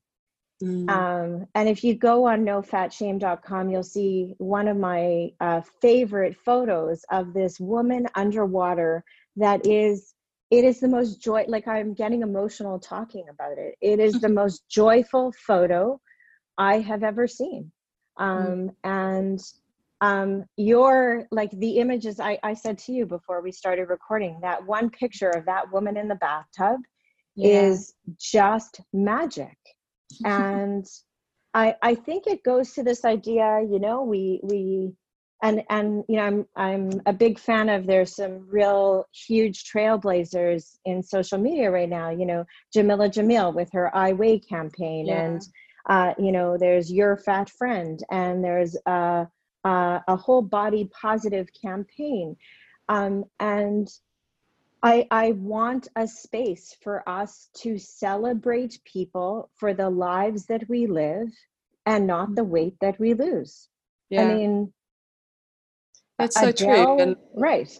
Mm. 0.63 0.89
Um, 0.89 1.47
and 1.55 1.69
if 1.69 1.85
you 1.85 1.95
go 1.95 2.27
on 2.27 2.45
nofatshame.com, 2.45 3.71
you'll 3.71 3.83
see 3.83 4.35
one 4.39 4.69
of 4.69 4.77
my 4.77 5.31
uh, 5.41 5.61
favorite 5.83 6.37
photos 6.45 7.05
of 7.11 7.35
this 7.35 7.61
woman 7.61 8.07
underwater 8.15 9.05
that 9.37 9.67
is, 9.67 10.15
it 10.51 10.65
is 10.65 10.81
the 10.81 10.89
most 10.89 11.23
joy, 11.23 11.45
like 11.49 11.69
I'm 11.69 11.93
getting 11.93 12.23
emotional 12.23 12.79
talking 12.79 13.27
about 13.29 13.59
it. 13.59 13.75
It 13.83 14.01
is 14.01 14.21
the 14.21 14.29
most 14.31 14.67
joyful 14.71 15.33
photo 15.33 16.01
I 16.57 16.79
have 16.79 17.03
ever 17.03 17.27
seen. 17.27 17.71
Um, 18.17 18.71
and 18.83 19.39
um, 20.01 20.45
your, 20.57 21.27
like 21.31 21.51
the 21.53 21.79
images 21.79 22.21
I, 22.21 22.39
I 22.43 22.55
said 22.55 22.79
to 22.79 22.93
you 22.93 23.07
before 23.07 23.41
we 23.43 23.53
started 23.53 23.89
recording, 23.89 24.39
that 24.43 24.65
one 24.67 24.91
picture 24.91 25.31
of 25.31 25.47
that 25.47 25.73
woman 25.73 25.97
in 25.97 26.09
the 26.09 26.17
bathtub 26.17 26.81
is 27.43 27.95
just 28.19 28.81
magic 28.93 29.57
and 30.25 30.87
i 31.55 31.75
i 31.83 31.95
think 31.95 32.27
it 32.27 32.43
goes 32.43 32.73
to 32.73 32.83
this 32.83 33.05
idea 33.05 33.61
you 33.71 33.79
know 33.79 34.03
we 34.03 34.41
we 34.43 34.93
and 35.43 35.63
and 35.69 36.03
you 36.09 36.17
know 36.17 36.23
i'm 36.23 36.47
i'm 36.57 37.03
a 37.07 37.13
big 37.13 37.39
fan 37.39 37.69
of 37.69 37.87
there's 37.87 38.17
some 38.17 38.47
real 38.49 39.05
huge 39.13 39.65
trailblazers 39.65 40.79
in 40.87 41.03
social 41.03 41.39
media 41.39 41.71
right 41.71 41.91
now 41.91 42.09
you 42.11 42.25
know 42.25 42.45
jamila 42.73 43.09
jamil 43.09 43.55
with 43.55 43.71
her 43.73 43.95
i 43.95 44.13
weigh 44.13 44.39
campaign 44.39 45.07
Yeah. 45.07 45.25
and 45.27 45.43
uh 45.91 46.15
you 46.19 46.33
know 46.33 46.57
there's 46.57 46.91
your 46.91 47.17
fat 47.19 47.51
friend 47.51 48.03
and 48.11 48.43
there's 48.43 48.77
uh, 48.87 49.25
uh 49.67 50.01
a 50.15 50.17
whole 50.17 50.43
body 50.59 50.85
positive 51.03 51.49
campaign 51.65 52.37
um 52.89 53.25
and 53.41 53.89
I, 54.83 55.07
I 55.11 55.33
want 55.33 55.89
a 55.97 56.07
space 56.07 56.77
for 56.83 56.97
us 57.09 57.49
to 57.63 57.77
celebrate 57.77 58.79
people 58.85 59.51
for 59.57 59.75
the 59.75 59.91
lives 59.91 60.47
that 60.47 60.69
we 60.69 60.87
live 60.87 61.29
and 61.87 62.07
not 62.07 62.35
the 62.37 62.45
weight 62.45 62.77
that 62.81 63.01
we 63.01 63.15
lose. 63.15 63.69
yeah. 64.11 64.23
I 64.23 64.35
mean, 64.35 64.73
it's 66.19 66.39
so 66.39 66.53
true. 66.53 67.01
And 67.01 67.17
right. 67.35 67.71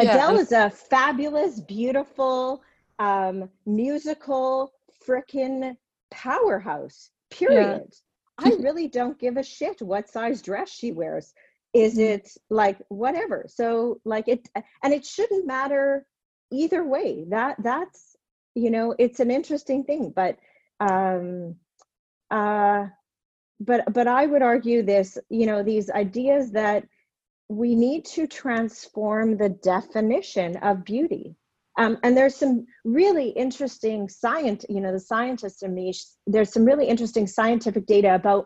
Yeah, 0.00 0.14
Adele 0.14 0.38
is 0.38 0.52
a 0.52 0.70
fabulous, 0.70 1.60
beautiful, 1.60 2.62
um, 2.98 3.48
musical, 3.66 4.72
frickin' 5.06 5.76
powerhouse, 6.10 7.10
period. 7.30 7.92
I 8.40 8.56
really 8.60 8.88
don't 8.88 9.18
give 9.18 9.36
a 9.36 9.44
shit 9.44 9.82
what 9.82 10.08
size 10.10 10.42
dress 10.42 10.70
she 10.70 10.92
wears. 10.92 11.34
Is 11.74 11.98
Mhm. 11.98 12.00
it 12.00 12.30
like 12.50 12.78
whatever? 12.88 13.46
So 13.48 14.00
like 14.04 14.28
it, 14.28 14.48
and 14.82 14.94
it 14.94 15.06
shouldn't 15.06 15.46
matter 15.46 16.06
either 16.52 16.84
way. 16.84 17.26
That 17.28 17.56
that's 17.62 18.16
you 18.56 18.70
know 18.70 18.94
it's 18.98 19.20
an 19.20 19.30
interesting 19.30 19.84
thing, 19.84 20.12
but 20.16 20.38
um, 20.80 21.56
uh, 22.30 22.86
but 23.60 23.92
but 23.92 24.08
I 24.08 24.26
would 24.26 24.42
argue 24.42 24.82
this. 24.82 25.18
You 25.30 25.46
know 25.46 25.62
these 25.62 25.90
ideas 25.90 26.52
that 26.52 26.86
we 27.48 27.74
need 27.76 28.06
to 28.06 28.26
transform 28.28 29.36
the 29.38 29.50
definition 29.50 30.56
of 30.58 30.84
beauty. 30.84 31.36
Um, 31.80 31.96
and 32.02 32.14
there's 32.14 32.36
some 32.36 32.66
really 32.84 33.30
interesting 33.30 34.06
science, 34.06 34.66
you 34.68 34.82
know, 34.82 34.92
the 34.92 35.00
scientist 35.00 35.62
in 35.62 35.74
me, 35.74 35.94
there's 36.26 36.52
some 36.52 36.66
really 36.66 36.86
interesting 36.86 37.26
scientific 37.26 37.86
data 37.86 38.14
about 38.14 38.44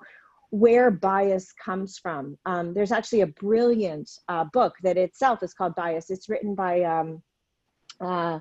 where 0.51 0.93
bias 0.93 1.53
comes 1.53 1.99
from. 1.99 2.39
Um, 2.47 2.75
there's 2.75 2.93
actually 2.93 3.23
a 3.23 3.27
brilliant 3.27 4.09
uh, 4.29 4.45
book 4.53 4.75
that 4.85 4.97
itself 4.97 5.43
is 5.43 5.53
called 5.53 5.75
Bias. 5.75 6.11
It's 6.11 6.29
written 6.29 6.55
by 6.55 6.83
um, 6.83 7.23
uh, 8.01 8.39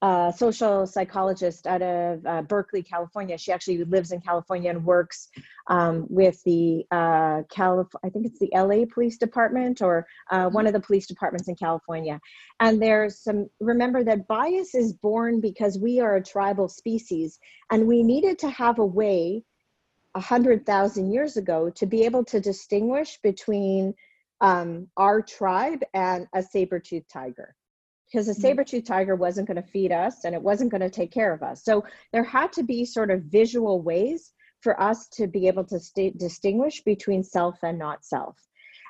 a 0.00 0.32
social 0.36 0.86
psychologist 0.86 1.66
out 1.66 1.82
of 1.82 2.24
uh, 2.24 2.42
Berkeley, 2.42 2.82
California. 2.82 3.36
She 3.36 3.50
actually 3.50 3.84
lives 3.84 4.12
in 4.12 4.20
California 4.20 4.70
and 4.70 4.84
works 4.84 5.28
um, 5.68 6.06
with 6.08 6.40
the 6.44 6.84
uh, 6.92 7.42
Calif- 7.50 7.94
I 8.04 8.08
think 8.08 8.26
it's 8.26 8.38
the 8.38 8.50
LA 8.54 8.84
Police 8.92 9.18
Department 9.18 9.82
or 9.82 10.06
uh, 10.30 10.48
one 10.50 10.68
of 10.68 10.72
the 10.72 10.80
police 10.80 11.08
departments 11.08 11.48
in 11.48 11.56
California. 11.56 12.20
And 12.60 12.80
there's 12.80 13.18
some, 13.18 13.48
remember 13.60 14.04
that 14.04 14.28
bias 14.28 14.74
is 14.74 14.92
born 14.92 15.40
because 15.40 15.78
we 15.78 15.98
are 15.98 16.16
a 16.16 16.22
tribal 16.22 16.68
species 16.68 17.38
and 17.72 17.86
we 17.86 18.04
needed 18.04 18.38
to 18.40 18.50
have 18.50 18.78
a 18.78 18.86
way 18.86 19.42
a 20.14 20.20
hundred 20.20 20.64
thousand 20.64 21.12
years 21.12 21.36
ago 21.36 21.70
to 21.70 21.86
be 21.86 22.04
able 22.04 22.24
to 22.26 22.40
distinguish 22.40 23.18
between 23.22 23.94
um, 24.40 24.86
our 24.96 25.20
tribe 25.20 25.80
and 25.92 26.28
a 26.34 26.42
saber-toothed 26.42 27.10
tiger 27.12 27.56
because 28.10 28.28
a 28.28 28.34
saber-tooth 28.34 28.84
tiger 28.84 29.14
wasn't 29.14 29.46
going 29.46 29.62
to 29.62 29.70
feed 29.70 29.92
us 29.92 30.24
and 30.24 30.34
it 30.34 30.42
wasn't 30.42 30.70
going 30.70 30.80
to 30.80 30.90
take 30.90 31.12
care 31.12 31.32
of 31.32 31.42
us. 31.42 31.64
So 31.64 31.84
there 32.12 32.24
had 32.24 32.52
to 32.54 32.62
be 32.62 32.84
sort 32.84 33.10
of 33.10 33.22
visual 33.24 33.82
ways 33.82 34.32
for 34.60 34.80
us 34.80 35.08
to 35.08 35.26
be 35.26 35.46
able 35.46 35.64
to 35.64 35.78
sta 35.78 36.10
distinguish 36.16 36.82
between 36.82 37.22
self 37.22 37.58
and 37.62 37.78
not 37.78 38.04
self. 38.04 38.36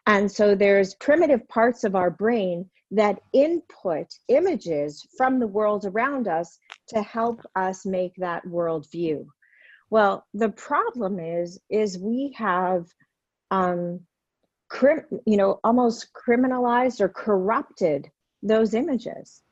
And 0.07 0.31
so 0.31 0.55
there's 0.55 0.95
primitive 0.95 1.47
parts 1.49 1.85
of 1.85 1.95
our 1.95 2.11
brain 2.11 2.71
that 2.91 3.21
input 3.33 4.07
images 4.29 5.07
from 5.17 5.39
the 5.39 5.47
world 5.47 5.85
around 5.85 6.27
us 6.29 6.59
to 6.89 7.03
help 7.03 7.43
us 7.55 7.85
make 7.85 8.15
that 8.17 8.47
world 8.47 8.87
view 8.91 9.29
well 9.91 10.27
the 10.35 10.49
problem 10.51 11.19
is 11.19 11.59
is 11.71 11.99
we 11.99 12.35
have 12.37 12.87
um 13.51 14.01
crim- 14.69 15.07
you 15.27 15.37
know 15.37 15.61
almost 15.65 16.09
criminalized 16.13 17.01
or 17.01 17.09
corrupted 17.09 18.11
those 18.43 18.75
images. 18.75 19.43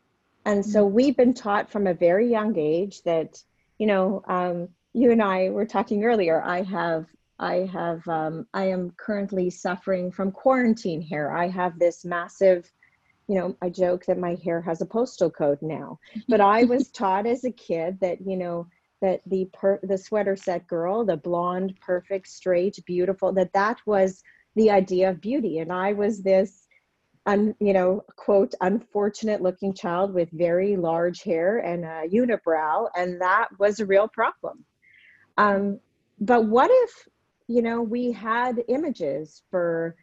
And 0.44 0.64
so 0.64 0.86
we've 0.86 1.16
been 1.16 1.34
taught 1.34 1.70
from 1.70 1.88
a 1.88 1.94
very 1.94 2.30
young 2.30 2.56
age 2.56 3.02
that 3.02 3.42
you 3.78 3.86
know 3.86 4.22
um, 4.28 4.68
you 4.92 5.10
and 5.10 5.22
i 5.22 5.50
were 5.50 5.66
talking 5.66 6.04
earlier 6.04 6.42
i 6.42 6.62
have 6.62 7.06
i 7.38 7.68
have 7.72 8.06
um, 8.08 8.46
i 8.54 8.64
am 8.64 8.92
currently 8.96 9.50
suffering 9.50 10.10
from 10.10 10.32
quarantine 10.32 11.02
hair. 11.02 11.30
I 11.36 11.48
have 11.48 11.78
this 11.78 12.04
massive 12.04 12.72
you 13.28 13.34
know 13.34 13.56
i 13.60 13.68
joke 13.68 14.06
that 14.06 14.18
my 14.18 14.36
hair 14.42 14.60
has 14.62 14.80
a 14.80 14.86
postal 14.86 15.30
code 15.30 15.60
now. 15.60 15.98
But 16.28 16.40
i 16.40 16.64
was 16.64 16.90
taught 16.90 17.26
as 17.26 17.44
a 17.44 17.50
kid 17.50 17.98
that 18.00 18.20
you 18.20 18.36
know 18.36 18.66
that 19.02 19.20
the 19.26 19.50
per 19.52 19.78
the 19.82 19.98
sweater 19.98 20.36
set 20.36 20.66
girl 20.66 21.04
the 21.04 21.16
blonde 21.16 21.74
perfect 21.80 22.28
straight 22.28 22.78
beautiful 22.86 23.32
that 23.32 23.52
that 23.52 23.78
was 23.84 24.22
the 24.54 24.70
idea 24.70 25.10
of 25.10 25.20
beauty. 25.20 25.58
And 25.58 25.72
i 25.72 25.92
was 25.92 26.22
this 26.22 26.65
un, 27.26 27.54
you 27.60 27.72
know 27.72 28.04
quote 28.16 28.54
unfortunate 28.60 29.42
looking 29.42 29.74
child 29.74 30.14
with 30.14 30.30
very 30.30 30.76
large 30.76 31.22
hair 31.22 31.58
and 31.58 31.84
a 31.84 32.08
unibrow 32.08 32.88
and 32.96 33.20
that 33.20 33.48
was 33.58 33.80
a 33.80 33.86
real 33.86 34.08
problem. 34.08 34.64
Um, 35.36 35.80
but 36.20 36.46
what 36.46 36.70
if 36.72 37.08
you 37.48 37.62
know 37.62 37.82
we 37.82 38.12
had 38.12 38.62
images 38.68 39.42
for 39.50 39.96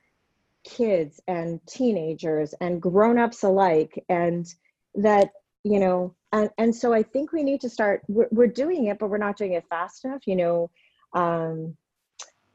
kids 0.64 1.20
and 1.28 1.60
teenagers 1.68 2.54
and 2.62 2.82
grown-ups 2.82 3.44
alike 3.44 4.04
and 4.08 4.54
that 4.96 5.30
you 5.64 5.80
know 5.80 6.16
and, 6.32 6.50
and 6.58 6.76
so 6.76 6.94
i 6.94 7.04
think 7.04 7.34
we 7.34 7.44
need 7.44 7.60
to 7.60 7.70
start 7.70 8.02
we're, 8.08 8.30
we're 8.32 8.48
doing 8.48 8.86
it 8.86 8.98
but 8.98 9.10
we're 9.10 9.18
not 9.18 9.38
doing 9.38 9.54
it 9.54 9.66
fast 9.70 10.06
enough 10.06 10.22
you 10.26 10.36
know 10.36 10.70
um, 11.14 11.76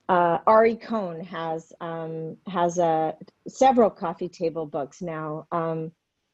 uh, 0.08 0.38
Ari 0.46 0.76
Cohen 0.76 1.22
has 1.24 1.72
um, 1.80 2.36
has 2.46 2.78
a 2.78 3.14
several 3.46 3.90
coffee 3.90 4.28
table 4.28 4.66
books 4.66 5.02
now 5.02 5.46
um, 5.52 5.92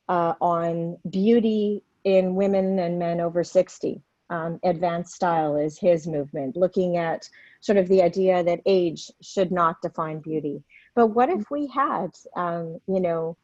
uh, 0.08 0.34
on 0.40 0.96
beauty 1.10 1.82
in 2.04 2.34
women 2.34 2.78
and 2.78 2.98
men 2.98 3.20
over 3.20 3.42
60. 3.42 4.00
Um, 4.30 4.58
advanced 4.64 5.14
style 5.14 5.56
is 5.56 5.78
his 5.78 6.06
movement, 6.06 6.56
looking 6.56 6.96
at 6.96 7.28
sort 7.60 7.76
of 7.76 7.88
the 7.88 8.02
idea 8.02 8.42
that 8.42 8.60
age 8.64 9.10
should 9.20 9.52
not 9.52 9.82
define 9.82 10.20
beauty. 10.20 10.62
But 10.94 11.08
what 11.08 11.28
if 11.28 11.50
we 11.50 11.66
had, 11.66 12.10
um, 12.36 12.78
you 12.86 13.00
know, 13.00 13.36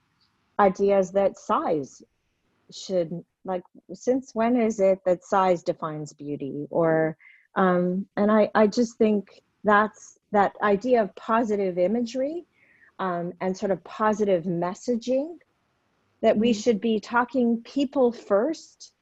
ideas 0.59 1.13
that 1.13 1.39
size 1.39 2.03
should 2.71 3.25
like 3.45 3.63
since 3.93 4.35
when 4.35 4.57
is 4.57 4.81
it 4.81 5.01
that 5.05 5.25
size 5.25 5.63
defines 5.63 6.13
beauty 6.13 6.67
or 6.71 7.17
um 7.57 8.07
and 8.17 8.31
i 8.31 8.49
i 8.55 8.67
just 8.67 8.97
think 8.97 9.43
that's 9.65 10.20
that 10.33 10.55
idea 10.63 11.03
of 11.03 11.15
positive 11.15 11.79
imagery 11.79 12.45
um, 12.99 13.33
and 13.41 13.57
sort 13.57 13.73
of 13.73 13.83
positive 13.85 14.45
messaging 14.45 15.39
that 16.23 16.37
we 16.37 16.53
should 16.53 16.81
be 16.81 17.01
talking 17.01 17.63
people 17.63 18.13
first 18.13 18.93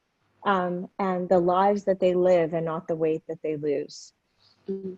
um, 0.45 0.87
and 0.99 1.27
the 1.27 1.37
lives 1.39 1.83
that 1.83 1.99
they 1.99 2.13
live 2.13 2.53
and 2.53 2.65
not 2.65 2.87
the 2.87 2.95
weight 2.95 3.21
that 3.27 3.41
they 3.41 3.57
lose 3.57 4.13
Mhm. 4.69 4.97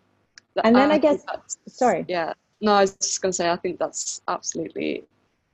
And 0.63 0.75
then 0.75 0.91
I, 0.91 0.95
I 0.95 0.97
guess, 0.97 1.25
sorry. 1.67 2.05
Yeah. 2.07 2.33
No, 2.59 2.73
I 2.73 2.81
was 2.81 2.95
just 2.95 3.21
going 3.21 3.31
to 3.31 3.35
say, 3.35 3.49
I 3.49 3.55
think 3.55 3.79
that's 3.79 4.21
absolutely 4.27 5.05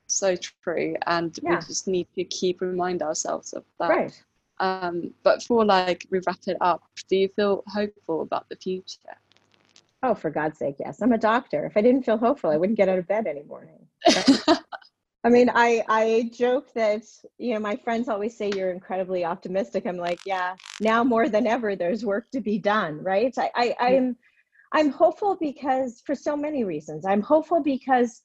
so 0.08 0.34
true. 0.36 0.96
And 1.06 1.38
Yeah. 1.42 1.50
we 1.50 1.66
just 1.66 1.86
need 1.86 2.08
to 2.16 2.24
keep 2.24 2.60
remind 2.60 3.02
ourselves 3.02 3.52
of 3.52 3.64
that. 3.78 3.88
Right. 3.90 4.24
Um, 4.58 5.14
but 5.22 5.42
for 5.42 5.64
like, 5.64 6.06
we 6.10 6.20
wrap 6.26 6.40
it 6.48 6.56
up, 6.60 6.82
do 7.08 7.16
you 7.16 7.28
feel 7.28 7.62
hopeful 7.68 8.22
about 8.22 8.48
the 8.48 8.56
future? 8.56 9.16
Oh, 10.02 10.14
for 10.14 10.30
God's 10.30 10.58
sake, 10.58 10.76
yes. 10.78 11.02
I'm 11.02 11.12
a 11.12 11.18
doctor. 11.18 11.66
If 11.66 11.76
I 11.76 11.82
didn't 11.82 12.04
feel 12.04 12.18
hopeful, 12.18 12.50
I 12.50 12.56
wouldn't 12.56 12.76
get 12.76 12.88
out 12.88 12.98
of 12.98 13.08
bed 13.08 13.26
any 13.26 13.42
morning. 13.42 13.86
I 15.24 15.30
mean, 15.30 15.50
I 15.52 15.82
I 15.88 16.30
joke 16.32 16.72
that 16.74 17.02
you 17.38 17.54
know 17.54 17.60
my 17.60 17.76
friends 17.76 18.08
always 18.08 18.36
say 18.36 18.50
you're 18.54 18.70
incredibly 18.70 19.24
optimistic. 19.24 19.86
I'm 19.86 19.96
like, 19.96 20.20
yeah, 20.24 20.54
now 20.80 21.02
more 21.02 21.28
than 21.28 21.46
ever, 21.46 21.74
there's 21.74 22.04
work 22.04 22.30
to 22.30 22.40
be 22.40 22.58
done, 22.58 23.02
right? 23.02 23.34
I, 23.36 23.50
I 23.54 23.76
I'm 23.80 24.16
I'm 24.72 24.90
hopeful 24.90 25.36
because 25.40 26.02
for 26.06 26.14
so 26.14 26.36
many 26.36 26.64
reasons. 26.64 27.04
I'm 27.04 27.22
hopeful 27.22 27.62
because 27.62 28.22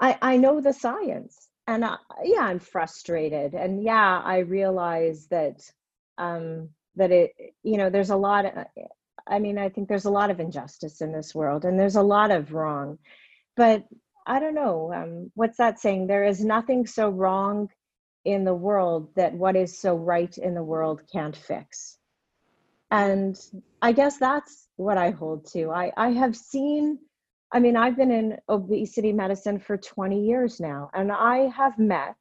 I 0.00 0.16
I 0.22 0.36
know 0.36 0.60
the 0.60 0.72
science, 0.72 1.48
and 1.66 1.84
I, 1.84 1.96
yeah, 2.22 2.42
I'm 2.42 2.60
frustrated, 2.60 3.54
and 3.54 3.82
yeah, 3.82 4.20
I 4.24 4.38
realize 4.38 5.26
that 5.28 5.60
um 6.18 6.70
that 6.94 7.10
it 7.10 7.32
you 7.64 7.78
know 7.78 7.90
there's 7.90 8.10
a 8.10 8.16
lot. 8.16 8.46
Of, 8.46 8.66
I 9.26 9.38
mean, 9.38 9.58
I 9.58 9.68
think 9.68 9.88
there's 9.88 10.04
a 10.04 10.10
lot 10.10 10.30
of 10.30 10.40
injustice 10.40 11.00
in 11.00 11.12
this 11.12 11.34
world, 11.34 11.64
and 11.64 11.78
there's 11.78 11.96
a 11.96 12.02
lot 12.02 12.30
of 12.30 12.52
wrong, 12.52 12.98
but 13.56 13.84
I 14.26 14.40
don't 14.40 14.54
know. 14.54 14.92
Um, 14.92 15.30
what's 15.34 15.58
that 15.58 15.78
saying? 15.78 16.06
There 16.06 16.24
is 16.24 16.44
nothing 16.44 16.86
so 16.86 17.08
wrong 17.08 17.68
in 18.24 18.44
the 18.44 18.54
world 18.54 19.08
that 19.16 19.34
what 19.34 19.56
is 19.56 19.78
so 19.78 19.94
right 19.94 20.36
in 20.38 20.54
the 20.54 20.62
world 20.62 21.02
can't 21.12 21.36
fix. 21.36 21.98
And 22.90 23.38
I 23.82 23.92
guess 23.92 24.18
that's 24.18 24.68
what 24.76 24.98
I 24.98 25.10
hold 25.10 25.46
to. 25.52 25.70
I, 25.70 25.92
I 25.96 26.10
have 26.10 26.36
seen, 26.36 26.98
I 27.52 27.60
mean, 27.60 27.76
I've 27.76 27.96
been 27.96 28.10
in 28.10 28.38
obesity 28.48 29.12
medicine 29.12 29.58
for 29.58 29.76
20 29.76 30.24
years 30.24 30.60
now, 30.60 30.90
and 30.94 31.12
I 31.12 31.48
have 31.48 31.78
met 31.78 32.16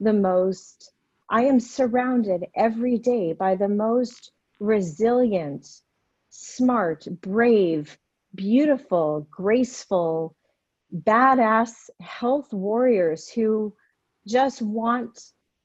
the 0.00 0.12
most, 0.12 0.92
I 1.30 1.44
am 1.44 1.60
surrounded 1.60 2.46
every 2.56 2.98
day 2.98 3.32
by 3.32 3.56
the 3.56 3.68
most 3.68 4.32
resilient, 4.58 5.66
smart, 6.36 7.06
brave, 7.20 7.96
beautiful, 8.34 9.26
graceful, 9.30 10.36
badass 10.94 11.90
health 12.00 12.52
warriors 12.52 13.28
who 13.28 13.74
just 14.26 14.62
want 14.62 15.18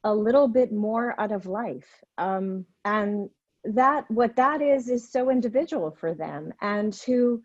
a 0.03 0.13
little 0.13 0.47
bit 0.47 0.71
more 0.71 1.19
out 1.19 1.31
of 1.31 1.45
life. 1.45 2.03
Um, 2.17 2.65
and 2.85 3.29
that 3.63 4.09
what 4.09 4.35
that 4.35 4.61
is 4.61 4.89
is 4.89 5.11
so 5.11 5.29
individual 5.29 5.91
for 5.91 6.13
them 6.13 6.51
and 6.61 6.95
who 7.05 7.41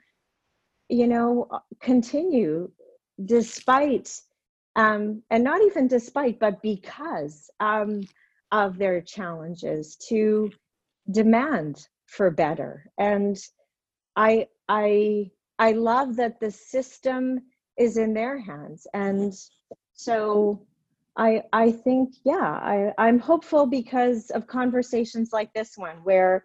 you 0.88 1.06
know 1.06 1.48
continue 1.80 2.70
despite 3.24 4.20
um, 4.76 5.22
and 5.30 5.44
not 5.44 5.60
even 5.62 5.88
despite 5.88 6.38
but 6.38 6.62
because 6.62 7.50
um, 7.60 8.00
of 8.50 8.78
their 8.78 9.00
challenges 9.00 9.96
to 9.96 10.50
demand 11.10 11.86
for 12.06 12.30
better. 12.30 12.90
And 12.98 13.36
i 14.16 14.46
i 14.68 15.30
i 15.58 15.72
love 15.72 16.16
that 16.16 16.40
the 16.40 16.50
system 16.50 17.40
is 17.76 17.96
in 17.96 18.14
their 18.14 18.38
hands. 18.38 18.86
And 18.94 19.34
so 19.94 20.66
i 21.16 21.42
i 21.52 21.72
think 21.72 22.14
yeah 22.24 22.60
i 22.62 22.92
i'm 22.98 23.18
hopeful 23.18 23.66
because 23.66 24.30
of 24.30 24.46
conversations 24.46 25.30
like 25.32 25.52
this 25.54 25.76
one 25.76 25.96
where 26.04 26.44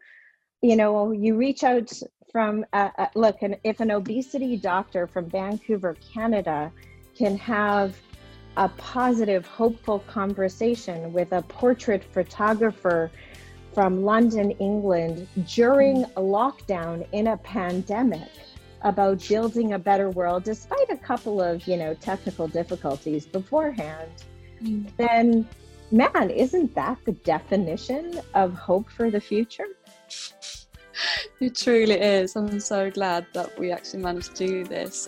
you 0.62 0.76
know 0.76 1.12
you 1.12 1.36
reach 1.36 1.64
out 1.64 1.92
from 2.32 2.66
uh, 2.72 2.90
uh, 2.98 3.08
look 3.16 3.42
and 3.42 3.58
if 3.64 3.82
an 3.82 3.92
obesity 3.92 4.56
doctor 4.56 5.08
from 5.08 5.30
vancouver 5.30 5.96
canada 6.14 6.72
can 7.16 7.38
have 7.38 7.98
a 8.58 8.70
positive 8.70 9.46
hopeful 9.46 10.00
conversation 10.00 11.12
with 11.14 11.32
a 11.34 11.42
portrait 11.44 12.04
photographer 12.04 13.12
from 13.74 14.04
london 14.04 14.52
england 14.52 15.28
during 15.48 16.04
a 16.04 16.22
lockdown 16.22 17.08
in 17.12 17.28
a 17.28 17.38
pandemic 17.38 18.30
about 18.84 19.26
building 19.28 19.74
a 19.74 19.80
better 19.80 20.10
world 20.10 20.44
despite 20.44 20.90
a 20.90 20.98
couple 20.98 21.42
of 21.42 21.66
you 21.68 21.78
know 21.78 21.94
technical 21.96 22.48
difficulties 22.48 23.26
beforehand 23.26 24.12
mm. 24.64 24.86
then 24.98 25.48
man 25.92 26.30
isn't 26.30 26.74
that 26.76 26.98
the 27.06 27.12
definition 27.12 28.20
of 28.34 28.54
hope 28.54 28.90
for 28.90 29.10
the 29.12 29.22
future 29.22 29.68
It 31.40 31.56
truly 31.56 31.96
is. 31.96 32.36
I'm 32.36 32.60
so 32.60 32.92
glad 32.92 33.26
that 33.34 33.58
we 33.58 33.72
actually 33.72 34.04
managed 34.04 34.36
to 34.36 34.46
do 34.46 34.64
this. 34.64 35.08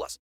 plus. 0.00 0.30